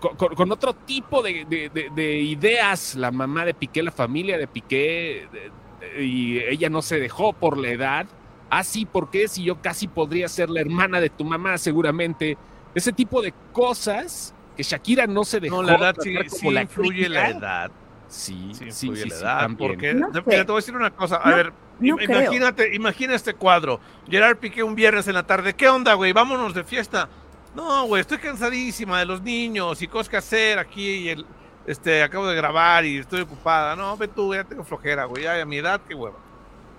con, 0.00 0.16
con- 0.16 0.34
con 0.34 0.50
otro 0.50 0.72
tipo 0.74 1.22
de, 1.22 1.44
de- 1.48 1.68
de- 1.68 1.90
de 1.94 2.18
ideas. 2.20 2.94
La 2.94 3.10
mamá 3.10 3.44
de 3.44 3.54
Piqué, 3.54 3.82
la 3.82 3.90
familia 3.92 4.38
de 4.38 4.46
Piqué, 4.46 5.28
de- 5.32 5.50
de- 5.98 6.04
y 6.04 6.38
ella 6.38 6.70
no 6.70 6.80
se 6.82 6.98
dejó 6.98 7.32
por 7.32 7.58
la 7.58 7.68
edad. 7.68 8.06
Ah, 8.50 8.64
sí, 8.64 8.86
¿por 8.86 9.10
qué? 9.10 9.28
Si 9.28 9.44
yo 9.44 9.60
casi 9.60 9.88
podría 9.88 10.26
ser 10.28 10.48
la 10.50 10.60
hermana 10.60 11.00
de 11.00 11.10
tu 11.10 11.24
mamá, 11.24 11.58
seguramente. 11.58 12.36
Ese 12.74 12.92
tipo 12.92 13.20
de 13.22 13.32
cosas 13.52 14.34
que 14.56 14.62
Shakira 14.62 15.06
no 15.06 15.24
se 15.24 15.38
dejó 15.40 15.56
No, 15.62 15.62
la 15.64 15.74
edad 15.76 15.94
sí, 16.00 16.16
sí 16.28 16.48
influye 16.48 17.08
la 17.08 17.28
edad. 17.30 17.70
Sí, 18.08 18.48
Sí, 18.52 18.70
sí, 18.70 18.86
influye 18.88 19.02
sí, 19.04 19.08
la 19.10 19.16
edad. 19.16 19.50
porque, 19.58 19.94
No 19.94 20.08
de- 20.10 20.20
sé. 20.20 20.24
mira, 20.26 20.44
te 20.44 20.52
voy 20.52 20.58
a 20.58 20.60
decir 20.62 20.76
una 20.76 20.90
cosa. 20.90 21.20
A 21.22 21.30
No, 21.30 21.36
ver, 21.36 21.52
no 21.90 21.96
creo. 21.96 22.22
imagínate, 22.22 22.74
imagina 22.74 23.14
este 23.14 23.34
cuadro. 23.34 23.80
Gerard 24.08 24.38
Piqué 24.38 24.62
un 24.62 24.74
viernes 24.74 25.08
en 25.08 25.14
la 25.14 25.22
tarde. 25.24 25.54
¿Qué 25.54 25.68
onda, 25.68 25.94
güey? 25.94 26.12
Vámonos 26.12 26.54
de 26.54 26.64
fiesta. 26.64 27.08
No, 27.54 27.86
güey, 27.86 28.00
estoy 28.00 28.18
cansadísima 28.18 28.98
de 28.98 29.04
los 29.04 29.22
niños 29.22 29.82
y 29.82 29.88
cosas 29.88 30.08
que 30.08 30.16
hacer 30.16 30.58
aquí. 30.58 30.88
Y 30.88 31.08
el, 31.10 31.26
este, 31.66 32.02
acabo 32.02 32.26
de 32.26 32.34
grabar 32.34 32.84
y 32.84 32.98
estoy 32.98 33.20
ocupada. 33.22 33.76
No, 33.76 33.96
ve 33.96 34.08
tú, 34.08 34.34
ya 34.34 34.44
tengo 34.44 34.64
flojera, 34.64 35.04
güey. 35.04 35.24
Ya 35.24 35.40
a 35.40 35.44
mi 35.44 35.58
edad, 35.58 35.80
qué 35.86 35.94
hueva. 35.94 36.16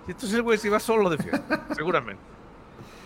Y 0.06 0.10
entonces 0.10 0.34
el 0.34 0.42
güey 0.42 0.58
se 0.58 0.68
iba 0.68 0.80
solo 0.80 1.08
de 1.08 1.18
fiesta, 1.18 1.66
seguramente. 1.76 2.22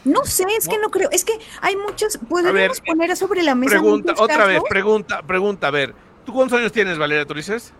No 0.05 0.25
sé, 0.25 0.45
es 0.57 0.69
que 0.69 0.79
no 0.79 0.91
creo. 0.91 1.11
Es 1.11 1.25
que 1.25 1.39
hay 1.61 1.77
muchos. 1.77 2.19
Podríamos 2.29 2.55
ver, 2.55 2.71
poner 2.87 3.17
sobre 3.17 3.43
la 3.43 3.55
mesa. 3.55 3.73
Pregunta, 3.73 4.15
otra 4.17 4.47
vez, 4.47 4.63
pregunta, 4.69 5.23
pregunta. 5.23 5.69
A 5.69 5.71
ver, 5.71 5.95
¿tú 6.25 6.33
cuántos 6.33 6.59
años 6.59 6.73
tienes, 6.73 6.99
Valeria? 6.99 7.27
¿Tú 7.27 7.35
dices? 7.35 7.75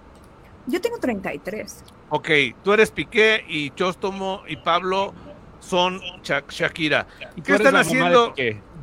Yo 0.69 0.81
tengo 0.81 0.99
33. 0.99 1.85
Ok, 2.11 2.29
tú 2.63 2.73
eres 2.73 2.91
Piqué 2.91 3.45
y 3.49 3.71
Chóstomo 3.71 4.43
y 4.47 4.57
Pablo 4.57 5.13
son 5.61 6.01
Sha- 6.23 6.45
Shakira. 6.49 7.07
Y 7.37 7.43
¿Qué 7.43 7.55
están 7.55 7.77
haciendo? 7.77 8.35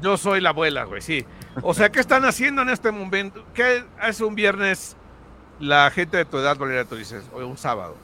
Yo 0.01 0.17
soy 0.17 0.41
la 0.41 0.49
abuela, 0.49 0.83
güey, 0.83 1.01
sí. 1.01 1.25
O 1.61 1.73
sea, 1.73 1.89
¿qué 1.91 1.99
están 2.01 2.25
haciendo 2.25 2.61
en 2.61 2.69
este 2.69 2.91
momento? 2.91 3.43
¿Qué 3.53 3.83
hace 3.99 4.23
un 4.25 4.35
viernes 4.35 4.97
la 5.59 5.89
gente 5.89 6.17
de 6.17 6.25
tu 6.25 6.37
edad, 6.37 6.57
Valeria, 6.57 6.83
tú 6.85 6.95
dices? 6.97 7.23
O 7.33 7.37
un 7.45 7.57
sábado. 7.57 7.95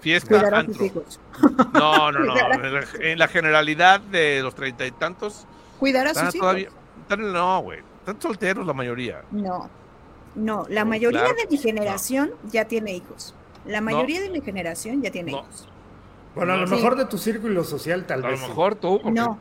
Fiesta, 0.00 0.28
Cuidar 0.28 0.54
a 0.54 0.60
sus 0.60 0.68
antro. 0.68 0.84
hijos. 0.84 1.20
No, 1.72 2.12
no, 2.12 2.18
no. 2.20 2.34
En 2.52 2.74
la, 2.74 2.84
en 3.00 3.18
la 3.18 3.28
generalidad 3.28 4.00
de 4.00 4.42
los 4.42 4.54
treinta 4.54 4.86
y 4.86 4.90
tantos, 4.90 5.46
Cuidar 5.78 6.06
a 6.08 6.14
sus 6.14 6.34
todavía. 6.34 6.64
hijos. 6.64 6.74
Están, 7.02 7.32
no, 7.32 7.60
güey. 7.60 7.80
Están 8.00 8.20
solteros 8.20 8.66
la 8.66 8.72
mayoría. 8.74 9.22
No. 9.30 9.68
No, 10.36 10.66
la 10.68 10.84
No, 10.84 10.90
mayoría 10.90 11.20
claro 11.20 11.34
de 11.36 11.46
mi 11.50 11.56
generación 11.56 12.30
ya 12.52 12.66
tiene 12.66 12.92
hijos. 12.94 13.34
La 13.64 13.80
mayoría 13.80 14.20
de 14.20 14.30
mi 14.30 14.40
generación 14.42 15.02
ya 15.02 15.10
tiene 15.10 15.32
No. 15.32 15.38
hijos. 15.38 15.68
Bueno, 16.34 16.52
a 16.52 16.56
lo 16.58 16.66
Sí. 16.66 16.74
mejor 16.74 16.96
de 16.96 17.06
tu 17.06 17.16
círculo 17.18 17.64
social, 17.64 18.06
tal 18.06 18.20
A 18.20 18.26
lo 18.26 18.28
vez. 18.32 18.40
sí. 18.40 18.48
mejor 18.48 18.74
tú. 18.76 19.00
porque- 19.02 19.10
No. 19.18 19.38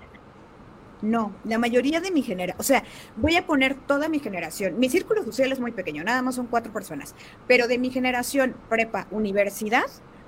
No, 1.01 1.33
la 1.43 1.59
mayoría 1.59 1.99
de 1.99 2.09
mi 2.09 2.23
generación, 2.23 2.59
o 2.59 2.63
sea, 2.63 2.83
voy 3.17 3.35
a 3.35 3.45
poner 3.45 3.75
toda 3.75 4.07
mi 4.07 4.19
generación. 4.19 4.79
Mi 4.79 4.89
círculo 4.89 5.23
social 5.23 5.51
es 5.51 5.59
muy 5.59 5.71
pequeño, 5.73 6.03
nada 6.03 6.21
más 6.21 6.35
son 6.35 6.47
cuatro 6.47 6.71
personas, 6.71 7.13
pero 7.47 7.67
de 7.67 7.77
mi 7.77 7.91
generación, 7.91 8.55
prepa, 8.69 9.05
universidad, 9.11 9.83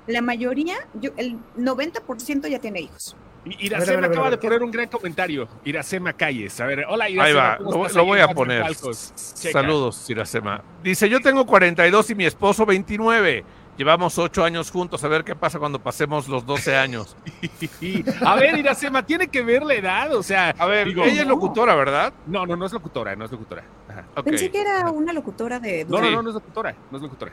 la 0.06 0.22
mayoría, 0.22 0.76
yo, 0.94 1.12
el 1.16 1.38
90% 1.56 2.48
ya 2.50 2.60
tiene 2.60 2.82
hijos. 2.82 3.16
Iracema 3.60 3.96
ver, 3.96 3.98
a 4.06 4.08
ver, 4.08 4.12
acaba 4.12 4.30
de 4.32 4.38
poner 4.38 4.64
un 4.64 4.72
gran 4.72 4.88
comentario. 4.88 5.48
Iracema 5.66 6.14
Calles. 6.14 6.60
A 6.62 6.66
ver, 6.66 6.86
hola 6.88 7.06
Ahí 7.06 7.14
Iracema. 7.14 7.40
va, 7.42 7.58
¿cómo 7.58 7.88
lo, 7.88 8.00
ahí 8.02 8.06
voy 8.06 8.20
a 8.20 8.28
poner. 8.30 8.64
Saludos, 8.76 10.10
Iracema. 10.10 10.62
Dice, 10.84 11.10
yo 11.10 11.20
tengo 11.20 11.46
42 11.46 12.10
y 12.12 12.16
mi 12.16 12.26
esposo 12.26 12.66
29. 12.66 13.44
Llevamos 13.78 14.18
8 14.18 14.44
años 14.44 14.72
juntos, 14.72 15.04
a 15.04 15.08
ver 15.08 15.24
qué 15.24 15.36
pasa 15.36 15.60
cuando 15.60 15.78
pasemos 15.78 16.28
los 16.28 16.44
12 16.48 16.76
años. 16.76 17.16
A 18.26 18.34
ver, 18.36 18.58
Iracema, 18.58 19.06
tiene 19.06 19.28
que 19.28 19.44
ver 19.44 19.62
la 19.62 19.76
edad. 19.76 20.16
O 20.16 20.24
sea, 20.24 20.50
A 20.58 20.66
ver, 20.66 20.88
digo, 20.88 21.04
ella 21.04 21.22
es 21.22 21.28
locutora, 21.28 21.76
¿verdad? 21.76 22.12
no, 22.26 22.48
no, 22.48 22.56
no 22.56 22.66
es 22.66 22.74
locutora, 22.74 23.16
no 23.16 23.26
es 23.26 23.32
locutora. 23.32 23.64
Ajá. 23.88 24.24
Pensé 24.24 24.50
que 24.50 24.62
era 24.62 24.90
una 24.90 25.14
locutora 25.14 25.60
de... 25.60 25.86
No, 25.86 25.98
Sí. 26.00 26.04
no, 26.06 26.10
no, 26.12 26.22
no 26.24 26.30
es 26.30 26.34
locutora, 26.34 26.76
no 26.90 26.98
es 26.98 27.04
locutora. 27.04 27.32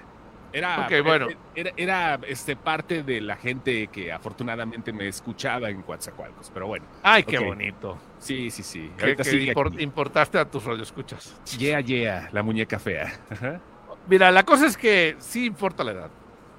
Era, 0.55 0.88
bueno. 1.03 1.27
era, 1.57 1.73
era, 1.77 2.21
este, 2.29 2.55
parte 2.55 3.03
de 3.03 3.21
la 3.21 3.35
gente 3.37 3.88
que 3.88 4.12
afortunadamente 4.12 4.93
me 4.93 5.09
escuchaba 5.09 5.69
en 5.69 5.83
Coatzacoalcos, 5.83 6.51
pero 6.55 6.69
bueno, 6.69 6.87
Ay, 7.03 7.25
qué 7.25 7.40
bonito. 7.40 7.99
sí, 8.21 8.51
sí, 8.53 8.62
sí. 8.62 8.93
Que, 8.97 9.17
que 9.17 9.83
importaste 9.83 10.38
a 10.38 10.45
tus 10.45 10.62
radioescuchas. 10.64 11.35
Yeah, 11.59 11.81
yeah, 11.81 12.29
la 12.31 12.45
muñeca 12.45 12.79
fea. 12.79 13.12
Ajá. 13.31 13.61
Mira, 14.07 14.31
la 14.31 14.45
cosa 14.45 14.67
es 14.67 14.77
que 14.77 15.17
sí 15.19 15.47
importa 15.47 15.83
la 15.83 15.90
edad. 15.93 16.11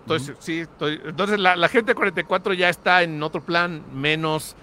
Entonces, 0.02 0.36
sí, 0.40 0.60
estoy- 0.60 1.02
entonces 1.06 1.40
la, 1.40 1.56
la 1.56 1.70
gente 1.70 1.92
de 1.92 1.96
44 1.96 2.54
ya 2.54 2.68
está 2.70 3.02
en 3.02 3.24
otro 3.24 3.42
plan, 3.42 3.82
menos 3.94 4.56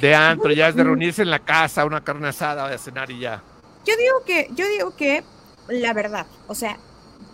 de 0.00 0.14
antro, 0.14 0.50
ya 0.50 0.68
es 0.68 0.74
de 0.74 0.82
reunirse 0.84 1.22
en 1.22 1.30
la 1.30 1.38
casa, 1.38 1.84
una 1.84 2.02
carne 2.02 2.28
asada, 2.28 2.68
de 2.68 2.78
cenar 2.78 3.10
y 3.10 3.20
ya. 3.20 3.42
Yo 3.84 3.94
digo 3.96 4.24
que, 4.26 4.48
yo 4.54 4.66
digo 4.68 4.96
que 4.96 5.22
la 5.68 5.92
verdad, 5.92 6.26
o 6.48 6.54
sea, 6.54 6.78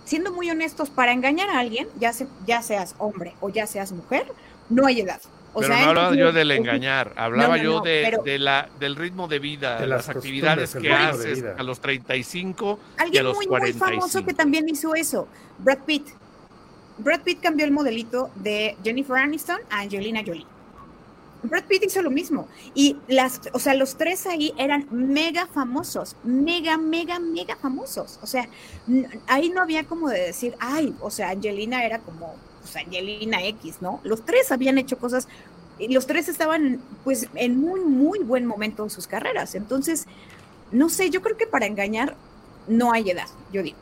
siendo 0.09 0.33
muy 0.33 0.51
honestos, 0.51 0.90
para 0.90 1.12
engañar 1.12 1.51
a 1.51 1.59
alguien, 1.59 1.87
ya, 2.01 2.12
se- 2.12 2.27
ya 2.47 2.62
seas 2.62 2.94
hombre 2.99 3.35
o 3.40 3.49
ya 3.51 3.66
seas 3.66 3.92
mujer, 3.92 4.27
no 4.71 4.87
hay 4.87 5.01
edad. 5.03 5.21
O 5.55 5.61
pero 5.61 5.73
sea, 5.75 5.83
no 5.85 5.88
hablaba 5.90 6.14
yo 6.14 6.31
del 6.33 6.51
engañar, 6.51 7.12
hablaba 7.16 7.57
no, 7.57 7.62
yo 7.62 7.73
no, 7.79 7.81
de, 7.81 8.03
pero- 8.05 8.23
de 8.23 8.38
la, 8.38 8.68
del 8.79 8.97
ritmo 8.97 9.29
de 9.29 9.38
vida, 9.38 9.79
De 9.81 9.87
las 9.87 10.07
las 10.07 10.16
actividades 10.16 10.75
que 10.75 10.92
haces 10.92 11.44
a 11.57 11.62
los 11.62 11.81
35 11.81 12.79
y 12.97 13.01
a 13.01 13.03
Alguien 13.05 13.25
los 13.25 13.37
muy, 13.37 13.47
muy 13.47 13.51
45. 13.59 13.85
famoso 13.87 14.25
que 14.25 14.35
también 14.35 14.68
hizo 14.68 14.94
eso, 14.94 15.27
Brad 15.59 15.79
Pitt. 15.87 16.07
Brad 16.99 17.21
Pitt 17.21 17.40
cambió 17.40 17.64
el 17.64 17.73
modelito 17.73 18.31
de 18.35 18.77
Jennifer 18.85 19.16
Aniston 19.16 19.59
a 19.71 19.81
Angelina 19.81 20.21
Jolie. 20.27 20.47
Brad 21.42 21.64
Pitt 21.64 21.85
hizo 21.85 22.03
lo 22.03 22.11
mismo. 22.11 22.48
Y 22.74 22.96
las, 23.07 23.40
o 23.53 23.59
sea, 23.59 23.74
los 23.74 23.96
tres 23.96 24.27
ahí 24.27 24.53
eran 24.59 24.87
mega 24.90 25.46
famosos, 25.46 26.16
mega, 26.24 26.77
mega, 26.77 27.18
mega 27.18 27.57
famosos. 27.57 28.18
O 28.22 28.27
sea, 28.27 28.48
ahí 29.27 29.51
no 29.51 29.62
había 29.62 29.85
como 29.85 30.09
de 30.09 30.20
decir, 30.20 30.55
ay, 30.59 30.94
o 31.01 31.11
sea, 31.11 31.31
Angelina 31.31 31.85
era 31.85 32.01
como, 32.01 32.35
pues 32.61 32.77
Angelina 32.77 33.42
X, 33.44 33.77
¿no? 33.81 34.01
Los 34.05 34.24
tres 34.24 34.51
habían 34.51 34.79
hecho 34.79 34.98
cosas, 34.98 35.29
y 35.79 35.92
los 35.94 36.07
tres 36.07 36.29
estaban, 36.29 36.81
pues, 37.05 37.29
en 37.35 37.61
muy, 37.61 37.81
muy 37.81 38.18
buen 38.20 38.46
momento 38.46 38.85
de 38.85 38.90
sus 38.90 39.07
carreras. 39.07 39.55
Entonces, 39.55 40.07
no 40.72 40.88
sé, 40.88 41.11
yo 41.11 41.22
creo 41.22 41.37
que 41.37 41.46
para 41.46 41.66
engañar 41.66 42.16
no 42.66 42.92
hay 42.92 43.11
edad, 43.11 43.29
yo 43.53 43.62
digo. 43.62 43.79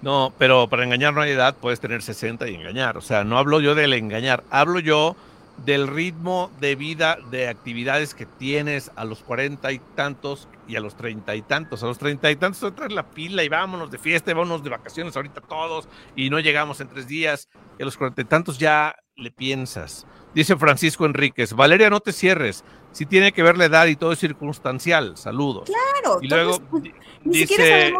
No, 0.00 0.32
pero 0.38 0.68
para 0.68 0.84
engañar 0.84 1.12
no 1.12 1.20
hay 1.20 1.32
edad, 1.32 1.56
puedes 1.60 1.80
tener 1.80 2.02
60 2.02 2.48
y 2.48 2.54
engañar. 2.54 2.96
O 2.96 3.00
sea, 3.00 3.24
no 3.24 3.36
hablo 3.36 3.60
yo 3.60 3.74
del 3.74 3.92
engañar, 3.92 4.44
hablo 4.48 4.78
yo 4.78 5.16
del 5.64 5.86
ritmo 5.88 6.50
de 6.60 6.76
vida, 6.76 7.18
de 7.30 7.48
actividades 7.48 8.14
que 8.14 8.26
tienes 8.26 8.90
a 8.96 9.04
los 9.04 9.22
cuarenta 9.22 9.72
y 9.72 9.80
tantos 9.94 10.48
y 10.66 10.76
a 10.76 10.80
los 10.80 10.96
treinta 10.96 11.34
y 11.34 11.42
tantos. 11.42 11.82
A 11.82 11.86
los 11.86 11.98
treinta 11.98 12.30
y 12.30 12.36
tantos 12.36 12.74
traes 12.74 12.92
la 12.92 13.10
pila 13.10 13.42
y 13.42 13.48
vámonos 13.48 13.90
de 13.90 13.98
fiesta 13.98 14.30
y 14.30 14.34
vámonos 14.34 14.62
de 14.62 14.70
vacaciones 14.70 15.16
ahorita 15.16 15.40
todos 15.42 15.88
y 16.14 16.30
no 16.30 16.38
llegamos 16.40 16.80
en 16.80 16.88
tres 16.88 17.06
días. 17.08 17.48
Y 17.78 17.82
a 17.82 17.84
los 17.84 17.96
cuarenta 17.96 18.22
y 18.22 18.24
tantos 18.26 18.58
ya 18.58 18.94
le 19.16 19.30
piensas. 19.30 20.06
Dice 20.34 20.56
Francisco 20.56 21.04
Enríquez, 21.06 21.52
Valeria, 21.54 21.90
no 21.90 22.00
te 22.00 22.12
cierres. 22.12 22.64
Si 22.92 23.04
tiene 23.04 23.32
que 23.32 23.42
ver 23.42 23.58
la 23.58 23.64
edad 23.66 23.86
y 23.86 23.96
todo 23.96 24.12
es 24.12 24.18
circunstancial. 24.18 25.16
Saludos. 25.16 25.68
Claro, 25.68 26.18
Y 26.22 26.28
luego 26.28 26.58
todos- 26.60 26.82
ni 27.24 27.38
dice 27.38 27.92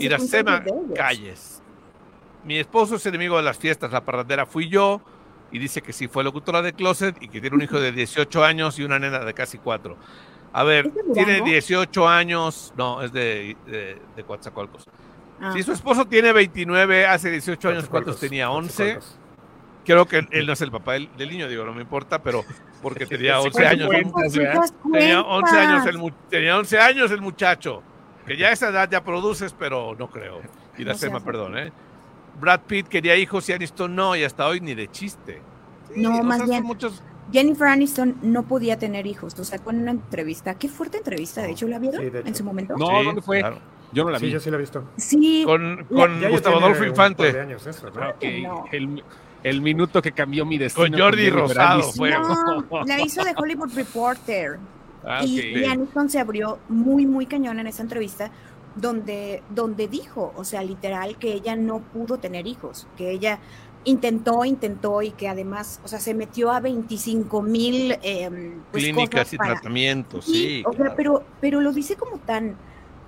Iracema. 0.00 0.64
Calles. 0.94 1.62
Mi 2.44 2.58
esposo 2.58 2.96
es 2.96 3.06
enemigo 3.06 3.36
de 3.36 3.42
las 3.44 3.56
fiestas, 3.58 3.92
la 3.92 4.04
parrandera 4.04 4.46
fui 4.46 4.68
yo, 4.68 5.00
y 5.52 5.58
dice 5.58 5.82
que 5.82 5.92
sí 5.92 6.08
fue 6.08 6.24
locutora 6.24 6.62
de 6.62 6.72
Closet 6.72 7.16
y 7.22 7.28
que 7.28 7.40
tiene 7.40 7.54
un 7.56 7.62
hijo 7.62 7.78
de 7.80 7.92
18 7.92 8.44
años 8.44 8.78
y 8.78 8.84
una 8.84 8.98
nena 8.98 9.20
de 9.20 9.34
casi 9.34 9.58
4. 9.58 9.96
A 10.54 10.64
ver, 10.64 10.90
tiene 11.14 11.42
18 11.42 12.08
años. 12.08 12.72
No, 12.76 13.02
es 13.02 13.12
de, 13.12 13.56
de, 13.66 13.98
de 14.16 14.24
Coatzacoalcos. 14.24 14.86
Ah, 15.40 15.52
Si 15.54 15.62
su 15.62 15.72
esposo 15.72 16.06
tiene 16.06 16.32
29, 16.32 17.06
hace 17.06 17.30
18 17.30 17.68
años, 17.68 17.88
¿cuántos 17.88 18.18
tenía? 18.18 18.50
11. 18.50 18.74
Coatzacoalcos. 18.76 19.18
Creo 19.84 20.06
que 20.06 20.26
él 20.30 20.46
no 20.46 20.52
es 20.52 20.60
el 20.60 20.70
papá 20.70 20.92
del, 20.92 21.08
del 21.16 21.28
niño, 21.28 21.48
digo, 21.48 21.64
no 21.64 21.74
me 21.74 21.82
importa, 21.82 22.22
pero 22.22 22.44
porque 22.82 23.04
tenía 23.06 23.40
Sí, 23.40 23.46
11 23.48 23.58
sí, 23.58 23.64
años. 23.64 23.90
Tenía 24.92 25.20
11 25.22 25.58
años 25.58 25.86
el, 25.86 26.12
tenía 26.30 26.58
11 26.58 26.78
años 26.78 27.10
el 27.10 27.20
muchacho. 27.20 27.82
Que 28.26 28.36
ya 28.36 28.48
a 28.48 28.52
esa 28.52 28.68
edad 28.68 28.88
ya 28.88 29.02
produces, 29.02 29.54
pero 29.58 29.94
no 29.98 30.08
creo. 30.08 30.40
Y 30.78 30.84
la 30.84 30.92
No 30.92 30.98
Sema, 30.98 31.20
perdón, 31.20 31.58
¿eh? 31.58 31.70
Brad 32.40 32.60
Pitt 32.66 32.88
quería 32.88 33.16
hijos 33.16 33.48
y 33.48 33.52
Aniston 33.52 33.94
no, 33.94 34.16
y 34.16 34.24
hasta 34.24 34.46
hoy 34.46 34.60
ni 34.60 34.74
de 34.74 34.90
chiste. 34.90 35.40
Sí, 35.94 36.00
No, 36.00 36.18
o 36.20 36.22
más 36.22 36.38
sea, 36.38 36.46
bien. 36.46 36.62
muchos- 36.64 37.02
Jennifer 37.32 37.68
Aniston 37.68 38.16
no 38.22 38.42
podía 38.42 38.78
tener 38.78 39.06
hijos, 39.06 39.36
lo 39.38 39.44
sacó 39.44 39.70
en 39.70 39.80
una 39.82 39.90
entrevista. 39.92 40.54
Qué 40.54 40.68
fuerte 40.68 40.98
entrevista, 40.98 41.42
de 41.42 41.52
hecho, 41.52 41.66
¿la 41.68 41.78
vieron 41.78 42.00
Sí, 42.00 42.06
hecho. 42.08 42.26
en 42.26 42.34
su 42.34 42.44
momento? 42.44 42.76
No, 42.76 42.86
Sí, 42.86 43.04
¿dónde 43.04 43.22
fue? 43.22 43.38
claro. 43.40 43.58
Yo 43.92 44.04
no 44.04 44.10
la 44.10 44.18
Sí, 44.18 44.26
vi. 44.26 44.32
yo 44.32 44.40
sí 44.40 44.50
la 44.50 44.56
he 44.56 44.60
visto. 44.60 44.84
Sí, 44.96 45.42
Con, 45.46 45.76
La- 45.76 45.84
con 45.84 46.14
Ya- 46.16 46.20
ya 46.22 46.28
Gustavo 46.30 46.56
Adolfo 46.58 46.84
Infante. 46.84 47.38
años 47.40 47.66
eso, 47.66 47.86
¿no? 47.86 47.92
Creo 47.92 48.18
que 48.18 48.40
No. 48.42 48.64
el, 48.72 49.04
el 49.42 49.60
minuto 49.60 50.00
que 50.02 50.12
cambió 50.12 50.44
mi 50.46 50.56
destino. 50.58 50.88
Con 50.88 50.98
Jordi 50.98 51.28
Rosado 51.30 51.82
fue. 51.92 52.10
no, 52.10 52.84
la 52.86 53.00
hizo 53.02 53.22
de 53.22 53.34
Hollywood 53.36 53.74
Reporter. 53.74 54.58
Ah, 55.04 55.24
y 55.24 55.64
Aniston 55.64 56.08
se 56.08 56.20
abrió 56.20 56.58
muy, 56.68 57.06
muy 57.06 57.26
cañón 57.26 57.58
en 57.58 57.66
esa 57.66 57.82
entrevista 57.82 58.30
donde, 58.76 59.42
donde 59.50 59.88
dijo, 59.88 60.32
o 60.36 60.44
sea, 60.44 60.62
literal, 60.62 61.16
que 61.18 61.32
ella 61.32 61.56
no 61.56 61.80
pudo 61.80 62.18
tener 62.18 62.46
hijos, 62.46 62.86
que 62.96 63.10
ella 63.10 63.38
intentó, 63.84 64.44
intentó 64.44 65.02
y 65.02 65.10
que 65.10 65.28
además, 65.28 65.80
o 65.84 65.88
sea, 65.88 65.98
se 65.98 66.14
metió 66.14 66.52
a 66.52 66.60
25 66.60 67.42
mil 67.42 67.92
eh, 68.02 68.30
pues, 68.70 68.84
Clínicas 68.84 69.32
y 69.32 69.36
para- 69.36 69.54
tratamientos, 69.54 70.24
Sí, 70.24 70.32
sí. 70.32 70.62
o 70.66 70.72
sea, 70.72 70.94
pero, 70.94 71.24
pero 71.40 71.60
lo 71.60 71.72
dice 71.72 71.96
como 71.96 72.18
tan, 72.18 72.56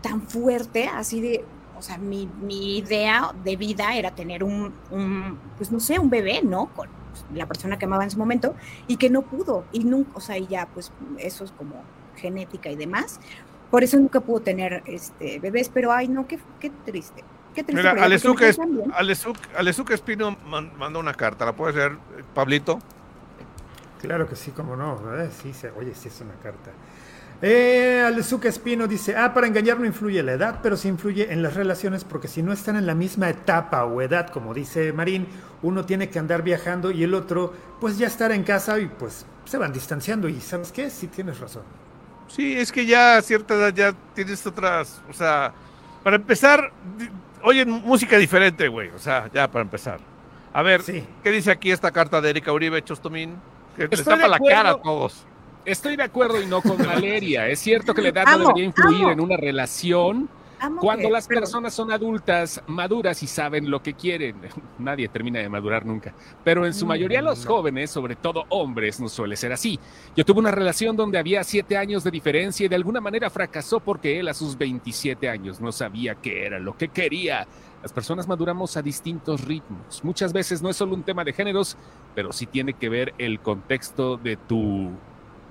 tan 0.03 0.23
fuerte, 0.23 0.89
así 0.89 1.21
de, 1.21 1.45
o 1.79 1.83
sea, 1.83 1.97
mi, 1.99 2.29
mi 2.43 2.79
idea 2.79 3.33
de 3.45 3.57
vida 3.57 3.97
era 3.97 4.15
tener 4.15 4.43
un, 4.45 4.73
un, 4.91 5.39
pues 5.57 5.71
no 5.71 5.81
sé, 5.81 5.99
un 5.99 6.11
bebé, 6.11 6.41
¿no? 6.43 6.67
Con 6.75 6.89
la 7.33 7.47
persona 7.47 7.79
que 7.79 7.85
amaba 7.85 8.03
en 8.05 8.11
su 8.11 8.19
momento 8.19 8.55
y 8.89 8.97
que 8.97 9.09
no 9.11 9.23
pudo. 9.23 9.65
Y 9.73 9.85
nunca, 9.85 10.11
o 10.15 10.21
sea, 10.21 10.37
y 10.39 10.47
ya, 10.49 10.67
pues 10.75 10.91
eso 11.19 11.45
es 11.45 11.53
como 11.53 11.77
genética 12.17 12.69
y 12.71 12.77
demás. 12.77 13.21
Por 13.75 13.83
eso 13.83 13.97
nunca 13.97 14.21
pudo 14.21 14.39
tener 14.39 14.85
este 14.87 15.41
bebés, 15.41 15.69
pero 15.69 15.91
ay, 15.91 16.07
no, 16.07 16.29
qué, 16.29 16.39
qué 16.61 16.71
triste. 16.85 17.25
Qué 17.53 17.65
triste. 17.65 17.83
Mira, 17.91 18.05
Alezuca 18.05 18.47
es- 18.47 18.57
Alezuk 19.57 19.91
Espino 19.91 20.37
man- 20.47 20.71
mandó 20.79 21.01
una 21.01 21.13
carta. 21.13 21.45
¿La 21.45 21.55
puedes 21.57 21.75
leer, 21.75 21.97
Pablito? 22.33 22.79
Claro 24.01 24.29
que 24.29 24.37
sí, 24.37 24.53
cómo 24.53 24.77
no. 24.77 25.01
eh, 25.21 25.29
sí, 25.43 25.53
se- 25.53 25.73
oye, 25.73 25.93
sí 25.93 26.07
es 26.07 26.21
una 26.21 26.35
carta. 26.35 26.71
Eh, 27.43 28.05
Alezuca 28.07 28.49
Espino 28.49 28.87
dice, 28.87 29.17
ah, 29.17 29.35
para 29.35 29.49
engañar 29.49 29.81
no 29.81 29.87
influye 29.87 30.23
la 30.23 30.35
edad, 30.35 30.61
pero 30.63 30.77
sí 30.77 30.87
influye 30.87 31.33
en 31.33 31.43
las 31.43 31.55
relaciones 31.55 32.05
porque 32.05 32.29
si 32.29 32.45
no 32.45 32.53
están 32.53 32.77
en 32.77 32.87
la 32.87 32.95
misma 32.95 33.29
etapa 33.29 33.85
o 33.87 34.01
edad, 34.01 34.29
como 34.31 34.55
dice 34.55 34.93
Marín, 34.93 35.27
uno 35.63 35.85
tiene 35.85 36.11
que 36.11 36.21
andar 36.21 36.43
viajando 36.45 36.93
y 36.93 37.03
el 37.03 37.13
otro, 37.13 37.53
pues 37.81 37.99
ya 37.99 38.07
estar 38.07 38.31
en 38.31 38.45
casa 38.45 38.79
y 38.79 38.87
pues 38.87 39.27
se 39.47 39.59
van 39.59 39.73
distanciando 39.73 40.29
y 40.29 40.41
¿sabes 40.41 40.71
qué? 40.71 40.91
Sí 40.91 41.09
tienes 41.09 41.41
razón. 41.41 41.65
Sí, 42.35 42.55
es 42.59 42.73
que 42.73 42.85
ya 42.87 43.17
a 43.19 43.23
cierta 43.23 43.55
edad 43.55 43.73
ya 43.75 43.95
tienes 44.15 44.45
otras, 44.47 45.01
o 45.09 45.13
sea, 45.13 45.53
para 46.03 46.17
empezar, 46.17 46.73
oyen 47.43 47.71
música 47.71 48.17
diferente, 48.19 48.67
güey, 48.69 48.89
o 48.91 48.99
sea, 48.99 49.31
ya 49.33 49.49
para 49.51 49.63
empezar. 49.63 50.01
A 50.53 50.63
ver, 50.63 50.83
Sí. 50.83 51.05
¿qué 51.23 51.31
dice 51.31 51.51
aquí 51.51 51.71
esta 51.71 51.91
carta 51.91 52.21
de 52.21 52.31
Erika 52.31 52.53
Uribe 52.53 52.83
Chostomín? 52.83 53.37
Que 53.77 53.85
Estoy 53.85 54.05
tapa 54.05 54.17
de 54.23 54.29
la 54.29 54.39
cara 54.39 54.69
a 54.71 54.73
acuerdo. 54.73 54.81
todos. 54.83 55.27
Estoy 55.65 55.97
de 55.97 56.03
acuerdo 56.03 56.41
y 56.43 56.47
no 56.47 56.61
con 56.61 56.77
Valeria. 56.79 57.49
Es 57.49 57.59
cierto 57.61 57.95
que 57.95 58.03
la 58.03 58.09
edad 58.11 58.25
no 58.27 58.39
debería 58.39 58.65
influir 58.65 59.03
amo. 59.03 59.11
en 59.13 59.21
una 59.21 59.37
relación 59.37 60.29
Amo 60.67 60.81
cuando 60.81 61.09
que- 61.09 61.13
las 61.13 61.27
personas 61.27 61.75
son 61.75 61.91
adultas, 61.93 62.63
maduras 62.67 63.23
y 63.23 63.27
saben 63.27 63.71
lo 63.71 63.83
que 63.83 63.95
quieren. 63.95 64.37
Nadie 64.79 65.09
termina 65.09 65.39
de 65.41 65.49
madurar 65.49 65.85
nunca. 65.85 66.15
Pero 66.43 66.65
en 66.67 66.75
su 66.75 66.87
mayoría 66.87 67.21
los 67.23 67.45
jóvenes, 67.47 67.91
sobre 67.91 68.17
todo 68.17 68.45
hombres, 68.49 69.01
no 69.01 69.09
suele 69.09 69.37
ser 69.37 69.53
así. 69.53 69.79
Yo 70.17 70.25
tuve 70.25 70.41
una 70.41 70.51
relación 70.51 70.97
donde 70.97 71.19
había 71.19 71.45
siete 71.45 71.77
años 71.77 72.05
de 72.05 72.11
diferencia 72.11 72.67
y 72.67 72.69
de 72.69 72.77
alguna 72.77 73.01
manera 73.01 73.31
fracasó 73.31 73.81
porque 73.81 74.19
él 74.21 74.29
a 74.29 74.35
sus 74.35 74.57
27 74.57 75.29
años 75.29 75.61
no 75.61 75.73
sabía 75.73 76.15
qué 76.15 76.47
era 76.47 76.59
lo 76.59 76.77
que 76.77 76.89
quería. 76.89 77.47
Las 77.83 77.93
personas 77.93 78.27
maduramos 78.27 78.77
a 78.79 78.83
distintos 78.83 79.45
ritmos. 79.45 80.03
Muchas 80.03 80.33
veces 80.33 80.63
no 80.63 80.71
es 80.71 80.77
solo 80.77 80.95
un 80.95 81.03
tema 81.03 81.23
de 81.23 81.35
géneros, 81.35 81.77
pero 82.15 82.33
sí 82.33 82.47
tiene 82.47 82.73
que 82.73 82.89
ver 82.89 83.13
el 83.19 83.41
contexto 83.41 84.17
de 84.17 84.37
tu 84.39 84.91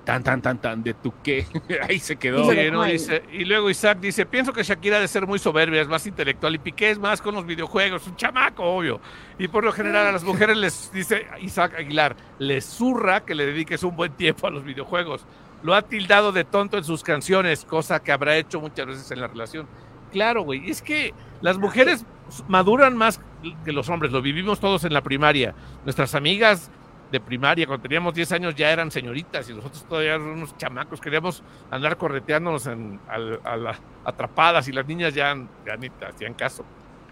tan 0.04 0.22
tan 0.22 0.42
tan 0.42 0.60
tan 0.60 0.82
de 0.82 0.94
tu 0.94 1.12
qué. 1.22 1.46
Ahí 1.88 1.98
se 1.98 2.16
quedó. 2.16 2.38
Y 2.38 2.46
lo 2.46 2.50
Sí, 2.50 2.56
dejó 2.56 2.74
¿no? 2.74 2.82
ahí. 2.82 2.92
Dice- 2.92 3.22
y 3.32 3.44
luego 3.44 3.70
Isaac 3.70 3.98
dice, 4.00 4.26
pienso 4.26 4.52
que 4.52 4.62
Shakira 4.62 4.98
ha 4.98 5.00
de 5.00 5.08
ser 5.08 5.26
muy 5.26 5.38
soberbia, 5.38 5.80
es 5.80 5.88
más 5.88 6.06
intelectual 6.06 6.54
y 6.54 6.58
Piqué 6.58 6.90
es 6.90 6.98
más 6.98 7.22
con 7.22 7.34
los 7.34 7.46
videojuegos, 7.46 8.06
un 8.06 8.16
chamaco, 8.16 8.62
obvio. 8.64 9.00
Y 9.38 9.48
por 9.48 9.64
lo 9.64 9.72
general 9.72 10.06
a 10.06 10.12
las 10.12 10.24
mujeres 10.24 10.56
les 10.56 10.92
dice 10.92 11.26
Isaac 11.40 11.74
Aguilar, 11.78 12.16
les 12.38 12.64
zurra 12.64 13.24
que 13.24 13.34
le 13.34 13.46
dediques 13.46 13.82
un 13.82 13.96
buen 13.96 14.12
tiempo 14.12 14.46
a 14.46 14.50
los 14.50 14.62
videojuegos. 14.64 15.26
Lo 15.62 15.74
ha 15.74 15.82
tildado 15.82 16.30
de 16.32 16.44
tonto 16.44 16.76
en 16.76 16.84
sus 16.84 17.02
canciones, 17.02 17.64
cosa 17.64 18.02
que 18.02 18.12
habrá 18.12 18.36
hecho 18.36 18.60
muchas 18.60 18.86
veces 18.86 19.10
en 19.10 19.20
la 19.20 19.28
relación. 19.28 19.66
Claro, 20.12 20.42
güey, 20.42 20.70
es 20.70 20.82
que 20.82 21.14
las 21.40 21.56
mujeres 21.58 22.04
maduran 22.46 22.96
más 22.96 23.20
que 23.64 23.72
los 23.72 23.88
hombres, 23.88 24.12
lo 24.12 24.20
vivimos 24.22 24.60
todos 24.60 24.84
en 24.84 24.92
la 24.92 25.02
primaria. 25.02 25.54
Nuestras 25.84 26.14
amigas 26.14 26.70
de 27.14 27.20
primaria, 27.20 27.66
cuando 27.66 27.82
teníamos 27.82 28.12
10 28.12 28.32
años, 28.32 28.54
ya 28.56 28.70
eran 28.70 28.90
señoritas 28.90 29.48
y 29.48 29.54
nosotros 29.54 29.84
todavía 29.88 30.14
éramos 30.16 30.36
unos 30.36 30.56
chamacos, 30.58 31.00
queríamos 31.00 31.42
andar 31.70 31.96
correteándonos 31.96 32.66
en, 32.66 32.98
al- 33.08 33.40
a 33.44 33.56
la- 33.56 33.78
atrapadas 34.04 34.66
y 34.68 34.72
las 34.72 34.86
niñas 34.86 35.14
ya, 35.14 35.34
ya 35.64 35.76
ni 35.76 35.88
te 35.90 36.04
hacían 36.06 36.34
caso. 36.34 36.64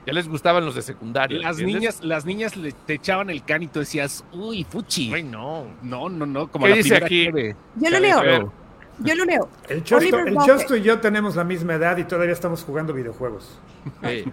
Ya 0.05 0.13
les 0.13 0.27
gustaban 0.29 0.65
los 0.65 0.75
de 0.75 0.83
secundaria. 0.83 1.39
Las 1.39 1.59
¿entiendes? 1.61 1.75
niñas, 1.81 2.03
las 2.05 2.25
niñas 2.27 2.57
le, 2.57 2.73
te 2.73 2.95
echaban 2.95 3.31
el 3.31 3.45
can 3.45 3.63
y 3.63 3.69
tú 3.69 3.79
decías, 3.79 4.25
uy, 4.33 4.65
fuchi. 4.69 5.09
Güey, 5.11 5.23
no. 5.23 5.67
No, 5.83 6.09
no, 6.09 6.27
no, 6.27 6.49
como 6.51 6.65
¿Qué 6.65 6.71
la 6.71 6.77
dice 6.77 6.97
aquí? 6.97 7.31
Yo 7.77 7.89
lo 7.91 8.01
leo, 8.01 8.53
yo 8.99 9.15
lo 9.15 9.25
leo. 9.25 9.49
El 9.69 9.85
Chosto, 9.85 10.19
el. 10.19 10.37
Chosto 10.45 10.77
y 10.77 10.83
yo 10.83 10.99
tenemos 10.99 11.37
la 11.37 11.45
misma 11.45 11.75
edad 11.75 11.97
y 11.99 12.05
todavía 12.05 12.33
estamos 12.33 12.65
jugando 12.65 12.93
videojuegos. 12.93 13.59
Eh, 14.03 14.25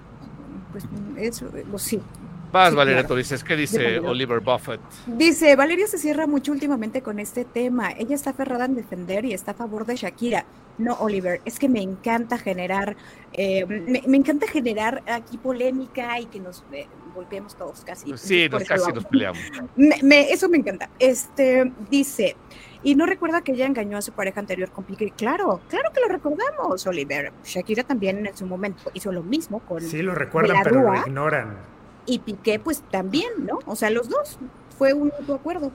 Pues 0.71 0.85
eso, 1.17 1.49
lo 1.71 1.77
sí. 1.77 2.01
Vas, 2.51 2.69
Sí, 2.71 2.75
Valeria, 2.75 3.01
claro. 3.01 3.07
tú 3.13 3.15
dices, 3.17 3.43
¿qué 3.43 3.55
dice. 3.55 3.99
Oliver 3.99 4.39
Buffett? 4.39 4.81
Dice, 5.07 5.55
Valeria 5.55 5.87
se 5.87 5.97
cierra 5.97 6.25
mucho 6.27 6.51
últimamente 6.51 7.01
con 7.01 7.19
este 7.19 7.45
tema. 7.45 7.91
Ella 7.91 8.15
está 8.15 8.31
aferrada 8.31 8.65
en 8.65 8.75
defender 8.75 9.25
y 9.25 9.33
está 9.33 9.51
a 9.51 9.53
favor 9.53 9.85
de 9.85 9.95
Shakira. 9.95 10.45
No, 10.77 10.93
Oliver, 10.95 11.41
es 11.45 11.59
que 11.59 11.67
me 11.67 11.81
encanta 11.81 12.37
generar, 12.37 12.95
eh, 13.33 13.65
me, 13.65 14.01
me 14.07 14.17
encanta 14.17 14.47
generar 14.47 15.03
aquí 15.07 15.37
polémica 15.37 16.19
y 16.19 16.25
que 16.27 16.39
nos 16.39 16.63
eh, 16.71 16.87
golpeemos 17.13 17.55
todos 17.57 17.81
casi. 17.83 18.17
Sí, 18.17 18.47
nos, 18.49 18.63
casi 18.63 18.91
nos 18.93 19.05
peleamos. 19.05 19.39
Me- 19.75 19.99
me- 20.01 20.31
eso 20.31 20.47
me 20.47 20.57
encanta. 20.57 20.89
Este 20.97 21.71
dice, 21.91 22.37
y 22.81 22.95
no 22.95 23.05
recuerda 23.05 23.41
que 23.41 23.51
ella 23.51 23.65
engañó 23.65 23.97
a 23.97 24.01
su 24.01 24.13
pareja 24.13 24.39
anterior 24.39 24.71
con 24.71 24.85
Piqué. 24.85 25.11
Claro, 25.11 25.59
claro 25.67 25.91
que 25.93 25.99
lo 25.99 26.07
recordamos, 26.07 26.87
Oliver. 26.87 27.33
Shakira 27.43 27.83
también 27.83 28.25
en 28.25 28.37
su 28.37 28.45
momento 28.45 28.89
hizo 28.93 29.11
lo 29.11 29.21
mismo 29.21 29.59
con 29.59 29.81
Sí 29.81 30.01
lo 30.01 30.15
recuerdan, 30.15 30.57
pero 30.63 30.75
lo 30.77 30.81
Rúa. 30.87 31.03
ignoran. 31.05 31.57
Y 32.05 32.19
Piqué, 32.19 32.59
pues 32.59 32.83
también, 32.91 33.29
¿no? 33.45 33.59
O 33.65 33.75
sea, 33.75 33.89
los 33.89 34.09
dos 34.09 34.37
fue 34.77 34.93
un 34.93 35.11
mutuo 35.19 35.35
acuerdo. 35.35 35.71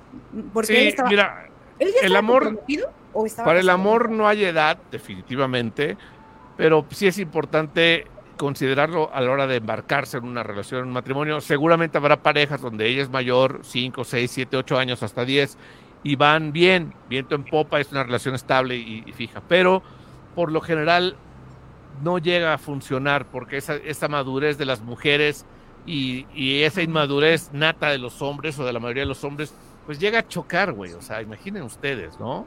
Porque 0.53 0.81
él 0.83 0.89
estaba, 0.89 1.09
mira, 1.09 1.49
¿él 1.79 1.93
ya 2.01 2.07
el 2.07 2.17
amor- 2.17 2.59
o 3.13 3.27
estaba 3.27 3.47
Para 3.47 3.61
el 3.61 3.69
amor 3.71 4.11
no 4.11 4.27
hay 4.27 4.45
edad, 4.45 4.79
definitivamente, 4.91 5.97
pero 6.57 6.85
sí 6.91 7.07
es 7.07 7.19
importante 7.19 8.07
considerarlo 8.37 9.15
a 9.15 9.21
la 9.21 9.31
hora 9.31 9.47
de 9.47 9.57
embarcarse 9.57 10.17
en 10.19 10.25
una 10.25 10.43
relación, 10.43 10.81
en 10.81 10.87
un 10.89 10.93
matrimonio. 10.93 11.41
Seguramente 11.41 11.99
habrá 11.99 12.23
parejas 12.23 12.61
donde 12.61 12.89
ella 12.89 13.03
es 13.03 13.11
mayor, 13.11 13.61
5, 13.63 14.03
6, 14.03 14.31
7, 14.31 14.57
8 14.57 14.77
años, 14.79 15.03
hasta 15.05 15.25
10, 15.25 15.57
y 16.03 16.17
van 16.17 16.53
bien, 16.53 16.93
viento 17.09 17.35
en 17.37 17.45
popa, 17.45 17.81
es 17.81 17.93
una 17.93 18.03
relación 18.03 18.35
estable 18.35 18.77
y, 18.77 19.05
y 19.07 19.13
fija. 19.13 19.41
Pero 19.49 19.83
por 20.35 20.51
lo 20.51 20.61
general 20.61 21.17
no 22.03 22.19
llega 22.19 22.53
a 22.55 22.59
funcionar 22.59 23.27
porque 23.27 23.57
esa, 23.57 23.77
esa 23.77 24.09
madurez 24.09 24.59
de 24.59 24.65
las 24.65 24.81
mujeres 24.81 25.47
y, 25.87 26.27
y 26.35 26.63
esa 26.63 26.83
inmadurez 26.83 27.51
nata 27.53 27.91
de 27.91 27.99
los 27.99 28.21
hombres 28.23 28.59
o 28.59 28.65
de 28.65 28.73
la 28.73 28.81
mayoría 28.81 29.03
de 29.03 29.09
los 29.09 29.23
hombres, 29.25 29.55
pues 29.87 29.99
llega 29.99 30.21
a 30.21 30.29
chocar, 30.29 30.73
güey. 30.73 30.93
O 30.93 31.03
sea, 31.03 31.21
imaginen 31.23 31.63
ustedes, 31.63 32.19
¿no? 32.19 32.47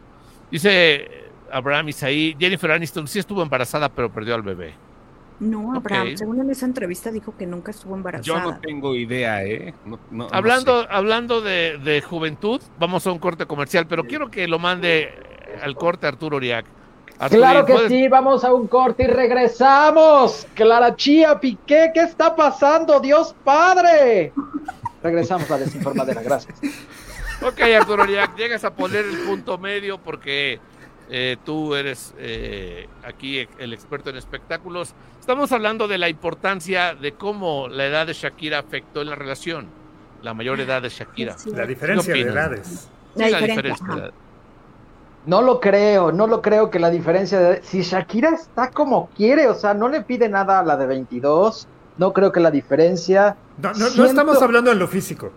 Dice 0.51 1.07
Abraham 1.51 1.89
Isaí, 1.89 2.35
Jennifer 2.39 2.71
Aniston 2.71 3.07
sí 3.07 3.19
estuvo 3.19 3.41
embarazada, 3.43 3.89
pero 3.89 4.11
perdió 4.11 4.35
al 4.35 4.41
bebé. 4.41 4.73
No, 5.39 5.75
Abraham, 5.75 6.17
según 6.17 6.41
en 6.41 6.49
esa 6.49 6.65
entrevista 6.65 7.11
dijo 7.11 7.35
que 7.37 7.45
nunca 7.45 7.69
estuvo 7.69 7.91
Yo 7.91 7.97
embarazada. 7.97 8.43
no 8.43 8.59
tengo 8.59 8.95
idea, 8.95 9.43
¿eh? 9.43 9.71
No- 9.85 9.99
no- 10.09 10.23
no 10.25 10.27
hablando 10.31 10.87
hablando 10.89 11.41
de, 11.41 11.77
de 11.77 12.01
juventud, 12.01 12.59
vamos 12.79 13.05
a 13.05 13.11
un 13.11 13.19
corte 13.19 13.45
comercial, 13.45 13.85
pero 13.87 14.03
quiero 14.05 14.31
que 14.31 14.47
lo 14.47 14.57
mande 14.57 15.13
al 15.61 15.75
corte 15.75 16.07
Arturo 16.07 16.37
Uriac. 16.37 16.65
Claro 17.29 17.65
que 17.65 17.73
¿puedes- 17.73 17.89
sí, 17.89 18.07
vamos 18.07 18.43
a 18.43 18.53
un 18.53 18.67
corte 18.67 19.03
y 19.03 19.07
regresamos. 19.07 20.47
Clara 20.53 20.95
Chía, 20.95 21.39
Piqué, 21.39 21.91
¿qué 21.93 22.01
está 22.01 22.35
pasando? 22.35 22.99
Dios 22.99 23.35
Padre. 23.43 24.33
Regresamos 25.01 25.49
a 25.49 25.53
la 25.57 25.65
desinformadera, 25.65 26.21
gracias. 26.21 26.59
Ok, 27.41 27.59
Arturo 27.79 28.03
Uriac, 28.03 28.35
llegas 28.35 28.63
a 28.63 28.73
poner 28.73 29.05
el 29.05 29.17
punto 29.19 29.57
medio 29.57 29.97
porque 29.97 30.59
Eh, 31.09 31.37
tú 31.45 31.73
eres 31.73 32.13
eh, 32.17 32.85
aquí 33.05 33.47
el 33.59 33.71
experto 33.71 34.09
en 34.09 34.17
espectáculos. 34.17 34.93
Estamos 35.21 35.53
hablando 35.53 35.87
de 35.87 35.97
la 35.97 36.09
importancia 36.09 36.95
de 36.95 37.13
cómo 37.13 37.69
la 37.69 37.85
edad 37.85 38.07
de 38.07 38.11
Shakira 38.11 38.59
afectó 38.59 39.01
en 39.03 39.11
la 39.11 39.15
relación, 39.15 39.67
la 40.21 40.33
mayor 40.33 40.59
edad 40.59 40.81
de 40.81 40.89
Shakira. 40.89 41.37
La 41.55 41.65
diferencia 41.65 42.13
de 42.13 42.19
edades. 42.19 42.89
La 43.15 43.27
Sí, 43.29 43.35
diferencia, 43.35 43.61
de 43.63 43.71
ajá. 44.01 44.11
No 45.27 45.41
lo 45.43 45.59
creo, 45.59 46.11
no 46.11 46.25
lo 46.25 46.41
creo 46.41 46.71
que 46.71 46.79
la 46.79 46.89
diferencia 46.89 47.39
de... 47.39 47.61
Si 47.61 47.81
Shakira 47.81 48.29
está 48.29 48.71
como 48.71 49.09
quiere, 49.15 49.47
o 49.47 49.53
sea, 49.53 49.75
no 49.75 49.89
le 49.89 50.01
pide 50.01 50.29
nada 50.29 50.59
a 50.59 50.63
la 50.63 50.77
de 50.77 50.87
22, 50.87 51.67
no 51.97 52.13
creo 52.13 52.31
que 52.31 52.39
la 52.39 52.49
diferencia... 52.49 53.35
No, 53.61 53.73
no, 53.73 54.05
estamos 54.05 54.41
hablando 54.41 54.71
en 54.71 54.79
lo 54.79 54.87
físico. 54.87 55.29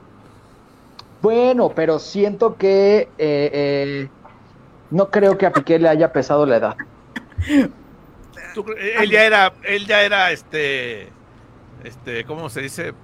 Bueno, 1.20 1.72
pero 1.74 1.99
siento 1.99 2.57
que... 2.57 3.09
eh, 3.18 3.51
eh, 3.53 4.09
no 4.91 5.11
creo 5.11 5.38
que 5.38 5.47
a 5.47 5.53
Piqué 5.53 5.78
le 5.78 5.88
haya 5.88 6.12
pesado 6.12 6.47
la 6.47 6.57
edad. 6.57 6.76
Eh, 7.49 8.95
él 9.01 9.11
ya 9.11 9.24
era, 9.24 9.53
él 9.62 9.86
ya 9.86 10.03
era 10.03 10.32
este, 10.32 11.09
este, 11.84 12.24
¿cómo 12.24 12.51
se 12.51 12.61
dice? 12.61 12.95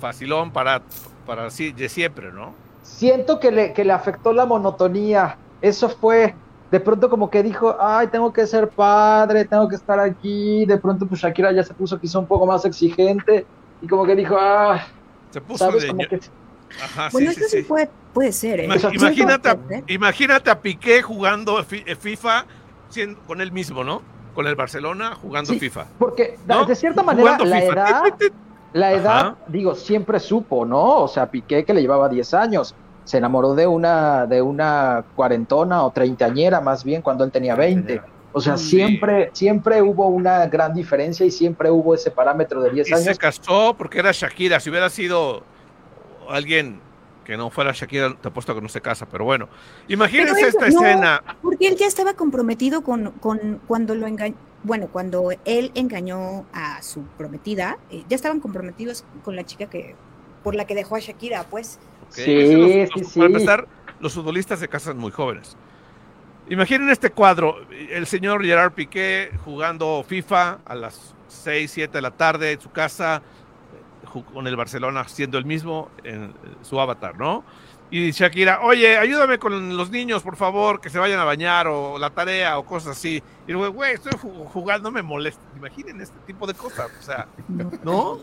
Facilón 0.00 0.52
para, 0.52 0.82
para 1.26 1.50
sí, 1.50 1.72
de 1.72 1.88
siempre, 1.88 2.32
¿no? 2.32 2.54
Siento 2.82 3.40
que 3.40 3.50
le, 3.50 3.72
que 3.72 3.84
le 3.84 3.92
afectó 3.92 4.32
la 4.32 4.46
monotonía. 4.46 5.38
Eso 5.60 5.88
fue... 5.88 6.34
De 6.70 6.80
pronto 6.80 7.08
como 7.08 7.30
que 7.30 7.44
dijo, 7.44 7.76
ay, 7.78 8.08
tengo 8.08 8.32
que 8.32 8.44
ser 8.44 8.68
padre, 8.68 9.44
tengo 9.44 9.68
que 9.68 9.76
estar 9.76 10.00
aquí. 10.00 10.66
De 10.66 10.76
pronto 10.78 11.06
pues 11.06 11.20
Shakira 11.20 11.52
ya 11.52 11.62
se 11.62 11.72
puso 11.72 11.98
quizá 12.00 12.18
un 12.18 12.26
poco 12.26 12.44
más 12.44 12.64
exigente. 12.64 13.46
Y 13.80 13.86
como 13.86 14.04
que 14.04 14.16
dijo, 14.16 14.36
ah, 14.38 14.84
Se 15.30 15.40
puso 15.40 15.64
¿sabes? 15.64 15.82
de 15.82 15.88
Como 15.88 16.02
ño- 16.02 16.08
que... 16.08 16.20
Ajá, 16.82 17.08
Bueno, 17.12 17.30
sí, 17.30 17.40
esto 17.40 17.56
sí, 17.56 17.62
puede, 17.62 17.88
puede 18.12 18.32
ser, 18.32 18.60
¿eh? 18.60 18.64
Imagínate, 18.64 19.48
a, 19.48 19.52
ser. 19.68 19.84
imagínate 19.86 20.50
a 20.50 20.60
Piqué 20.60 21.00
jugando 21.02 21.62
fi- 21.62 21.84
eh, 21.86 21.94
FIFA 21.94 22.44
siendo- 22.88 23.20
con 23.20 23.40
él 23.40 23.52
mismo, 23.52 23.84
¿no? 23.84 24.02
Con 24.34 24.48
el 24.48 24.56
Barcelona 24.56 25.14
jugando 25.14 25.52
Sí. 25.52 25.60
FIFA. 25.60 25.86
Porque 26.00 26.36
¿No? 26.48 26.64
de 26.66 26.74
cierta 26.74 27.04
manera 27.04 27.38
la 27.38 27.60
FIFA. 27.60 27.72
edad, 27.72 28.02
la 28.72 28.92
edad, 28.92 29.18
Ajá. 29.20 29.36
digo, 29.46 29.76
siempre 29.76 30.18
supo, 30.18 30.66
¿no? 30.66 31.02
O 31.02 31.08
sea, 31.08 31.30
Piqué 31.30 31.64
que 31.64 31.72
le 31.72 31.80
llevaba 31.80 32.08
10 32.08 32.34
años, 32.34 32.74
se 33.06 33.16
enamoró 33.18 33.54
de 33.54 33.66
una, 33.66 34.26
de 34.26 34.42
una 34.42 35.02
cuarentona 35.16 35.82
o 35.84 35.90
treintañera 35.92 36.60
más 36.60 36.84
bien 36.84 37.00
cuando 37.00 37.24
él 37.24 37.30
tenía 37.30 37.54
20. 37.54 38.02
O 38.34 38.40
sea, 38.42 38.58
Sí. 38.58 38.70
siempre, 38.76 39.30
siempre 39.32 39.80
hubo 39.80 40.08
una 40.08 40.46
gran 40.48 40.74
diferencia 40.74 41.24
y 41.24 41.30
siempre 41.30 41.70
hubo 41.70 41.94
ese 41.94 42.10
parámetro 42.10 42.60
de 42.60 42.70
10 42.70 42.88
Y 42.88 42.90
se 42.94 42.96
años. 43.08 43.18
casó 43.18 43.74
porque 43.78 43.98
era 44.00 44.12
Shakira. 44.12 44.60
Si 44.60 44.68
hubiera 44.68 44.90
sido 44.90 45.42
alguien 46.28 46.80
que 47.24 47.36
no 47.36 47.50
fuera 47.50 47.72
Shakira, 47.72 48.14
te 48.20 48.28
apuesto 48.28 48.54
que 48.54 48.60
no 48.60 48.68
se 48.68 48.80
casa. 48.80 49.06
Pero 49.06 49.24
bueno, 49.24 49.48
imagínense 49.88 50.34
Pero 50.34 50.48
esta 50.48 50.68
no. 50.68 50.80
escena. 50.86 51.22
Porque 51.42 51.68
él 51.68 51.76
ya 51.76 51.86
estaba 51.86 52.14
comprometido 52.14 52.82
con, 52.82 53.12
con 53.12 53.60
cuando 53.66 53.94
lo 53.94 54.06
engañó, 54.06 54.34
bueno, 54.64 54.88
cuando 54.92 55.30
él 55.44 55.70
engañó 55.74 56.44
a 56.52 56.82
su 56.82 57.02
prometida, 57.16 57.78
eh, 57.90 58.04
ya 58.08 58.16
estaban 58.16 58.40
comprometidos 58.40 59.04
con 59.24 59.34
la 59.36 59.44
chica 59.44 59.66
que 59.66 59.94
por 60.42 60.54
la 60.54 60.64
que 60.66 60.74
dejó 60.74 60.96
a 60.96 61.00
Shakira, 61.00 61.44
pues. 61.44 61.78
¿Ok? 62.08 62.12
Sí, 62.14 62.34
los- 62.34 62.70
sí, 62.70 62.88
los- 63.02 63.12
sí. 63.12 63.18
Para 63.18 63.26
empezar, 63.26 63.68
los 64.00 64.12
futbolistas 64.14 64.58
se 64.58 64.68
casan 64.68 64.98
muy 64.98 65.10
jóvenes. 65.12 65.56
Imaginen 66.48 66.90
este 66.90 67.10
cuadro, 67.10 67.56
el 67.70 68.06
señor 68.06 68.44
Gerard 68.44 68.72
Piqué 68.72 69.30
jugando 69.44 70.04
FIFA 70.06 70.58
a 70.64 70.74
las 70.76 71.14
6, 71.28 71.70
7 71.72 71.98
de 71.98 72.02
la 72.02 72.12
tarde 72.12 72.52
en 72.52 72.60
su 72.60 72.70
casa, 72.70 73.20
con 74.32 74.46
el 74.46 74.54
Barcelona 74.56 75.06
siendo 75.08 75.36
el 75.38 75.44
mismo 75.44 75.90
en 76.04 76.32
su 76.62 76.80
avatar, 76.80 77.18
¿no? 77.18 77.44
Y 77.90 78.10
Shakira, 78.12 78.60
oye, 78.62 78.96
ayúdame 78.98 79.38
con 79.38 79.76
los 79.76 79.90
niños, 79.90 80.22
por 80.22 80.36
favor, 80.36 80.80
que 80.80 80.88
se 80.90 80.98
vayan 80.98 81.20
a 81.20 81.24
bañar 81.24 81.66
o 81.68 81.98
la 81.98 82.10
tarea 82.10 82.58
o 82.58 82.64
cosas 82.64 82.96
así. 82.96 83.22
Y 83.46 83.52
luego, 83.52 83.72
güey, 83.74 83.94
estoy 83.94 84.12
ju- 84.12 84.46
jugando, 84.48 84.90
me 84.90 85.02
molesta. 85.02 85.42
Imaginen 85.56 86.00
este 86.00 86.18
tipo 86.26 86.46
de 86.46 86.54
cosas, 86.54 86.90
o 86.98 87.02
sea, 87.02 87.26
¿no? 87.84 88.18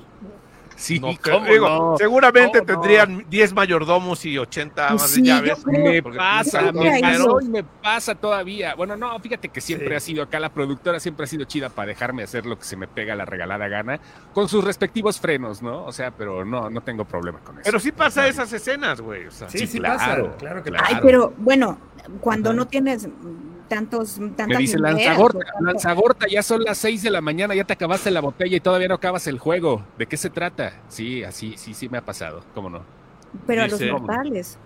Sí, 0.83 0.99
No, 0.99 1.11
¿cómo 1.23 1.45
digo, 1.45 1.69
no? 1.69 1.97
seguramente 1.97 2.61
tendrían 2.61 3.25
10 3.29 3.53
mayordomos 3.53 4.25
y 4.25 4.37
80 4.37 4.73
Pues 4.89 5.01
amas 5.01 5.09
sí, 5.11 5.21
de 5.21 5.27
llaves. 5.27 5.63
creo. 5.63 5.83
Me 5.85 6.03
pasa, 6.03 6.71
me 6.73 6.99
pasó 7.01 7.39
y 7.41 7.47
me 7.47 7.63
pasa 7.63 8.15
todavía. 8.15 8.75
Bueno, 8.75 8.97
no, 8.97 9.17
fíjate 9.19 9.47
que 9.47 9.61
siempre 9.61 9.87
Sí. 9.91 9.95
ha 9.95 9.99
sido 10.01 10.23
acá 10.23 10.41
la 10.41 10.49
productora, 10.53 10.99
siempre 10.99 11.23
ha 11.23 11.27
sido 11.27 11.45
chida 11.45 11.69
para 11.69 11.87
dejarme 11.87 12.23
hacer 12.23 12.45
lo 12.45 12.57
que 12.57 12.65
se 12.65 12.75
me 12.75 12.87
pega 12.87 13.15
la 13.15 13.23
regalada 13.23 13.69
gana, 13.69 13.99
con 14.33 14.49
sus 14.49 14.61
respectivos 14.61 15.21
frenos, 15.21 15.61
¿no? 15.61 15.85
O 15.85 15.93
sea, 15.93 16.11
pero 16.11 16.43
no, 16.43 16.69
no 16.69 16.81
tengo 16.81 17.05
problema 17.05 17.39
con 17.39 17.55
eso. 17.55 17.63
Pero 17.63 17.79
sí 17.79 17.93
pasa 17.93 18.27
esas 18.27 18.51
escenas, 18.51 18.99
güey. 18.99 19.25
O 19.27 19.31
sea, 19.31 19.49
Sí, 19.49 19.59
Sí, 19.59 19.67
sí, 19.67 19.79
claro, 19.79 19.97
pasa. 20.25 20.37
Claro 20.37 20.63
que 20.63 20.69
claro. 20.69 20.85
Ay, 20.85 20.95
pasa. 20.95 21.05
pero 21.05 21.33
bueno, 21.37 21.77
cuando 22.19 22.49
Ajá. 22.49 22.57
no 22.57 22.67
tienes 22.67 23.07
tantos, 23.73 24.15
tantas 24.15 24.47
Me 24.47 24.57
dice 24.57 24.77
mujeres, 24.77 25.05
Lanzagorta, 25.05 25.37
o 25.37 25.41
tanto- 25.41 25.65
Lanzagorta, 25.65 26.27
ya 26.27 26.43
son 26.43 26.63
las 26.63 26.77
6 26.77 27.03
de 27.03 27.11
la 27.11 27.21
mañana, 27.21 27.55
ya 27.55 27.63
te 27.63 27.73
acabaste 27.73 28.11
la 28.11 28.21
botella 28.21 28.55
y 28.57 28.59
todavía 28.59 28.87
no 28.87 28.95
acabas 28.95 29.27
el 29.27 29.39
juego. 29.39 29.83
¿De 29.97 30.05
qué 30.05 30.17
se 30.17 30.29
trata? 30.29 30.73
Sí, 30.87 31.23
así, 31.23 31.53
sí, 31.57 31.73
sí 31.73 31.89
me 31.89 31.97
ha 31.97 32.01
pasado, 32.05 32.43
¿cómo 32.53 32.69
no? 32.69 32.81
pero 33.47 33.63
a 33.63 33.67
los 33.67 33.81
mortales. 33.81 34.59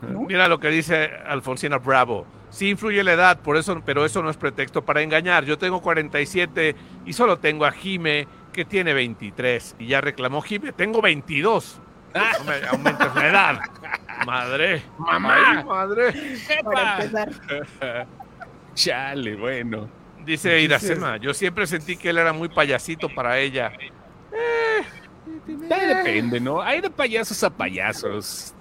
¿no? 0.00 0.20
Mira 0.22 0.46
lo 0.48 0.60
que 0.60 0.68
dice 0.68 1.10
Alfonsina 1.26 1.78
Bravo. 1.78 2.24
Sí 2.50 2.68
influye 2.68 3.02
la 3.02 3.14
edad, 3.14 3.40
por 3.40 3.56
eso, 3.56 3.80
pero 3.84 4.04
eso 4.04 4.22
no 4.22 4.28
es 4.30 4.36
pretexto 4.36 4.82
para 4.84 5.00
engañar. 5.02 5.44
Yo 5.44 5.56
tengo 5.58 5.80
47 5.80 6.76
y 7.06 7.12
solo 7.14 7.38
tengo 7.38 7.64
a 7.64 7.72
Jime, 7.72 8.28
que 8.52 8.64
tiene 8.64 8.92
23. 8.94 9.76
Y 9.78 9.86
ya 9.86 10.00
reclamó 10.00 10.42
Jime, 10.42 10.72
tengo 10.72 11.00
22. 11.00 11.80
No 12.14 12.44
me 12.44 12.66
aumentes 12.68 13.14
la 13.14 13.28
edad. 13.28 13.60
Madre. 14.26 14.82
Madre. 14.98 16.12
Para 16.62 16.98
¡Epa! 16.98 17.04
empezar. 17.04 18.06
Chale, 18.74 19.36
bueno. 19.36 19.88
Dice 20.24 20.60
Iracema, 20.60 21.16
yo 21.16 21.34
siempre 21.34 21.66
sentí 21.66 21.96
que 21.96 22.10
él 22.10 22.18
era 22.18 22.32
muy 22.32 22.48
payasito 22.48 23.08
para 23.14 23.38
ella. 23.38 23.72
Ahí 25.70 25.86
depende, 25.86 26.40
¿no? 26.40 26.60
Hay 26.60 26.80
de 26.80 26.90
payasos 26.90 27.42
a 27.42 27.50
payasos, 27.50 28.54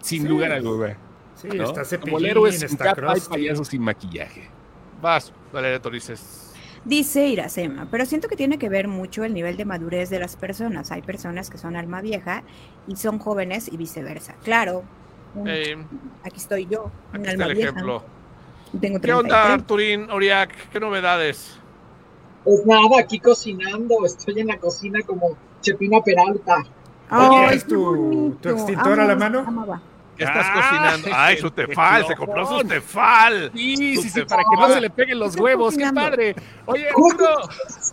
sin 0.00 0.22
Sí. 0.22 0.28
lugar 0.28 0.52
a 0.52 0.60
duda. 0.60 0.96
Sí, 1.34 1.48
¿no? 1.48 1.64
está 1.64 1.84
Cepillín, 1.84 2.14
Como 2.14 2.18
el 2.18 2.26
héroe 2.30 2.52
sin 2.52 2.64
está 2.66 2.94
capa, 2.94 3.12
hay 3.12 3.20
payasos 3.20 3.68
sin 3.68 3.80
maquillaje. 3.82 4.48
Vas, 5.00 5.32
Valeria 5.52 5.80
Torices. 5.80 6.52
Dice 6.84 7.26
Iracema, 7.28 7.86
pero 7.90 8.04
siento 8.06 8.28
que 8.28 8.36
tiene 8.36 8.58
que 8.58 8.68
ver 8.68 8.88
mucho 8.88 9.24
el 9.24 9.34
nivel 9.34 9.56
de 9.56 9.64
madurez 9.64 10.10
de 10.10 10.18
las 10.18 10.36
personas. 10.36 10.90
Hay 10.90 11.02
personas 11.02 11.48
que 11.50 11.58
son 11.58 11.76
alma 11.76 12.00
vieja 12.00 12.42
y 12.86 12.96
son 12.96 13.18
jóvenes 13.18 13.70
y 13.72 13.76
viceversa. 13.76 14.34
Claro, 14.42 14.84
un- 15.34 15.48
Eh, 15.48 15.76
aquí 16.24 16.36
estoy 16.36 16.66
yo, 16.66 16.90
aquí 17.12 17.18
un 17.18 17.20
está 17.20 17.30
alma 17.32 17.44
el 17.46 17.54
vieja. 17.54 17.70
ejemplo. 17.70 18.04
Tengo 18.80 19.00
¿Qué 19.00 19.12
onda, 19.12 19.42
33. 19.42 19.52
Arturín, 19.54 20.10
Oriac? 20.10 20.70
¿Qué 20.70 20.80
novedades? 20.80 21.56
Pues 22.44 22.64
nada, 22.66 23.00
aquí 23.00 23.18
cocinando, 23.18 24.04
estoy 24.04 24.40
en 24.40 24.46
la 24.48 24.58
cocina 24.58 25.00
como 25.06 25.36
Chepina 25.60 26.00
Peralta. 26.02 26.64
Oye, 27.10 27.46
Ay, 27.46 27.56
¿es 27.56 27.64
qué 27.64 27.70
tu- 27.70 28.36
tu 28.40 28.48
extintor 28.50 29.00
a 29.00 29.06
la 29.06 29.16
mano? 29.16 29.44
amaba. 29.46 29.80
¿Qué 30.16 30.24
estás 30.24 30.46
¡Ay, 30.50 30.60
cocinando? 30.60 31.08
Ay, 31.12 31.36
su 31.38 31.50
tefal, 31.50 32.06
se 32.06 32.16
compró 32.16 32.44
su 32.46 32.66
tefal. 32.66 33.52
Sí, 33.54 33.76
sí, 33.76 33.96
sí, 33.96 34.08
Súper 34.10 34.26
para 34.26 34.42
que 34.42 34.56
no 34.56 34.68
se 34.74 34.80
le 34.80 34.90
peguen 34.90 35.18
los 35.18 35.36
huevos, 35.36 35.74
qué 35.76 35.82
cocinando. 35.84 36.00
padre. 36.10 36.34
Oye, 36.66 36.88
Arturo, 36.88 37.28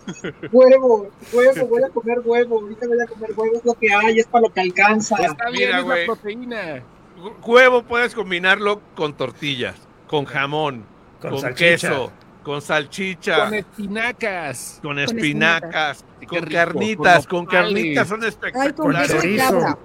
Huevo, 0.52 1.08
huevo, 1.32 1.66
voy 1.68 1.82
a 1.82 1.88
comer 1.90 2.18
huevo, 2.24 2.60
ahorita 2.60 2.86
voy 2.86 3.00
a 3.00 3.06
comer 3.06 3.30
huevo, 3.36 3.56
es 3.56 3.64
lo 3.64 3.74
que 3.74 3.92
hay, 3.92 4.18
es 4.18 4.26
para 4.26 4.42
lo 4.42 4.52
que 4.52 4.60
alcanza. 4.60 5.16
está 5.16 5.50
bien, 5.50 5.68
Mira, 5.76 5.80
es 5.80 5.86
la 5.86 6.06
proteína. 6.06 6.82
Hu- 7.18 7.34
Huevo 7.46 7.82
puedes 7.82 8.14
combinarlo 8.14 8.80
con 8.94 9.14
tortillas, 9.14 9.76
con 10.06 10.24
jamón, 10.24 10.84
Con 11.20 11.54
queso, 11.54 12.12
con 12.42 12.60
salchicha, 12.62 13.44
Con 13.46 13.54
espinacas. 13.54 14.78
con 14.82 14.98
espinacas. 14.98 16.04
con 16.28 16.42
rico, 16.42 16.52
carnitas, 16.52 17.26
con 17.26 17.44
con 17.44 17.46
carnitas, 17.54 18.08
son 18.08 18.22
Ay, 18.22 18.30
con 18.30 18.46
espectaculares. 18.48 19.10
queso 19.12 19.26
de 19.26 19.36
cabra. 19.36 19.78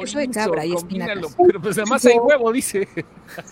Queso 0.00 0.18
de 0.18 0.30
cabra 0.30 0.66
y 0.66 0.74
espinacas. 0.74 1.36
Pero 1.46 1.60
pues 1.60 1.78
además 1.78 2.04
hay 2.06 2.18
huevo, 2.18 2.52
dice. 2.52 2.88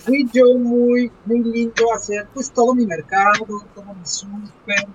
Fui 0.05 0.29
yo 0.33 0.45
muy, 0.59 1.11
muy 1.25 1.41
lindo 1.45 1.93
a 1.93 1.97
hacer 1.97 2.27
pues 2.35 2.51
todo 2.51 2.75
mi 2.75 2.87
mercado, 2.87 3.47
todo 3.75 3.95
mi 3.95 4.05
súper. 4.07 4.87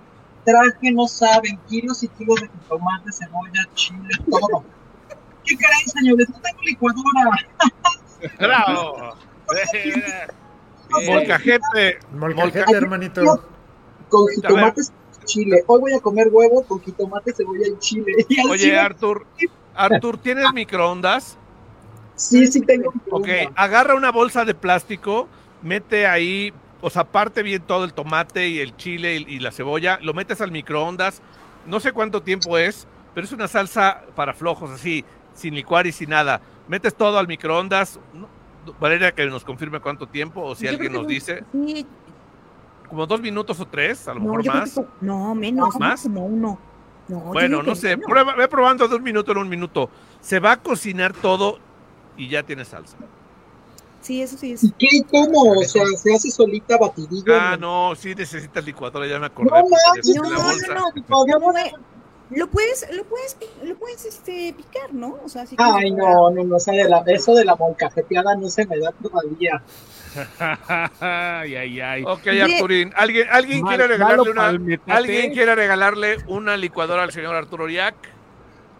Traje, 0.45 0.91
no 0.93 1.07
saben, 1.07 1.59
kilos 1.69 2.01
y 2.03 2.07
kilos 2.09 2.39
de 2.41 2.49
tomate, 2.67 3.11
cebolla, 3.11 3.67
chile, 3.75 4.09
todo. 4.29 4.63
¿Qué 5.45 5.55
creen, 5.55 5.87
señores? 5.87 6.29
No 6.29 6.39
tengo 6.41 6.61
licuadora. 6.61 7.47
¡Bravo! 8.39 9.15
Bien. 10.97 11.13
Molcajete, 11.13 11.99
Molcajete, 12.11 12.59
Molca- 12.65 12.77
hermanito. 12.77 13.43
Con 14.09 14.27
jitomates, 14.29 14.91
chile. 15.25 15.63
Hoy 15.67 15.79
voy 15.81 15.93
a 15.93 15.99
comer 15.99 16.29
huevo 16.31 16.63
con 16.63 16.81
jitomate, 16.81 17.33
cebolla 17.33 17.67
y 17.67 17.77
chile. 17.79 18.13
Y 18.29 18.47
Oye, 18.49 18.77
Artur, 18.77 19.25
Artur, 19.75 20.17
¿tienes 20.17 20.51
microondas? 20.53 21.37
sí, 22.15 22.47
sí 22.47 22.61
tengo. 22.61 22.91
Ok, 23.11 23.27
agarra 23.55 23.95
una 23.95 24.11
bolsa 24.11 24.43
de 24.45 24.53
plástico, 24.55 25.27
mete 25.61 26.05
ahí, 26.07 26.51
o 26.81 26.89
sea, 26.89 27.05
parte 27.05 27.43
bien 27.43 27.61
todo 27.61 27.85
el 27.85 27.93
tomate 27.93 28.49
y 28.49 28.59
el 28.59 28.75
chile 28.75 29.15
y, 29.17 29.35
y 29.35 29.39
la 29.39 29.51
cebolla, 29.51 29.99
lo 30.01 30.13
metes 30.13 30.41
al 30.41 30.51
microondas, 30.51 31.21
no 31.65 31.79
sé 31.79 31.91
cuánto 31.93 32.21
tiempo 32.21 32.57
es, 32.57 32.87
pero 33.13 33.25
es 33.25 33.31
una 33.31 33.47
salsa 33.47 34.01
para 34.15 34.33
flojos, 34.33 34.69
así, 34.71 35.05
sin 35.33 35.55
licuar 35.55 35.87
y 35.87 35.91
sin 35.93 36.09
nada. 36.09 36.41
Metes 36.67 36.93
todo 36.95 37.17
al 37.19 37.27
microondas, 37.27 37.99
Valeria 38.79 39.13
que 39.13 39.25
nos 39.27 39.43
confirme 39.43 39.79
cuánto 39.79 40.07
tiempo 40.07 40.41
o 40.41 40.55
si 40.55 40.65
Yo 40.65 40.71
alguien 40.71 40.93
nos 40.93 41.07
que 41.07 41.13
dice. 41.13 41.43
Sí, 41.51 41.85
como 42.87 43.05
dos 43.05 43.21
minutos 43.21 43.59
o 43.59 43.65
tres, 43.67 44.07
a 44.07 44.13
lo 44.13 44.19
No, 44.21 44.33
mejor 44.33 44.45
más. 44.47 44.73
que 44.75 44.85
no, 45.01 45.35
menos, 45.35 45.73
¿no? 45.73 45.79
¿Más? 45.79 46.01
como 46.03 46.25
uno. 46.25 46.59
No, 47.07 47.19
Bueno, 47.21 47.63
no 47.63 47.75
sé, 47.75 47.97
prueba, 47.97 48.35
ve 48.35 48.47
probando 48.47 48.87
de 48.87 48.95
un 48.95 49.03
minuto 49.03 49.31
en 49.31 49.37
un 49.39 49.49
minuto. 49.49 49.89
Se 50.21 50.39
va 50.39 50.51
a 50.53 50.57
cocinar 50.57 51.13
todo 51.13 51.57
y 52.17 52.27
ya 52.29 52.43
tiene 52.43 52.65
salsa. 52.65 52.97
Sí, 54.01 54.21
eso 54.21 54.37
sí 54.37 54.53
es. 54.53 54.63
¿Y 54.63 54.71
qué? 54.71 54.87
¿Cómo? 55.09 55.51
O 55.59 55.63
sea, 55.63 55.85
se 55.97 56.13
hace 56.13 56.29
solita 56.31 56.77
batidillo. 56.77 57.33
Ah, 57.35 57.57
no, 57.59 57.93
sí 57.95 58.13
necesitas 58.15 58.63
licuadora, 58.63 59.07
ya 59.07 59.19
me 59.19 59.25
acordé. 59.25 59.49
No 59.49 59.55
manches, 59.55 60.07
es 60.09 60.15
no, 60.15 60.23
no, 60.29 60.41
bolsa. 60.41 60.73
no, 60.73 61.25
Lo, 62.31 62.47
puedes, 62.47 62.85
lo 62.93 63.03
puedes, 63.05 63.37
lo 63.63 63.75
puedes 63.75 64.05
este, 64.05 64.53
picar, 64.55 64.93
¿no? 64.93 65.17
O 65.23 65.29
sea, 65.29 65.45
si 65.47 65.55
Ay, 65.57 65.73
quieres 65.91 65.93
no, 65.97 66.29
no, 66.29 66.43
no, 66.43 66.55
o 66.57 66.59
sea, 66.59 66.73
de 66.75 66.87
la- 66.87 67.03
eso 67.07 67.33
de 67.33 67.43
la 67.43 67.55
molcajeteada 67.55 68.35
no 68.35 68.49
se 68.49 68.65
me 68.67 68.77
da 68.77 68.91
todavía. 68.91 69.63
ay, 70.99 71.55
ay, 71.55 71.81
ay. 71.81 72.03
Ok, 72.05 72.27
Arturín, 72.27 72.93
¿alguien, 72.95 73.27
alguien 73.31 73.61
Mal- 73.61 73.69
quiere 73.75 73.87
regalarle 73.87 74.31
una, 74.31 74.47
alguien 74.87 75.33
quiere 75.33 75.55
regalarle 75.55 76.17
una 76.27 76.55
licuadora 76.57 77.03
al 77.03 77.11
señor 77.11 77.35
Arturo 77.35 77.63
Oriac? 77.63 77.95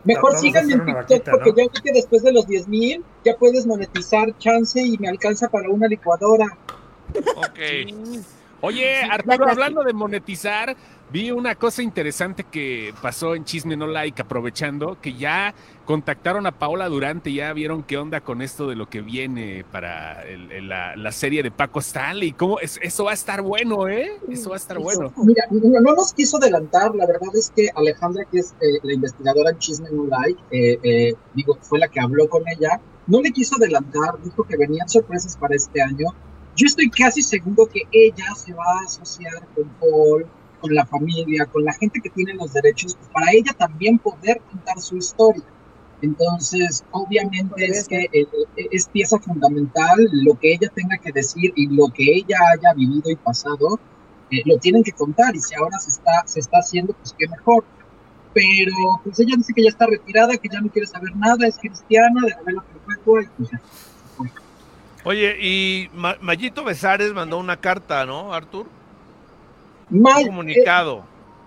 Mejor 0.04 0.38
síganme 0.38 0.74
en 0.74 0.86
TikTok 0.86 0.96
vaquita, 0.96 1.32
porque 1.32 1.50
¿no? 1.50 1.58
ya 1.58 1.64
vi 1.74 1.82
que 1.82 1.92
después 1.92 2.24
de 2.24 2.32
los 2.32 2.48
10 2.48 2.68
mil 2.68 3.04
ya 3.26 3.36
puedes 3.36 3.66
monetizar 3.66 4.38
chance 4.38 4.80
y 4.82 4.98
me 4.98 5.10
alcanza 5.10 5.50
para 5.50 5.70
una 5.70 5.88
licuadora. 5.88 6.58
Ok. 7.36 7.60
Oye, 8.62 9.04
Arturo, 9.04 9.48
hablando 9.48 9.84
de 9.84 9.94
monetizar, 9.94 10.76
vi 11.12 11.32
una 11.32 11.56
cosa 11.56 11.82
interesante 11.82 12.44
que 12.44 12.94
pasó 13.02 13.34
en 13.34 13.46
Chisme 13.46 13.78
No 13.78 13.88
Like, 13.88 14.22
aprovechando 14.22 14.98
que 15.02 15.14
ya 15.14 15.54
contactaron 15.86 16.46
a 16.46 16.52
Paola 16.52 16.90
Durante, 16.90 17.32
ya 17.32 17.54
vieron 17.54 17.84
qué 17.84 17.98
onda 17.98 18.20
con 18.22 18.42
esto 18.42 18.68
de 18.68 18.76
lo 18.76 18.90
que 18.90 19.02
viene 19.02 19.64
para 19.72 20.24
el- 20.28 20.52
el- 20.52 20.68
la, 20.68 20.96
la 20.98 21.12
serie 21.14 21.42
de 21.42 21.52
Paco 21.52 21.80
Stanley. 21.80 22.34
¿Cómo? 22.34 22.60
Es- 22.60 22.80
eso 22.82 23.06
va 23.06 23.12
a 23.12 23.14
estar 23.14 23.42
bueno, 23.42 23.88
¿eh? 23.88 24.12
Eso 24.30 24.50
va 24.50 24.56
a 24.56 24.60
estar 24.60 24.78
bueno. 24.78 25.12
Mira, 25.24 25.46
no, 25.52 25.80
no 25.80 25.96
nos 25.96 26.14
quiso 26.14 26.38
adelantar, 26.38 26.94
la 26.96 27.08
verdad 27.08 27.30
es 27.36 27.52
que 27.56 27.70
Alejandra, 27.76 28.26
que 28.26 28.40
es 28.40 28.54
eh, 28.62 28.80
la 28.84 28.94
investigadora 28.94 29.52
en 29.52 29.58
Chisme 29.60 29.88
No 29.92 30.06
Like, 30.06 30.42
eh, 30.52 30.80
eh, 30.84 31.14
digo, 31.34 31.58
fue 31.62 31.80
la 31.80 31.88
que 31.88 32.02
habló 32.02 32.28
con 32.28 32.44
ella, 32.48 32.80
no 33.08 33.22
le 33.22 33.32
quiso 33.32 33.56
adelantar, 33.56 34.22
dijo 34.24 34.44
que 34.44 34.58
venían 34.58 34.88
sorpresas 34.90 35.38
para 35.38 35.56
este 35.56 35.82
año. 35.82 36.08
Yo 36.60 36.66
estoy 36.66 36.90
casi 36.90 37.22
seguro 37.22 37.68
que 37.68 37.84
ella 37.90 38.36
se 38.36 38.52
va 38.52 38.66
a 38.66 38.84
asociar 38.84 39.48
con 39.56 39.70
Paul, 39.80 40.26
con 40.60 40.76
la 40.76 40.86
familia, 40.86 41.46
con 41.46 41.64
la 41.64 41.72
gente 41.72 42.02
que 42.02 42.10
tiene 42.10 42.34
los 42.34 42.52
derechos, 42.52 42.96
pues 42.96 43.08
para 43.14 43.32
ella 43.32 43.54
también 43.58 43.98
poder 43.98 44.42
contar 44.52 44.78
su 44.82 44.98
historia. 44.98 45.46
Entonces, 46.02 46.84
obviamente 46.92 47.66
es 47.66 47.88
que 47.88 48.02
eh, 48.12 48.28
eh, 48.58 48.68
es 48.72 48.90
pieza 48.90 49.18
fundamental 49.20 49.96
lo 50.12 50.38
que 50.38 50.52
ella 50.52 50.68
tenga 50.76 50.98
que 50.98 51.14
decir 51.14 51.54
y 51.56 51.68
lo 51.68 51.88
que 51.94 52.04
ella 52.04 52.38
haya 52.52 52.74
vivido 52.74 53.10
y 53.10 53.16
pasado, 53.16 53.80
eh, 54.30 54.42
lo 54.44 54.58
tienen 54.58 54.84
que 54.84 54.92
contar 54.92 55.34
y 55.38 55.40
si 55.40 55.56
ahora 55.56 55.80
se 55.80 55.92
está, 55.92 56.24
se 56.26 56.42
está 56.42 56.58
haciendo, 56.58 56.92
pues 56.92 57.16
qué 57.18 57.26
mejor. 57.30 57.64
Pero 58.34 58.74
pues 59.06 59.18
ella 59.22 59.36
dice 59.38 59.54
que 59.54 59.64
ya 59.64 59.70
está 59.70 59.86
retirada, 59.86 60.36
que 60.36 60.50
ya 60.52 60.60
no 60.60 60.70
quiere 60.70 60.88
saber 60.88 61.16
nada, 61.16 61.48
es 61.48 61.58
cristiana, 61.58 62.20
de 62.22 62.36
novela 62.36 62.66
perpetua 62.70 63.24
y 63.24 63.28
pues 63.38 63.50
ya. 63.50 63.62
Oye, 65.06 65.38
y 65.40 65.90
Ma- 65.94 66.18
Mayito 66.22 66.64
Besares 66.64 67.14
mandó 67.14 67.38
una 67.38 67.58
carta, 67.58 68.06
¿no, 68.06 68.34
Artur? 68.34 68.68
Un 69.90 70.02
May- 70.02 70.24
eh, 70.24 70.28
comunicado. 70.28 71.04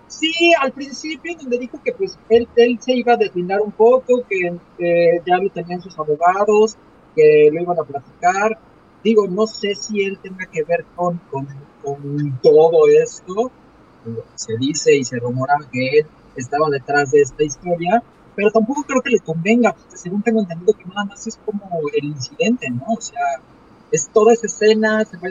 Sí, 0.09 0.53
al 0.61 0.73
principio 0.73 1.35
donde 1.37 1.59
dijo 1.59 1.81
que 1.83 1.93
pues 1.93 2.19
él, 2.29 2.47
él 2.57 2.79
se 2.81 2.93
iba 2.93 3.15
a 3.15 3.17
deslindar 3.17 3.61
un 3.61 3.73
poco, 3.73 4.23
que 4.29 4.53
eh, 4.79 5.21
ya 5.27 5.39
lo 5.39 5.49
tenían 5.51 5.81
sus 5.81 5.99
abogados, 5.99 6.77
que 7.15 7.49
lo 7.53 7.63
iban 7.63 7.79
a 7.79 7.85
platicar. 7.85 8.59
Digo, 9.03 9.27
no 9.27 9.47
sé 9.47 9.75
si 9.75 10.03
él 10.03 10.19
tenga 10.23 10.47
que 10.47 10.63
ver 10.65 10.85
con, 10.95 11.19
con, 11.31 11.47
con 11.83 12.39
todo 12.43 12.89
esto. 12.89 13.51
Se 14.35 14.57
dice 14.59 14.97
y 14.97 15.05
se 15.05 15.19
rumora 15.19 15.55
que 15.71 16.01
él 16.01 16.07
estaba 16.37 16.69
detrás 16.71 17.11
de 17.11 17.21
esta 17.23 17.43
historia, 17.45 18.03
pero 18.35 18.51
tampoco 18.51 18.83
creo 18.85 19.03
que 19.03 19.11
le 19.11 19.21
convenga, 19.21 19.73
porque 19.73 19.97
según 19.97 20.23
tengo 20.23 20.41
entendido 20.41 20.75
que 20.75 20.85
nada 20.87 21.05
más 21.05 21.27
es 21.27 21.39
como 21.45 21.63
el 21.93 22.05
incidente, 22.05 22.71
¿no? 22.71 22.85
O 22.97 23.01
sea, 23.01 23.21
es 23.91 24.09
toda 24.09 24.33
esa 24.33 24.47
escena, 24.47 25.05
se 25.05 25.17
va 25.19 25.29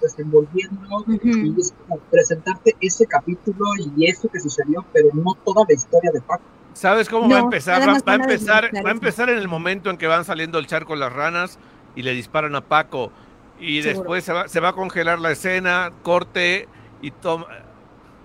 desenvolviendo 0.00 0.98
Ujú. 0.98 1.18
y 1.22 1.54
es 1.58 1.72
como 1.72 1.98
presentarte 2.10 2.76
ese 2.80 3.06
capítulo 3.06 3.64
y 3.96 4.06
eso 4.06 4.28
que 4.28 4.40
sucedió, 4.40 4.84
pero 4.92 5.08
no 5.14 5.34
toda 5.44 5.64
la 5.66 5.74
historia 5.74 6.10
de 6.12 6.20
Paco. 6.20 6.42
¿Sabes 6.74 7.08
cómo 7.08 7.28
va 7.30 7.36
a 7.36 7.40
empezar? 7.40 7.80
Va, 7.80 7.86
va 7.86 7.92
a 7.92 8.14
empezar, 8.16 8.64
desmenuzar 8.64 8.64
va 8.74 8.78
a 8.78 8.80
eso. 8.80 8.90
empezar 8.90 9.30
en 9.30 9.38
el 9.38 9.48
momento 9.48 9.90
en 9.90 9.96
que 9.96 10.06
van 10.06 10.24
saliendo 10.24 10.58
del 10.58 10.66
charco 10.66 10.96
las 10.96 11.12
ranas 11.12 11.58
y 11.96 12.02
le 12.02 12.12
disparan 12.12 12.54
a 12.56 12.60
Paco. 12.60 13.10
Y 13.58 13.80
Seguro. 13.82 14.00
después 14.00 14.24
se 14.24 14.32
va, 14.32 14.48
se 14.48 14.60
va 14.60 14.70
a 14.70 14.72
congelar 14.72 15.20
la 15.20 15.30
escena, 15.30 15.92
corte 16.02 16.68
y 17.00 17.10
toma 17.12 17.46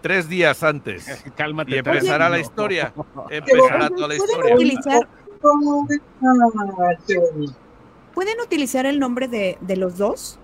tres 0.01 0.27
días 0.29 0.63
antes. 0.63 1.23
Cálmate. 1.35 1.71
Y 1.71 1.77
empezará 1.79 2.29
la 2.29 2.39
historia. 2.39 2.93
Empezará 3.29 3.89
toda 3.89 4.07
la 4.07 4.15
¿pueden 4.17 4.29
historia. 4.29 4.55
utilizar. 4.55 5.07
¿Pueden 8.13 8.39
utilizar 8.41 8.85
el 8.85 8.99
nombre 8.99 9.27
de, 9.27 9.57
de 9.61 9.77
los 9.77 9.97
dos? 9.97 10.39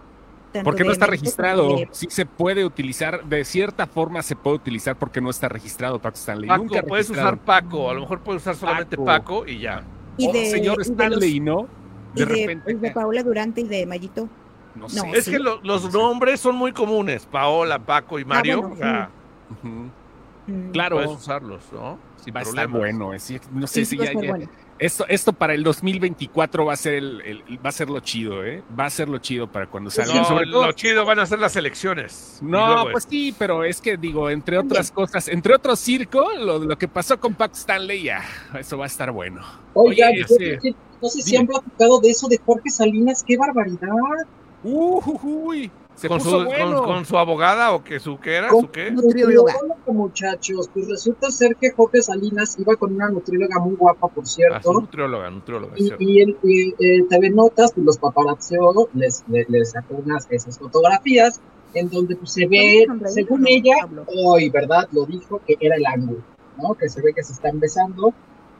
Porque 0.64 0.84
no 0.84 0.88
de 0.89 0.93
está 0.93 1.08
registrado. 1.08 1.76
de- 1.76 1.89
Sí 1.91 2.08
se 2.10 2.26
puede 2.26 2.64
utilizar, 2.64 3.26
de 3.26 3.43
cierta 3.43 3.88
forma 3.88 4.22
se 4.22 4.38
puede 4.38 4.56
utilizar 4.56 4.95
porque 4.97 5.20
no 5.20 5.30
está 5.30 5.49
registrado 5.49 5.99
Paco 5.99 6.16
Stanley. 6.16 6.47
Paco, 6.47 6.64
Nunca 6.64 6.82
puedes 6.84 7.10
registrado. 7.10 7.36
usar 7.36 7.45
Paco, 7.45 7.89
a 7.89 7.93
lo 7.93 8.01
mejor 8.01 8.22
puedes 8.22 8.41
usar 8.41 8.56
solamente 8.56 8.95
Paco. 8.95 9.06
Paco 9.06 9.47
y 9.47 9.60
ya. 9.60 9.84
y 10.18 10.30
Oh, 10.30 10.32
de, 10.32 10.49
señor 10.49 10.76
y 10.76 10.78
de 10.78 10.84
Stanley, 10.84 11.39
los- 11.41 11.45
¿no? 11.64 11.68
y 12.16 12.20
De 12.20 12.26
de, 12.26 12.36
repente. 12.36 12.74
de 12.76 12.91
Paola 12.91 13.24
Durante 13.24 13.62
y 13.62 13.64
de 13.68 13.86
Mayito. 13.86 14.30
No 14.76 14.84
No, 14.84 14.89
sé. 14.89 15.10
Es 15.14 15.26
sí. 15.26 15.32
que 15.32 15.39
lo- 15.39 15.60
los 15.62 15.91
nombres 15.91 16.39
son 16.39 16.56
muy 16.56 16.72
comunes, 16.72 17.26
Paola, 17.26 17.80
Paco 17.80 18.18
y 18.20 18.24
Mario. 18.24 18.62
bueno, 18.62 18.76
o 18.76 18.78
sea, 18.78 19.10
Mm. 19.61 20.71
Claro. 20.73 20.97
puedes 20.97 21.11
usarlos, 21.11 21.63
¿no? 21.71 21.97
Sin 22.23 22.35
Va 22.35 22.41
a 22.41 22.43
estar 22.43 22.67
bueno. 22.67 23.13
es- 23.13 23.31
no 23.51 23.65
sé 23.65 23.83
Sí, 23.83 23.97
si 23.97 23.97
ya- 23.97 24.13
ya- 24.13 24.29
bueno. 24.29 24.47
Esto, 24.77 25.05
esto 25.07 25.31
para 25.31 25.53
el 25.53 25.63
2024 25.63 26.65
va 26.65 26.73
a 26.73 26.75
ser 26.75 26.95
el, 26.95 27.21
el- 27.21 27.65
va 27.65 27.69
a 27.69 27.71
ser 27.71 27.89
lo 27.89 27.99
chido, 28.01 28.43
¿eh? 28.45 28.61
Va 28.77 28.85
a 28.85 28.89
ser 28.89 29.07
lo 29.07 29.17
chido 29.19 29.47
para 29.49 29.67
cuando 29.67 29.89
salga. 29.89 30.13
No, 30.13 30.25
Sobre 30.25 30.45
todo- 30.51 30.65
lo 30.65 30.71
chido 30.73 31.05
van 31.05 31.17
a 31.19 31.25
ser 31.25 31.39
las 31.39 31.55
elecciones. 31.55 32.39
No, 32.43 32.67
luego 32.73 32.91
pues 32.91 33.07
sí, 33.09 33.33
pero 33.39 33.63
es 33.63 33.79
que 33.81 33.95
digo, 33.97 34.29
entre 34.29 34.57
otras 34.57 34.91
cosas, 34.91 35.29
entre 35.29 35.55
otros 35.55 35.79
circo, 35.79 36.25
lo, 36.37 36.59
lo 36.59 36.77
que 36.77 36.89
pasó 36.89 37.17
con 37.19 37.33
Pac 37.35 37.53
Stanley, 37.53 38.03
ya, 38.03 38.21
eso 38.59 38.77
va 38.77 38.83
a 38.83 38.87
estar 38.87 39.11
bueno. 39.11 39.41
Oiga, 39.73 40.09
Oye, 40.09 40.25
yo- 40.29 40.59
yo- 40.61 40.75
no 41.01 41.07
sé 41.09 41.21
si 41.21 41.37
han 41.37 41.47
platicado 41.47 41.99
de 42.01 42.09
eso 42.09 42.27
de 42.27 42.37
Jorge 42.45 42.69
Salinas, 42.69 43.23
qué 43.25 43.37
barbaridad. 43.37 43.89
Uy, 44.61 45.71
se 45.95 46.07
con, 46.07 46.17
puso 46.19 46.39
su, 46.41 46.45
bueno. 46.45 46.75
con, 46.77 46.85
con 46.85 47.05
su 47.05 47.17
abogada 47.17 47.71
o 47.73 47.83
que 47.83 47.99
su 47.99 48.19
qué 48.19 48.35
era, 48.35 48.49
Con 48.49 48.61
su 48.65 48.71
qué. 48.71 48.91
Nutrióloga. 48.91 49.53
muchachos, 49.87 50.69
pues 50.73 50.87
resulta 50.89 51.31
ser 51.31 51.55
que 51.55 51.71
Jorge 51.71 52.01
Salinas 52.01 52.57
iba 52.59 52.75
con 52.75 52.93
una 52.95 53.09
nutrióloga 53.09 53.59
muy 53.59 53.75
guapa, 53.75 54.07
por 54.07 54.23
Ah, 54.23 54.27
cierto. 54.27 54.73
nutrióloga, 54.73 55.29
nutrióloga, 55.29 55.73
es 55.75 55.81
Y, 55.81 55.85
cierto. 55.87 56.03
y 56.03 56.21
el 56.21 56.37
y, 56.43 56.69
eh, 56.79 57.03
TV 57.09 57.29
Notas, 57.29 57.71
pues 57.73 57.85
los 57.85 57.97
paparazzió, 57.97 58.89
les, 58.93 59.23
les, 59.27 59.49
les 59.49 59.71
sacó 59.71 59.95
unas 59.95 60.27
esas 60.29 60.59
fotografías 60.59 61.39
en 61.73 61.89
donde 61.89 62.15
pues, 62.15 62.31
se 62.33 62.41
ve, 62.47 62.85
¿Puedes 62.85 62.87
sonreír 62.87 63.13
según 63.13 63.41
no, 63.41 63.47
ella, 63.49 63.75
hoy, 64.25 64.49
¿verdad? 64.49 64.87
Lo 64.91 65.05
dijo 65.05 65.41
que 65.45 65.55
era 65.59 65.75
el 65.75 65.85
ángulo, 65.85 66.19
¿no? 66.61 66.73
Que 66.75 66.89
se 66.89 67.01
ve 67.01 67.13
que 67.13 67.23
se 67.23 67.33
están 67.33 67.59
besando. 67.59 68.13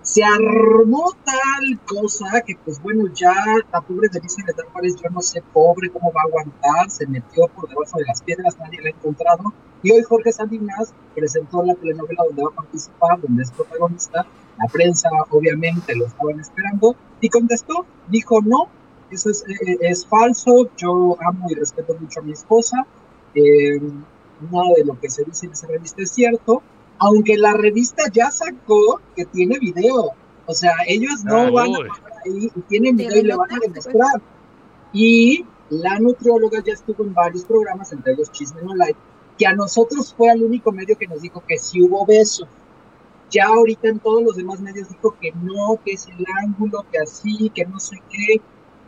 Se 0.06 0.24
armó 0.24 1.12
tal 1.26 1.80
cosa 1.88 2.42
que, 2.46 2.56
pues 2.64 2.80
bueno, 2.82 3.12
ya 3.16 3.34
la 3.74 3.82
pobre 3.82 4.08
Denise 4.12 4.44
Álvarez, 4.68 4.96
yo 5.02 5.10
no 5.10 5.20
sé, 5.20 5.44
pobre, 5.52 5.90
cómo 5.90 6.14
va 6.14 6.22
a 6.22 6.26
aguantar, 6.26 6.92
se 6.92 7.08
metió 7.08 7.48
por 7.48 7.68
debajo 7.68 7.98
de 7.98 8.06
las 8.06 8.22
piedras, 8.22 8.56
nadie 8.60 8.82
la 8.84 8.90
ha 8.90 8.92
encontrado. 8.92 9.52
Y 9.82 9.92
hoy 9.92 10.04
Jorge 10.04 10.32
Salinas 10.32 10.94
presentó 11.16 11.64
la 11.64 11.74
telenovela 11.74 12.24
donde 12.28 12.44
va 12.44 12.50
a 12.50 12.56
participar, 12.56 13.20
donde 13.20 13.42
es 13.42 13.52
protagonista. 13.52 14.28
La 14.60 14.68
prensa, 14.72 15.10
obviamente, 15.32 15.96
lo 15.96 16.06
estaban 16.06 16.40
esperando 16.40 16.96
y 17.20 17.30
contestó, 17.30 17.88
dijo 18.08 18.42
no, 18.42 18.70
eso 19.10 19.32
es, 19.32 19.44
eh, 19.48 19.78
es 19.82 20.06
falso, 20.06 20.70
yo 20.78 21.18
amo 21.20 21.48
y 21.50 21.56
respeto 21.56 21.96
mucho 22.00 22.20
a 22.20 22.24
mi 22.24 22.34
esposa, 22.34 22.86
eh, 23.34 23.82
nada 24.52 24.70
de 24.78 24.86
lo 24.86 25.00
que 25.00 25.10
se 25.10 25.24
dice 25.24 25.48
en 25.48 25.54
esa 25.54 25.68
revista 25.68 26.04
es 26.04 26.12
cierto, 26.12 26.62
aunque 27.00 27.38
la 27.38 27.54
revista 27.54 28.04
ya 28.12 28.32
sacó 28.32 29.02
que 29.16 29.26
tiene 29.26 29.60
video, 29.60 30.12
o 30.46 30.54
sea, 30.54 30.74
ellos 30.88 31.24
no 31.24 31.38
Ah, 31.38 31.50
van 31.52 31.70
uy. 31.70 31.88
a 31.90 32.20
ahí 32.26 32.52
y 32.56 32.62
tienen 32.62 32.96
video 32.96 33.18
y 33.20 33.24
le 33.24 33.36
van 33.36 33.52
a 33.54 33.60
demostrar. 33.60 34.22
Y 34.94 35.46
la 35.70 36.00
nutrióloga 36.00 36.62
ya 36.64 36.74
estuvo 36.74 37.04
en 37.04 37.14
varios 37.14 37.44
programas, 37.46 37.92
entre 37.92 38.14
ellos 38.14 38.32
Chisme 38.32 38.62
No 38.62 38.74
Live, 38.76 38.96
que 39.38 39.46
a 39.48 39.54
nosotros 39.54 40.14
fue 40.16 40.32
el 40.32 40.44
único 40.44 40.72
medio 40.72 40.98
que 40.98 41.08
nos 41.08 41.22
dijo 41.22 41.44
que 41.48 41.58
sí 41.58 41.82
hubo 41.82 42.06
beso. 42.06 42.48
Ya 43.32 43.48
ahorita 43.48 43.90
en 43.90 44.00
todos 44.00 44.24
los 44.24 44.36
demás 44.36 44.62
medios 44.62 44.88
dijo 44.90 45.16
que 45.20 45.32
no, 45.34 45.80
que 45.84 45.94
es 45.94 46.08
el 46.08 46.24
ángulo, 46.44 46.86
que 46.92 47.00
así, 47.00 47.52
que 47.54 47.66
no 47.66 47.80
sé 47.80 47.98
qué. 48.10 48.40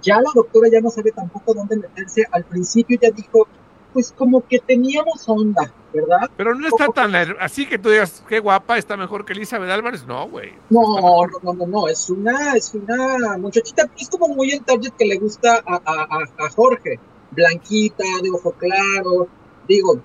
Ya 0.04 0.18
la 0.22 0.30
doctora 0.34 0.70
ya 0.72 0.80
no 0.80 0.92
sabe 0.92 1.12
tampoco 1.12 1.54
dónde 1.56 1.76
meterse. 1.78 2.24
Al 2.32 2.46
principio 2.46 3.00
ya 3.02 3.10
dijo, 3.12 3.48
pues 3.94 4.12
como 4.12 4.46
que 4.46 4.60
teníamos 4.60 5.28
onda, 5.28 5.74
¿verdad? 5.94 6.30
Pero 6.38 6.54
no 6.54 6.68
está 6.68 6.88
tan 6.90 7.14
así 7.40 7.66
que 7.68 7.80
tú 7.80 7.90
digas, 7.90 8.24
qué 8.28 8.40
guapa, 8.40 8.78
está 8.78 8.96
mejor 8.98 9.26
que 9.26 9.34
Elizabeth 9.34 9.70
Álvarez. 9.70 10.06
No, 10.06 10.28
güey. 10.28 10.54
No, 10.70 10.82
no, 11.02 11.28
no, 11.44 11.54
no, 11.54 11.66
no, 11.68 11.88
es 11.88 12.10
una, 12.10 12.54
es 12.54 12.74
una 12.76 13.38
muchachita, 13.38 13.84
pero 13.84 13.96
es 13.98 14.10
como 14.10 14.28
muy 14.36 14.52
el 14.52 14.64
target 14.64 14.92
que 14.98 15.06
le 15.06 15.18
gusta 15.18 15.64
a, 15.66 15.76
a, 15.76 16.02
a- 16.04 16.46
a 16.46 16.50
Jorge. 16.52 17.00
Blanquita, 17.32 18.04
de 18.24 18.30
ojo 18.32 18.52
claro, 18.54 19.28
digo, 19.68 20.00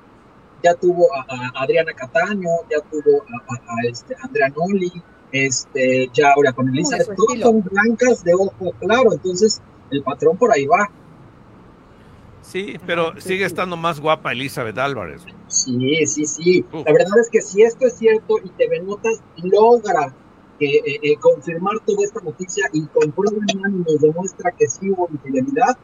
ya 0.63 0.75
tuvo 0.75 1.07
a, 1.15 1.21
a 1.29 1.63
Adriana 1.63 1.93
Cataño, 1.93 2.49
ya 2.71 2.79
tuvo 2.91 3.23
a, 3.23 3.55
a- 3.55 3.57
a, 3.57 3.89
este, 3.89 4.15
Andrea 4.23 4.49
Noli, 4.49 4.91
este, 5.31 6.11
ya 6.13 6.33
ahora 6.35 6.53
con 6.53 6.69
Elizabeth, 6.69 7.09
todas 7.17 7.41
son 7.41 7.63
blancas 7.63 8.25
de 8.25 8.35
ojo 8.35 8.73
claro, 8.81 9.13
entonces 9.13 9.63
el 9.91 10.03
patrón 10.03 10.37
por 10.37 10.53
ahí 10.53 10.67
va. 10.67 10.91
Sí, 12.43 12.77
pero 12.87 13.19
sigue 13.21 13.45
estando 13.45 13.77
más 13.77 14.01
guapa 14.01 14.33
Elizabeth 14.33 14.77
Álvarez. 14.79 15.23
Sí, 15.49 16.07
sí, 16.07 16.27
sí. 16.27 16.65
La 16.73 16.93
verdad 16.93 17.19
es 17.21 17.31
que 17.31 17.41
si 17.41 17.63
esto 17.63 17.87
es 17.87 17.97
cierto 17.97 18.35
y 18.45 18.49
TV 18.51 18.81
Notas 18.81 19.21
logra 19.37 20.15
eh, 20.61 20.67
eh, 20.85 21.01
eh, 21.03 21.17
confirmar 21.17 21.79
toda 21.87 22.05
esta 22.05 22.21
noticia 22.21 22.65
y 22.73 22.83
con 22.87 23.11
prueba 23.13 23.37
en 23.49 23.61
mano 23.61 23.85
nos 23.87 24.01
demuestra 24.01 24.51
que 24.53 24.69
sí 24.69 24.91
hubo 24.91 25.09
infidelidad, 25.13 25.77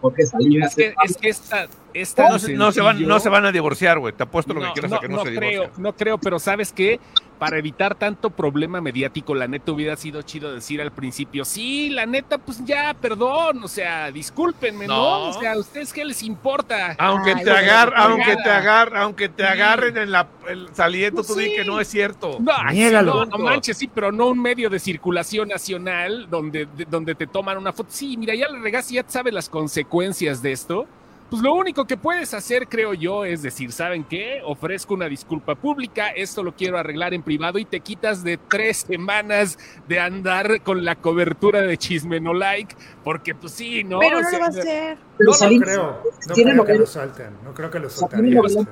porque 0.00 0.26
Salinas 0.26 0.70
Es 0.70 0.74
que, 0.76 0.86
está- 0.88 1.02
es 1.04 1.16
que 1.16 1.28
esta, 1.28 1.66
esta 1.94 2.28
No, 2.30 2.38
se- 2.38 2.54
no 2.54 2.72
se 2.72 2.80
van, 2.80 3.06
no 3.06 3.20
se 3.20 3.28
van 3.28 3.44
a 3.44 3.52
divorciar, 3.52 3.98
güey. 3.98 4.12
Te 4.14 4.22
apuesto 4.24 4.54
lo 4.54 4.60
que 4.60 4.72
quieras 4.72 4.90
no, 4.92 4.96
a 4.96 5.00
que 5.00 5.08
no, 5.08 5.16
no 5.16 5.24
se 5.24 5.34
creo, 5.34 5.50
divorcian. 5.50 5.82
no 5.82 5.92
creo, 5.96 6.18
pero 6.18 6.38
¿sabes 6.38 6.72
qué? 6.72 7.00
Para 7.42 7.58
evitar 7.58 7.96
tanto 7.96 8.30
problema 8.30 8.80
mediático, 8.80 9.34
la 9.34 9.48
neta 9.48 9.72
hubiera 9.72 9.96
sido 9.96 10.22
chido 10.22 10.54
decir 10.54 10.80
al 10.80 10.92
principio, 10.92 11.44
sí, 11.44 11.90
la 11.90 12.06
neta, 12.06 12.38
pues 12.38 12.64
ya, 12.64 12.94
perdón, 12.94 13.64
o 13.64 13.66
sea, 13.66 14.12
discúlpenme, 14.12 14.86
¿no? 14.86 14.94
No. 14.94 15.22
O 15.30 15.40
sea, 15.40 15.54
¿a 15.54 15.58
ustedes 15.58 15.92
qué 15.92 16.04
les 16.04 16.22
importa? 16.22 16.94
Aunque 17.00 17.30
Ay, 17.30 17.44
te 17.44 17.50
güey, 17.50 17.64
agar, 17.64 17.88
qué 17.88 17.94
aunque 17.96 18.30
te 18.36 18.42
cagada. 18.44 18.58
agar, 18.58 18.96
aunque 18.96 19.28
te 19.28 19.44
agarren 19.44 19.96
en 19.96 20.12
la 20.12 20.28
el 20.48 20.68
saliendo, 20.72 21.16
Pues 21.22 21.26
tú 21.26 21.34
di 21.34 21.46
sí. 21.46 21.56
que 21.56 21.64
no 21.64 21.80
es 21.80 21.88
cierto. 21.88 22.38
No, 22.38 22.52
Niégalo. 22.70 23.14
no, 23.14 23.24
no 23.24 23.38
manches, 23.38 23.76
sí, 23.76 23.88
pero 23.92 24.12
no 24.12 24.28
un 24.28 24.40
medio 24.40 24.70
de 24.70 24.78
circulación 24.78 25.48
nacional 25.48 26.28
donde, 26.30 26.66
de- 26.76 26.84
donde 26.84 27.16
te 27.16 27.26
toman 27.26 27.58
una 27.58 27.72
foto. 27.72 27.88
Sí, 27.92 28.16
mira, 28.16 28.36
ya 28.36 28.48
le 28.48 28.60
regaste, 28.60 28.94
ya 28.94 29.04
sabes 29.08 29.34
las 29.34 29.48
consecuencias 29.48 30.42
de 30.42 30.52
esto. 30.52 30.86
Pues 31.32 31.42
lo 31.42 31.54
único 31.54 31.86
que 31.86 31.96
puedes 31.96 32.34
hacer, 32.34 32.68
creo 32.68 32.92
yo, 32.92 33.24
es 33.24 33.40
decir, 33.40 33.72
¿saben 33.72 34.04
qué? 34.04 34.42
Ofrezco 34.44 34.92
una 34.92 35.06
disculpa 35.06 35.54
pública, 35.54 36.10
esto 36.10 36.42
lo 36.42 36.54
quiero 36.54 36.76
arreglar 36.76 37.14
en 37.14 37.22
privado 37.22 37.58
y 37.58 37.64
te 37.64 37.80
quitas 37.80 38.22
de 38.22 38.36
tres 38.36 38.84
semanas 38.86 39.58
de 39.88 39.98
andar 39.98 40.60
con 40.60 40.84
la 40.84 40.94
cobertura 40.94 41.62
de 41.62 41.78
Chisme 41.78 42.20
No 42.20 42.34
Like, 42.34 42.76
porque 43.02 43.34
pues 43.34 43.54
sí, 43.54 43.82
¿no? 43.82 44.00
Pero 44.00 44.18
O 44.18 44.20
no 44.20 44.28
sea, 44.28 44.38
lo 44.38 44.42
va 44.42 44.46
a 44.46 44.50
hacer. 44.50 44.98
No 45.20 45.32
Salinas 45.32 45.68
creo, 45.70 46.02
no 46.28 46.34
creo 46.34 46.64
que 46.66 46.74
lo 46.74 46.86
suelten, 46.86 47.30
no 47.42 47.54
creo 47.54 47.70
que 47.70 47.78
lo 47.78 47.88
novela- 47.88 48.68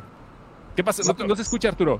¿Qué 0.76 0.84
pasa? 0.84 1.14
No, 1.18 1.26
no 1.28 1.36
se 1.36 1.40
escucha, 1.40 1.70
Arturo. 1.70 1.98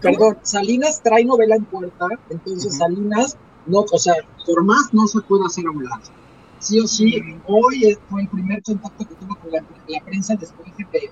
Perdón, 0.00 0.38
Salinas 0.40 1.02
trae 1.02 1.26
novela 1.26 1.56
en 1.56 1.66
puerta, 1.66 2.06
entonces. 2.30 2.78
Salinas, 2.78 3.36
no, 3.66 3.80
o 3.80 3.98
sea, 3.98 4.14
por 4.46 4.64
más 4.64 4.88
no 4.94 5.06
se 5.06 5.20
puede 5.20 5.44
hacer 5.44 5.66
a 5.66 5.70
un 5.70 5.84
lado. 5.84 6.00
Sí 6.60 6.80
o 6.80 6.86
sí, 6.88 7.22
hoy 7.46 7.96
fue 8.08 8.22
el 8.22 8.28
primer 8.28 8.62
contacto 8.64 9.06
que 9.06 9.14
tuvo 9.14 9.36
con 9.36 9.52
la, 9.52 9.62
prensa 10.04 10.34
después 10.34 10.76
de 10.76 10.84
que 10.86 11.10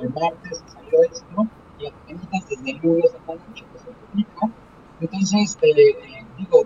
el 0.00 0.10
martes 0.10 0.62
salió 0.66 1.02
esto, 1.04 1.46
y 1.78 1.86
apenas 1.86 2.48
desde 2.48 2.70
el 2.72 2.80
lunes 2.82 3.10
a 3.14 3.32
la 3.32 3.38
noche 3.38 3.64
que 3.72 3.92
publica. 3.92 4.50
Entonces, 5.00 5.56
eh, 5.62 6.26
digo, 6.38 6.64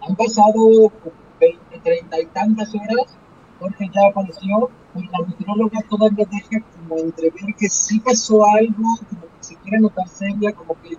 han 0.00 0.16
pasado 0.16 0.52
como 0.54 1.12
20, 1.38 1.80
30 1.80 2.20
y 2.20 2.26
tantas 2.26 2.74
horas, 2.74 3.18
Jorge 3.58 3.90
ya 3.94 4.08
apareció, 4.08 4.70
y 4.94 5.02
la 5.08 5.18
nutrióloga 5.26 5.82
todavía 5.90 6.26
deja 6.30 6.64
como 6.72 6.96
entrever 6.98 7.54
que 7.58 7.68
sí 7.68 8.00
pasó 8.00 8.42
algo, 8.46 8.84
como 9.10 9.22
que 9.22 9.42
se 9.42 9.56
quiere 9.56 9.80
notar 9.80 10.08
seria, 10.08 10.52
como 10.52 10.80
que, 10.80 10.96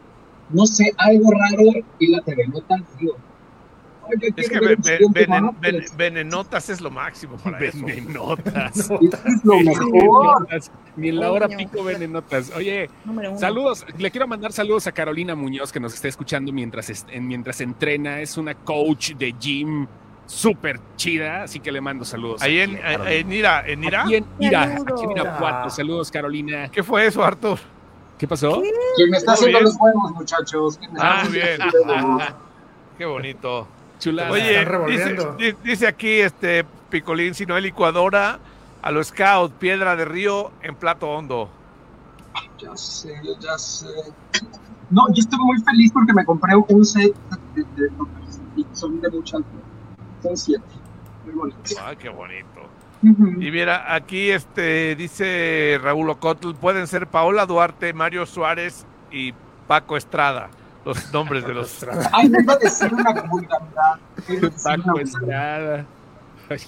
no 0.49 0.67
sé, 0.67 0.93
algo 0.97 1.31
raro, 1.31 1.63
y 1.97 2.07
la 2.07 2.21
TV 2.21 2.47
nota, 2.49 2.75
digo, 2.99 3.15
Es 4.35 4.49
que 4.49 4.59
ve- 4.59 4.75
ve- 4.75 4.99
venen- 5.13 5.55
ven- 5.59 5.85
venenotas 5.95 6.69
es 6.69 6.81
lo 6.81 6.89
máximo 6.91 7.37
para 7.37 7.59
eso. 7.59 7.85
Venenotas. 7.85 8.75
Eso 8.77 8.99
es 8.99 9.45
lo 9.45 9.55
mejor. 9.59 9.91
Venenotas. 9.91 10.71
Ni 10.97 11.09
en 11.09 11.19
la 11.19 11.31
hora 11.31 11.47
pico 11.47 11.83
venenotas. 11.83 12.51
Oye. 12.55 12.89
Saludos, 13.37 13.85
le 13.97 14.11
quiero 14.11 14.27
mandar 14.27 14.51
saludos 14.51 14.87
a 14.87 14.91
Carolina 14.91 15.35
Muñoz 15.35 15.71
que 15.71 15.79
nos 15.79 15.93
está 15.93 16.07
escuchando 16.07 16.51
mientras, 16.51 17.05
mientras 17.19 17.61
entrena. 17.61 18.19
Es 18.21 18.37
una 18.37 18.53
coach 18.55 19.11
de 19.13 19.33
gym 19.39 19.87
súper 20.25 20.79
chida, 20.95 21.43
así 21.43 21.59
que 21.59 21.71
le 21.71 21.79
mando 21.81 22.03
saludos. 22.05 22.41
Ahí 22.41 22.59
aquí 22.59 22.71
en, 22.71 22.77
a 22.77 22.81
Carolina. 22.81 23.11
en 23.13 23.31
Ira, 23.33 23.63
en 23.67 23.83
Ira. 23.83 24.01
Aquí 24.03 24.15
en 24.15 24.25
Ira, 24.39 24.63
Saludos. 24.67 24.87
aquí 24.93 25.03
en 25.03 25.11
Irapuato. 25.11 25.69
Saludos, 25.69 26.11
Carolina. 26.11 26.69
¿Qué 26.69 26.83
fue 26.83 27.05
eso, 27.05 27.23
Artur? 27.23 27.59
¿Qué 28.17 28.27
pasó? 28.27 28.61
Quien 28.95 29.09
me 29.09 29.17
está 29.17 29.33
haciendo 29.33 29.57
bien. 29.59 29.63
los 29.65 29.75
huevos, 29.79 30.11
muchachos. 30.11 30.77
¿Quién 30.77 30.91
me 30.93 30.99
está 30.99 31.21
Ah, 31.21 31.23
muy 31.23 31.33
bien. 31.33 31.57
Qué 32.97 33.05
bonito. 33.05 33.67
Chulada. 34.01 34.31
Oye, 34.31 34.41
están 34.41 34.59
dice, 34.63 34.69
revolviendo. 34.71 35.33
di- 35.37 35.55
dice 35.63 35.87
aquí 35.87 36.19
este 36.19 36.65
Picolín, 36.89 37.33
si 37.33 37.45
no 37.45 37.55
hay 37.55 37.61
licuadora, 37.61 38.39
a 38.81 38.91
los 38.91 39.07
Scout, 39.07 39.53
piedra 39.53 39.95
de 39.95 40.03
río 40.05 40.51
en 40.61 40.75
plato 40.75 41.07
hondo. 41.09 41.49
Ya 42.59 42.75
sé, 42.75 43.13
ya 43.39 43.57
sé. 43.57 43.87
No, 44.89 45.03
yo 45.09 45.19
estoy 45.19 45.39
muy 45.39 45.57
feliz 45.61 45.91
porque 45.93 46.13
me 46.13 46.25
compré 46.25 46.55
un 46.55 46.83
set 46.85 47.13
de, 47.55 47.63
de, 47.63 47.83
de- 47.83 47.91
y 48.57 48.65
son 48.73 48.99
de 48.99 49.09
mucha 49.09 49.37
altura. 49.37 49.63
Son 50.21 50.35
siete. 50.35 50.65
Muy 51.25 51.33
bonitos. 51.33 51.77
Ay, 51.81 51.95
qué 51.95 52.09
bonito. 52.09 52.47
Y 53.03 53.49
mira, 53.51 53.95
aquí 53.95 54.29
este 54.29 54.95
dice 54.95 55.79
Raúl 55.81 56.09
Ocotl, 56.11 56.53
pueden 56.53 56.85
ser 56.87 57.07
Paola 57.07 57.45
Duarte, 57.47 57.93
Mario 57.93 58.25
Suárez 58.27 58.85
y 59.11 59.33
Paco 59.67 59.97
Estrada, 59.97 60.49
los 60.85 61.13
nombres 61.13 61.45
de 61.45 61.53
los... 61.53 61.85
Ay, 62.11 62.29
me 62.29 62.41
iba 62.41 62.53
a 62.53 62.57
decir 62.57 62.93
una 62.93 63.13
vulgaridad. 63.21 63.99
Paco. 64.63 64.99
Estrada. 64.99 65.85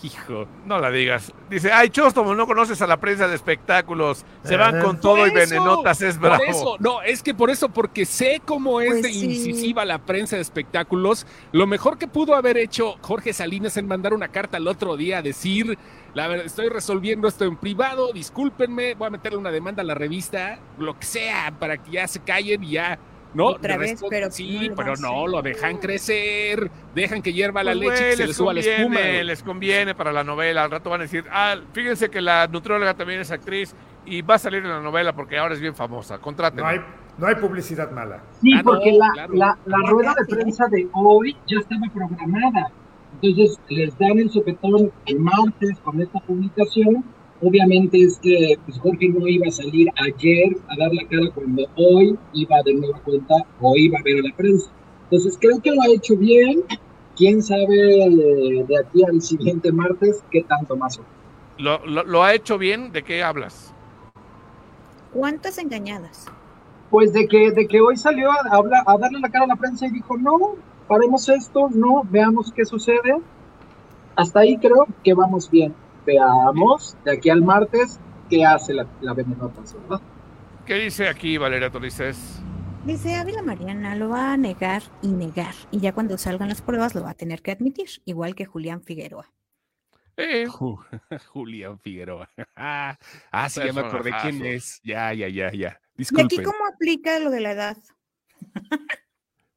Hijo. 0.02 0.48
No 0.66 0.80
la 0.80 0.90
digas. 0.92 1.34
Dice, 1.50 1.72
ay, 1.74 1.90
Chóstomo, 1.90 2.34
no 2.36 2.48
conoces 2.48 2.82
a 2.82 2.88
la 2.88 2.98
prensa 3.02 3.28
de 3.28 3.36
espectáculos. 3.36 4.26
Se 4.44 4.56
van 4.56 4.80
con 4.80 5.00
todo 5.00 5.28
y 5.28 5.32
venenotas, 5.32 6.02
es 6.02 6.18
Por 6.18 6.30
bravo. 6.30 6.44
eso, 6.48 6.76
no, 6.80 7.02
es 7.02 7.22
que 7.22 7.34
por 7.34 7.50
eso, 7.50 7.68
porque 7.68 8.06
sé 8.06 8.42
cómo 8.46 8.80
es 8.80 8.92
Pues 8.92 9.04
de 9.04 9.10
sí. 9.10 9.26
incisiva 9.26 9.84
la 9.84 9.98
prensa 10.00 10.38
de 10.38 10.42
espectáculos. 10.42 11.28
Lo 11.52 11.68
mejor 11.68 11.98
que 11.98 12.08
pudo 12.08 12.36
haber 12.36 12.58
hecho 12.58 12.96
Jorge 13.02 13.34
Salinas 13.34 13.76
en 13.76 13.88
mandar 13.88 14.14
una 14.14 14.30
carta 14.30 14.56
al 14.56 14.70
otro 14.70 14.96
día 14.96 15.18
a 15.18 15.22
decir, 15.22 15.78
la 16.14 16.30
verdad, 16.30 16.46
estoy 16.46 16.70
resolviendo 16.70 17.28
esto 17.28 17.44
en 17.44 17.58
privado, 17.58 18.14
discúlpenme, 18.14 18.96
voy 18.96 19.08
a 19.08 19.12
meterle 19.12 19.38
una 19.38 19.52
demanda 19.52 19.82
a 19.82 19.86
la 19.86 19.96
revista, 19.96 20.60
lo 20.78 20.98
que 20.98 21.06
sea, 21.06 21.54
para 21.60 21.78
que 21.78 21.92
ya 21.92 22.08
se 22.08 22.22
callen 22.22 22.64
y 22.64 22.72
ya. 22.72 23.00
No, 23.34 23.48
Otra 23.48 23.78
vez, 23.78 23.92
resto, 23.92 24.08
pero 24.10 24.30
sí, 24.30 24.70
no 24.70 24.76
pero 24.76 24.96
no, 24.98 25.26
lo 25.28 25.42
dejan 25.42 25.78
crecer, 25.78 26.70
dejan 26.94 27.22
que 27.22 27.34
hierva 27.34 27.64
la 27.64 27.72
Pues, 27.74 27.80
leche 27.82 27.94
y 27.94 27.98
güey, 27.98 28.10
que 28.12 28.16
se 28.18 28.22
le 28.24 28.28
les 28.28 28.38
suba 28.38 28.54
la 28.54 28.60
espuma. 28.60 29.00
les 29.00 29.44
conviene 29.44 29.96
para 29.96 30.12
la 30.12 30.24
novela. 30.24 30.64
Al 30.64 30.72
rato 30.72 30.90
van 30.90 31.02
a 31.02 31.04
decir, 31.04 31.26
ah, 31.32 31.56
fíjense 31.74 32.10
que 32.10 32.22
la 32.22 32.48
nutrióloga 32.48 32.94
también 32.94 33.22
es 33.22 33.32
actriz 33.32 33.76
y 34.06 34.22
va 34.22 34.36
a 34.36 34.40
salir 34.40 34.62
en 34.64 34.70
la 34.70 34.82
novela 34.82 35.14
porque 35.14 35.38
ahora 35.38 35.54
es 35.56 35.60
bien 35.62 35.74
famosa. 35.76 36.20
Contrátenla. 36.20 36.64
No 36.64 36.70
hay, 36.70 36.80
no 37.18 37.28
hay 37.28 37.36
publicidad 37.36 37.90
mala. 37.92 38.22
Sí, 38.42 38.52
Ah, 38.54 38.58
no, 38.58 38.64
porque 38.66 38.92
la, 38.92 39.10
claro. 39.14 39.34
la, 39.34 39.58
la 39.66 39.78
rueda 39.90 40.14
de 40.20 40.36
prensa 40.36 40.68
de 40.68 40.88
hoy 40.94 41.36
ya 41.48 41.58
estaba 41.60 41.88
programada. 41.94 42.72
Entonces 43.22 43.60
les 43.70 43.98
dan 43.98 44.20
el 44.20 44.30
sopetón 44.30 44.92
el 45.06 45.20
martes 45.20 45.78
con 45.84 46.00
esta 46.02 46.20
publicación. 46.20 47.04
Obviamente 47.44 48.02
es 48.02 48.18
que 48.20 48.58
pues, 48.66 48.80
Jorge 48.80 49.10
no 49.10 49.28
iba 49.28 49.48
a 49.48 49.52
salir 49.52 49.90
ayer 49.98 50.56
a 50.70 50.78
dar 50.78 50.94
la 50.94 51.06
cara 51.08 51.30
cuando 51.36 51.66
hoy 51.76 52.18
iba 52.34 52.56
de 52.64 52.74
nueva 52.74 53.00
cuenta 53.00 53.36
o 53.60 53.76
iba 53.76 54.00
a 54.00 54.04
ver 54.04 54.20
a 54.20 54.30
la 54.30 54.36
prensa. 54.36 54.72
Entonces 55.04 55.38
creo 55.40 55.60
que 55.62 55.72
lo 55.72 55.82
ha 55.82 55.88
hecho 55.88 56.16
bien. 56.16 56.64
Quién 57.16 57.44
sabe 57.44 57.68
de 57.68 58.78
aquí 58.80 59.04
al 59.04 59.22
siguiente 59.22 59.72
martes 59.72 60.24
qué 60.32 60.44
tanto 60.44 60.76
más. 60.76 61.00
¿Lo, 61.58 61.86
lo, 61.86 62.04
lo 62.04 62.24
ha 62.24 62.34
hecho 62.34 62.58
bien? 62.58 62.92
¿De 62.92 63.04
qué 63.04 63.22
hablas? 63.22 63.74
¿Cuántas 65.12 65.58
engañadas? 65.60 66.26
Pues 66.90 67.14
de 67.14 67.28
que, 67.28 67.52
de 67.52 67.68
que 67.68 67.82
hoy 67.82 67.98
salió 67.98 68.32
a, 68.32 68.56
hablar, 68.56 68.84
a 68.88 68.98
darle 68.98 69.20
la 69.20 69.30
cara 69.30 69.46
a 69.46 69.48
la 69.48 69.56
prensa 69.56 69.86
y 69.86 69.92
dijo, 69.92 70.18
no, 70.18 70.56
paremos 70.88 71.28
esto, 71.30 71.70
no, 71.72 72.04
veamos 72.10 72.52
qué 72.52 72.66
sucede. 72.66 73.20
Hasta 74.16 74.40
ahí 74.40 74.58
creo 74.58 74.88
que 75.04 75.14
vamos 75.14 75.52
bien. 75.52 75.76
Veamos 76.06 76.96
de 77.06 77.12
aquí 77.14 77.30
al 77.30 77.42
martes 77.42 78.00
qué 78.30 78.46
hace 78.46 78.74
la, 78.74 78.88
la 79.02 79.14
Venenotas, 79.14 79.74
¿verdad? 79.74 80.02
¿Qué 80.66 80.76
dice 80.76 81.08
aquí 81.08 81.38
Valeria 81.38 81.70
Torices? 81.70 82.40
Dice 82.86 83.16
Ávila 83.16 83.42
Mariana, 83.42 83.96
lo 83.96 84.10
va 84.10 84.34
a 84.34 84.38
negar 84.38 84.84
y 85.02 85.08
negar. 85.08 85.54
Y 85.72 85.80
ya 85.80 85.94
cuando 85.94 86.18
salgan 86.18 86.50
las 86.50 86.62
pruebas 86.62 86.96
lo 86.96 87.04
va 87.04 87.12
a 87.12 87.14
tener 87.16 87.42
que 87.42 87.52
admitir, 87.52 87.88
igual 88.06 88.36
que 88.36 88.46
Julián 88.46 88.82
Figueroa. 88.82 89.32
Eh, 90.18 90.46
Ju- 90.50 90.84
Julián 91.30 91.80
Figueroa. 91.80 92.30
Ah, 92.56 92.98
ah, 93.32 93.50
sí, 93.50 93.62
ya 93.66 93.72
me 93.74 93.82
acordé 93.82 94.12
quién 94.22 94.46
es. 94.46 94.82
Ya, 94.84 95.14
ya, 95.14 95.28
ya, 95.30 95.52
ya. 95.52 95.58
¿Y 95.58 95.62
aquí 95.62 95.80
Disculpen. 95.98 96.44
cómo 96.44 96.66
aplica 96.74 97.20
lo 97.20 97.30
de 97.30 97.40
la 97.40 97.52
edad? 97.52 97.78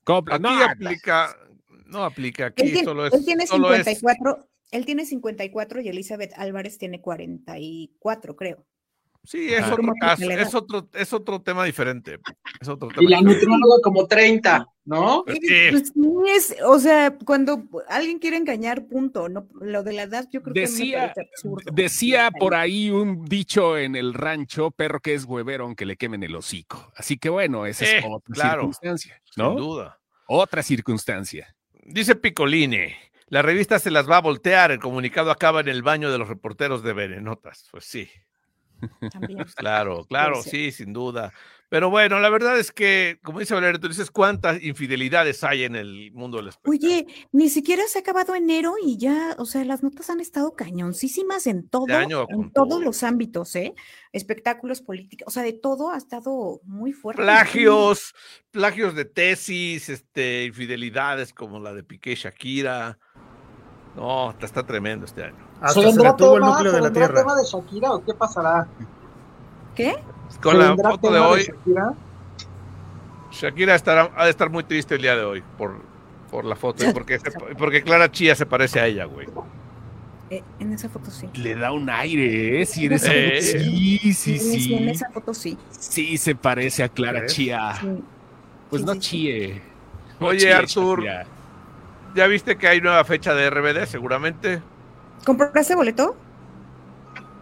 ¿Cómo- 0.05 0.25
aquí 0.31 0.43
no, 0.43 0.63
aplica, 0.65 1.37
no 1.87 2.05
aplica, 2.05 2.47
aquí 2.47 2.63
Él 2.63 2.73
tiene, 2.73 2.85
solo 2.85 3.07
es, 3.07 3.13
él 3.15 3.25
tiene 3.25 3.47
solo 3.47 3.75
es 3.75 3.85
54, 3.85 4.49
él 4.77 4.87
tiene 4.87 5.05
54 5.07 5.81
y 5.81 5.89
Elizabeth 5.89 6.33
Álvarez 6.37 6.79
tiene 6.79 7.01
44, 7.01 8.37
creo. 8.37 8.65
Sí, 9.25 9.53
es 9.53 9.63
Ah. 9.65 9.73
otro 9.73 9.93
que 9.93 9.99
caso, 10.01 10.31
es 10.31 10.55
otro, 10.55 10.89
es 10.95 11.13
otro 11.13 11.43
tema 11.43 11.65
diferente. 11.65 12.21
Es 12.61 12.69
otro 12.69 12.89
Y 13.01 13.09
la 13.09 13.21
nutrióloga 13.21 13.81
como 13.83 14.07
30, 14.07 14.69
¿no? 14.85 15.25
Pues 15.27 15.39
sí. 15.43 15.55
Pues 15.73 15.89
sí, 15.93 16.01
es, 16.29 16.57
o 16.65 16.79
sea, 16.79 17.13
cuando 17.25 17.65
alguien 17.89 18.21
quiere 18.21 18.37
engañar, 18.37 18.87
punto. 18.87 19.29
No, 19.29 19.49
lo 19.61 19.83
de 19.83 19.95
la 19.95 20.03
edad, 20.05 20.29
yo 20.33 20.43
creo 20.43 20.55
que 20.55 20.61
Decía- 20.61 20.97
me 21.01 21.09
parece 21.09 21.21
absurdo. 21.33 21.73
Decía 21.75 22.31
por 22.39 22.55
ahí 22.55 22.91
un 22.91 23.25
dicho 23.25 23.77
en 23.77 23.97
el 23.97 24.15
rancho, 24.15 24.71
perro 24.71 25.01
que 25.01 25.15
es 25.15 25.25
huevero 25.25 25.65
aunque 25.65 25.87
le 25.87 25.97
quemen 25.97 26.23
el 26.23 26.37
hocico. 26.37 26.93
Así 26.95 27.19
que 27.19 27.29
bueno, 27.29 27.67
esa 27.67 27.85
Eh, 27.85 27.99
es 27.99 28.05
otra 28.09 28.33
claro. 28.33 28.61
circunstancia, 28.61 29.21
Sin 29.25 29.43
duda. 29.57 29.99
Otra 30.29 30.63
circunstancia. 30.63 31.53
Dice 31.85 32.15
Picoline, 32.15 32.95
la 33.29 33.43
revista 33.43 33.79
se 33.79 33.91
las 33.91 34.09
va 34.09 34.19
a 34.19 34.23
voltear, 34.23 34.71
el 34.71 34.79
comunicado 34.79 35.31
acaba 35.31 35.61
en 35.61 35.69
el 35.69 35.83
baño 35.83 36.11
de 36.11 36.19
los 36.19 36.29
reporteros 36.29 36.83
de 36.83 36.93
Venenotas. 36.93 37.69
Pues 37.71 37.85
sí, 37.85 38.09
claro, 39.57 40.05
claro, 40.05 40.43
sí, 40.43 40.71
sin 40.73 40.93
duda. 40.93 41.33
Pero 41.69 41.91
bueno, 41.91 42.21
la 42.21 42.29
verdad 42.29 42.57
es 42.61 42.71
que, 42.71 43.19
como 43.25 43.41
dice 43.41 43.53
Valeria, 43.55 43.81
tú 43.81 43.89
dices, 43.89 44.13
¿cuántas 44.13 44.63
infidelidades 44.63 45.43
hay 45.43 45.65
en 45.65 45.75
el 45.75 46.13
mundo 46.13 46.37
del 46.37 46.49
espectáculo? 46.49 46.79
Oye, 46.79 47.07
ni 47.33 47.49
siquiera 47.49 47.83
se 47.89 47.99
ha 47.99 48.03
acabado 48.03 48.37
enero 48.37 48.75
y 48.81 48.97
ya, 48.99 49.35
o 49.39 49.47
sea, 49.47 49.65
las 49.65 49.83
notas 49.83 50.09
han 50.09 50.21
estado 50.21 50.55
cañoncísimas 50.55 51.49
en 51.49 51.69
todo, 51.69 51.93
año 51.97 52.27
con 52.27 52.45
en 52.45 52.53
todos 52.53 52.69
todo. 52.69 52.81
los 52.83 53.03
ámbitos, 53.03 53.57
¿eh? 53.57 53.75
Espectáculos 54.13 54.81
políticos, 54.81 55.27
o 55.27 55.31
sea, 55.33 55.43
de 55.43 55.55
todo 55.55 55.91
ha 55.91 55.97
estado 55.97 56.61
muy 56.63 56.93
fuerte. 56.93 57.23
plagios, 57.23 58.15
plagios 58.53 58.95
de 58.95 59.05
tesis, 59.05 59.89
este, 59.89 60.45
infidelidades 60.45 61.35
como 61.35 61.59
la 61.59 61.75
de 61.75 61.83
Piqué 61.83 62.15
Shakira. 62.15 62.97
No, 63.97 64.31
está, 64.31 64.47
está 64.47 64.63
tremendo 64.63 65.07
este 65.07 65.25
año. 65.25 65.35
Hasta 65.61 65.73
¿Se 65.75 65.81
se 65.81 65.87
vendrá, 65.87 66.11
detuvo 66.13 66.35
el 66.37 66.43
tema, 66.43 66.53
núcleo 66.53 66.71
¿se 66.73 66.77
de 66.77 66.83
la 66.83 66.93
Tierra. 66.93 67.15
tema 67.23 67.35
de 67.37 67.45
Shakira 67.45 67.93
o 67.93 68.05
qué 68.05 68.15
pasará? 68.15 68.67
¿Qué? 69.75 69.97
Con 70.43 70.53
¿Se 70.53 70.59
la 70.59 70.77
foto 70.91 71.13
de 71.13 71.19
hoy, 71.21 71.43
Shakira? 71.43 71.95
Shakira 73.33 73.75
estará, 73.75 74.11
ha 74.17 74.25
de 74.25 74.31
estar 74.31 74.51
muy 74.51 74.65
triste 74.65 74.95
el 74.97 75.03
día 75.03 75.17
de 75.17 75.25
hoy 75.25 75.43
por, 75.59 75.81
por 76.31 76.45
la 76.45 76.57
foto, 76.57 76.89
y 76.89 76.93
porque, 76.93 77.19
se- 77.19 77.31
porque 77.59 77.83
Clara 77.83 78.11
Chía 78.11 78.35
se 78.35 78.47
parece 78.47 78.81
a 78.81 78.87
ella, 78.87 79.05
güey. 79.05 79.27
Eh, 80.29 80.43
en 80.59 80.73
esa 80.73 80.89
foto 80.89 81.11
sí. 81.11 81.29
Le 81.35 81.55
da 81.55 81.71
un 81.73 81.89
aire, 81.89 82.61
¿eh? 82.63 82.67
Sí, 82.67 82.87
en 82.87 82.93
esa 82.95 83.15
Eh. 83.15 83.41
foto- 83.41 83.65
sí, 83.65 83.99
sí, 84.15 84.39
Sí, 84.39 84.61
sí. 84.61 84.75
en 84.75 84.89
esa 84.89 85.09
foto 85.11 85.33
sí. 85.35 85.57
Sí, 85.71 86.17
se 86.19 86.35
parece 86.35 86.83
a 86.83 86.89
Clara. 86.89 87.27
Chía. 87.27 87.75
sí. 87.81 88.03
Pues 88.71 88.83
Sí, 88.83 88.87
no 88.87 88.93
sí, 88.95 89.01
sí. 89.01 89.07
chie. 89.09 89.63
No 90.19 90.27
Oye, 90.29 90.53
Artur. 90.53 91.05
Shakira. 91.05 91.27
¿Ya 92.17 92.27
viste 92.27 92.57
que 92.57 92.67
hay 92.67 92.81
nueva 92.81 93.05
fecha 93.05 93.35
de 93.35 93.51
RBD? 93.51 93.85
Seguramente. 93.85 94.63
¿Compraste 95.27 95.75
boleto? 95.75 96.17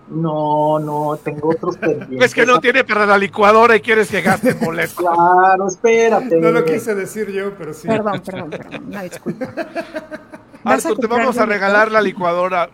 No, 0.09 0.81
no, 0.81 1.16
tengo 1.22 1.51
otros 1.51 1.77
pendientes. 1.81 2.18
Ves 2.18 2.35
que 2.35 2.45
no 2.45 2.59
tiene 2.59 2.83
para 2.83 3.07
la 3.07 3.16
licuadora 3.16 3.77
y 3.77 3.81
quieres 3.81 4.11
que 4.11 4.20
gaste 4.20 4.53
boleto. 4.55 4.97
Claro, 4.97 5.68
espérate. 5.68 6.41
No 6.41 6.51
lo 6.51 6.64
quise 6.64 6.97
decir 6.97 7.31
yo, 7.31 7.55
pero 7.57 7.72
sí. 7.72 7.87
Perdón, 7.87 8.20
perdón, 8.27 8.51
perdón, 8.51 8.85
una 8.89 9.03
disculpa. 9.03 9.47
¿Vas 10.64 10.85
a 10.85 10.89
Artur, 10.89 10.99
te 10.99 11.07
vamos 11.07 11.39
a 11.39 11.47
regalar 11.47 11.93
la 11.93 12.03
licuadora 12.03 12.68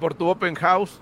por 0.00 0.14
tu 0.14 0.26
open 0.26 0.54
house. 0.54 0.98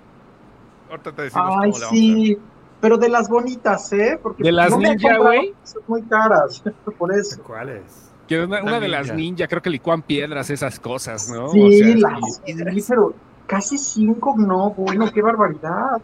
Ahorita 0.91 1.13
te 1.13 1.23
decimos 1.23 1.47
Ay, 1.51 1.71
cómo 1.71 1.79
le 1.79 1.85
vamos 1.85 1.85
a 1.85 1.89
sí. 1.91 2.39
Pero 2.81 2.99
de 2.99 3.09
las 3.09 3.29
bonitas, 3.29 3.93
¿eh? 3.93 4.19
Porque 4.21 4.43
¿De 4.43 4.51
las 4.51 4.71
no 4.73 4.79
ninja, 4.79 5.19
güey? 5.19 5.55
Son 5.63 5.83
muy 5.87 6.03
caras, 6.03 6.65
por 6.99 7.15
eso. 7.15 7.41
¿Cuáles? 7.45 8.12
Que 8.27 8.41
una, 8.45 8.63
una 8.63 8.81
de 8.81 8.89
las 8.89 9.07
ninja. 9.07 9.15
ninja, 9.15 9.49
creo 9.49 9.63
que 9.63 9.71
licuan 9.71 10.03
piedras, 10.03 10.49
esas 10.51 10.79
cosas, 10.81 11.29
¿no? 11.29 11.49
Sí, 11.49 11.61
O 11.61 11.71
sea, 11.71 11.89
las 11.97 12.41
sí, 12.75 12.85
pero 12.89 13.15
casi 13.47 13.79
cinco, 13.79 14.35
no, 14.39 14.71
bueno, 14.71 15.11
qué 15.13 15.21
barbaridad. 15.23 16.01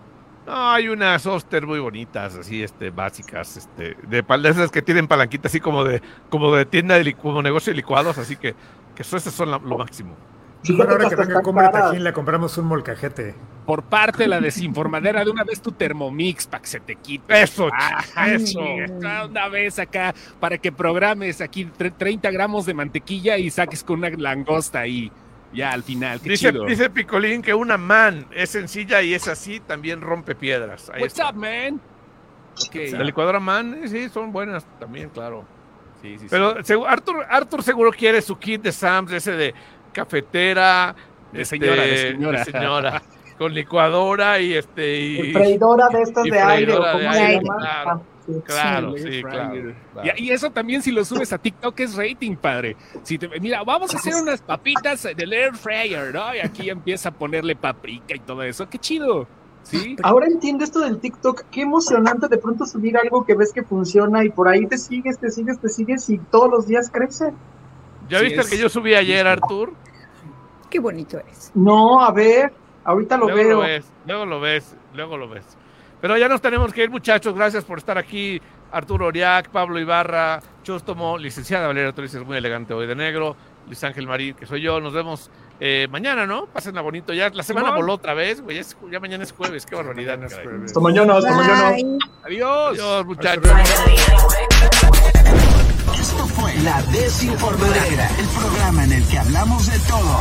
No, 0.46 0.70
hay 0.70 0.88
unas 0.88 1.26
Oster 1.26 1.66
muy 1.66 1.78
bonitas, 1.78 2.34
así, 2.34 2.62
este, 2.62 2.90
básicas, 2.90 3.56
este, 3.58 3.96
de 4.08 4.24
esas 4.48 4.70
que 4.70 4.80
tienen 4.82 5.06
palanquita 5.06 5.48
así 5.48 5.60
como 5.60 5.84
de, 5.84 6.02
como 6.30 6.54
de 6.54 6.64
tienda 6.64 6.98
de 6.98 7.14
como 7.14 7.42
negocio 7.42 7.70
de 7.72 7.76
licuados, 7.76 8.16
así 8.16 8.36
que, 8.36 8.54
que 8.94 9.02
eso, 9.02 9.16
esas 9.16 9.34
son 9.34 9.50
la- 9.50 9.58
lo 9.58 9.76
máximo. 9.76 10.16
Fíjate 10.62 10.90
ahora 10.92 11.04
que 11.08 11.16
que 11.16 11.22
venga 11.22 11.42
Compra. 11.42 11.70
Tajín, 11.70 12.04
le 12.04 12.12
compramos 12.12 12.58
un 12.58 12.66
molcajete. 12.66 13.34
Por 13.64 13.82
parte 13.84 14.24
de 14.24 14.28
la 14.28 14.40
desinformadera, 14.40 15.24
de 15.24 15.30
una 15.30 15.44
vez 15.44 15.60
tu 15.60 15.72
Thermomix 15.72 16.46
para 16.46 16.62
que 16.62 16.68
se 16.68 16.80
te 16.80 16.96
quite. 16.96 17.42
Eso, 17.42 17.68
Ah, 17.72 18.28
eso. 18.32 18.60
Una 18.60 19.48
vez 19.48 19.78
acá 19.78 20.14
para 20.40 20.58
que 20.58 20.72
programes 20.72 21.40
aquí 21.40 21.66
tre- 21.78 21.92
30 21.96 22.30
gramos 22.30 22.66
de 22.66 22.74
mantequilla 22.74 23.36
y 23.38 23.50
saques 23.50 23.84
con 23.84 23.98
una 24.00 24.10
langosta 24.10 24.80
ahí. 24.80 25.12
Ya 25.52 25.70
al 25.72 25.82
final, 25.82 26.20
qué 26.20 26.30
Dice, 26.30 26.50
chido. 26.50 26.64
dice 26.66 26.90
Picolín 26.90 27.40
que 27.40 27.54
una 27.54 27.78
man 27.78 28.26
es 28.32 28.50
sencilla 28.50 29.00
y 29.00 29.14
es 29.14 29.28
así, 29.28 29.60
también 29.60 30.00
rompe 30.02 30.34
piedras. 30.34 30.90
Ahí 30.90 31.00
What's 31.02 31.14
está. 31.14 31.30
up, 31.30 31.36
man? 31.36 31.80
Ok. 32.66 32.74
La 32.92 33.04
licuadora 33.04 33.40
man, 33.40 33.80
eh, 33.82 33.88
sí, 33.88 34.08
son 34.08 34.32
buenas 34.32 34.66
también, 34.78 35.08
claro. 35.10 35.44
Sí, 36.02 36.12
sí, 36.18 36.18
sí. 36.20 36.26
Pero 36.30 36.54
Arthur, 36.86 37.24
Arthur 37.28 37.62
seguro 37.62 37.90
quiere 37.92 38.20
su 38.22 38.38
kit 38.38 38.62
de 38.62 38.72
Sam's, 38.72 39.10
ese 39.12 39.32
de 39.32 39.54
cafetera, 40.02 40.94
De 41.32 41.42
este, 41.42 41.58
señora, 41.58 41.82
de 41.82 41.96
señora. 42.12 42.44
señora, 42.44 43.02
con 43.38 43.52
licuadora 43.54 44.40
y 44.40 44.54
este 44.54 45.00
y, 45.00 45.32
Freidora 45.32 45.88
de 45.88 46.02
estas 46.02 46.26
y 46.26 46.30
de 46.30 46.40
aire, 46.40 46.72
o 46.72 46.82
freidora 46.82 46.92
¿cómo 46.92 47.04
de 47.04 47.12
se 47.14 47.20
aire, 47.20 47.44
llama? 47.44 47.56
claro. 47.58 47.90
Ah, 47.90 48.00
sí. 48.26 48.32
claro, 48.44 48.94
Sí, 48.96 49.22
claro, 49.22 49.48
fryer. 49.50 49.74
claro. 49.92 50.10
Y, 50.16 50.24
y 50.24 50.30
eso 50.30 50.50
también 50.50 50.82
si 50.82 50.90
lo 50.90 51.04
subes 51.04 51.32
a 51.32 51.38
TikTok 51.38 51.80
es 51.80 51.96
rating, 51.96 52.36
padre. 52.36 52.76
Si 53.02 53.18
te, 53.18 53.28
mira, 53.40 53.62
vamos 53.64 53.94
a 53.94 53.98
hacer 53.98 54.14
unas 54.16 54.40
papitas 54.42 55.02
del 55.16 55.32
air 55.32 55.54
fryer, 55.54 56.12
¿no? 56.14 56.34
Y 56.34 56.40
aquí 56.40 56.68
empieza 56.70 57.08
a 57.10 57.12
ponerle 57.12 57.56
paprika 57.56 58.14
y 58.14 58.20
todo 58.20 58.42
eso. 58.42 58.68
Qué 58.68 58.78
chido. 58.78 59.26
¿Sí? 59.62 59.96
Ahora 60.02 60.26
entiendo 60.26 60.64
esto 60.64 60.80
del 60.80 60.98
TikTok, 60.98 61.44
qué 61.50 61.60
emocionante 61.62 62.26
de 62.28 62.38
pronto 62.38 62.64
subir 62.64 62.96
algo 62.96 63.26
que 63.26 63.34
ves 63.34 63.52
que 63.52 63.62
funciona 63.62 64.24
y 64.24 64.30
por 64.30 64.48
ahí 64.48 64.66
te 64.66 64.78
sigues, 64.78 65.18
te 65.18 65.30
sigues, 65.30 65.58
te 65.60 65.68
sigues 65.68 66.08
y 66.08 66.16
todos 66.18 66.50
los 66.50 66.66
días 66.66 66.90
crece. 66.90 67.32
¿Ya 68.08 68.18
Sí, 68.18 68.24
viste 68.24 68.40
el 68.40 68.46
es- 68.46 68.50
que 68.50 68.58
yo 68.58 68.68
subí 68.68 68.94
ayer, 68.94 69.26
Artur? 69.26 69.72
Qué 70.70 70.78
bonito 70.80 71.18
eres. 71.18 71.50
No, 71.54 72.00
a 72.02 72.12
ver, 72.12 72.52
ahorita 72.84 73.16
lo 73.16 73.26
luego 73.28 73.38
veo. 73.48 73.50
lo 73.56 73.60
ves, 73.60 73.92
luego 74.06 74.26
lo 74.26 74.40
ves, 74.40 74.76
luego 74.94 75.16
lo 75.16 75.28
ves. 75.28 75.56
Pero 76.00 76.16
ya 76.16 76.28
nos 76.28 76.40
tenemos 76.40 76.72
que 76.72 76.84
ir, 76.84 76.90
muchachos. 76.90 77.34
Gracias 77.34 77.64
por 77.64 77.78
estar 77.78 77.98
aquí. 77.98 78.40
Arturo 78.70 79.06
Oriac, 79.06 79.48
Pablo 79.48 79.78
Ibarra, 79.80 80.40
Chóstomo, 80.62 81.16
licenciada 81.16 81.66
Valeria 81.68 81.92
Torres, 81.92 82.14
es 82.14 82.22
muy 82.24 82.36
elegante 82.36 82.74
hoy 82.74 82.86
de 82.86 82.94
negro, 82.94 83.34
Luis 83.66 83.82
Ángel 83.82 84.06
Marín, 84.06 84.34
que 84.34 84.44
soy 84.44 84.60
yo. 84.60 84.78
Nos 84.78 84.92
vemos 84.92 85.30
eh, 85.58 85.88
mañana, 85.90 86.26
¿no? 86.26 86.44
Pásenla 86.46 86.82
bonito. 86.82 87.14
Ya 87.14 87.30
la 87.30 87.42
semana 87.42 87.74
voló 87.74 87.94
otra 87.94 88.12
vez, 88.14 88.42
güey. 88.42 88.56
Ya, 88.56 88.60
es- 88.60 88.76
ya 88.92 89.00
mañana 89.00 89.24
es 89.24 89.32
jueves, 89.32 89.64
qué 89.64 89.74
barbaridad. 89.74 90.22
Es. 90.22 90.34
Hasta 90.66 90.80
mañana, 90.80 91.16
hasta 91.16 91.34
mañana. 91.34 91.68
Adiós. 92.24 92.78
Adiós, 92.78 93.06
muchachos. 93.06 93.50
Esto 95.94 96.26
fue 96.26 96.54
La 96.56 96.82
Desinformadera, 96.82 98.10
el 98.18 98.26
programa 98.28 98.84
en 98.84 98.92
el 98.92 99.06
que 99.06 99.18
hablamos 99.18 99.66
de 99.66 99.78
todo. 99.80 100.16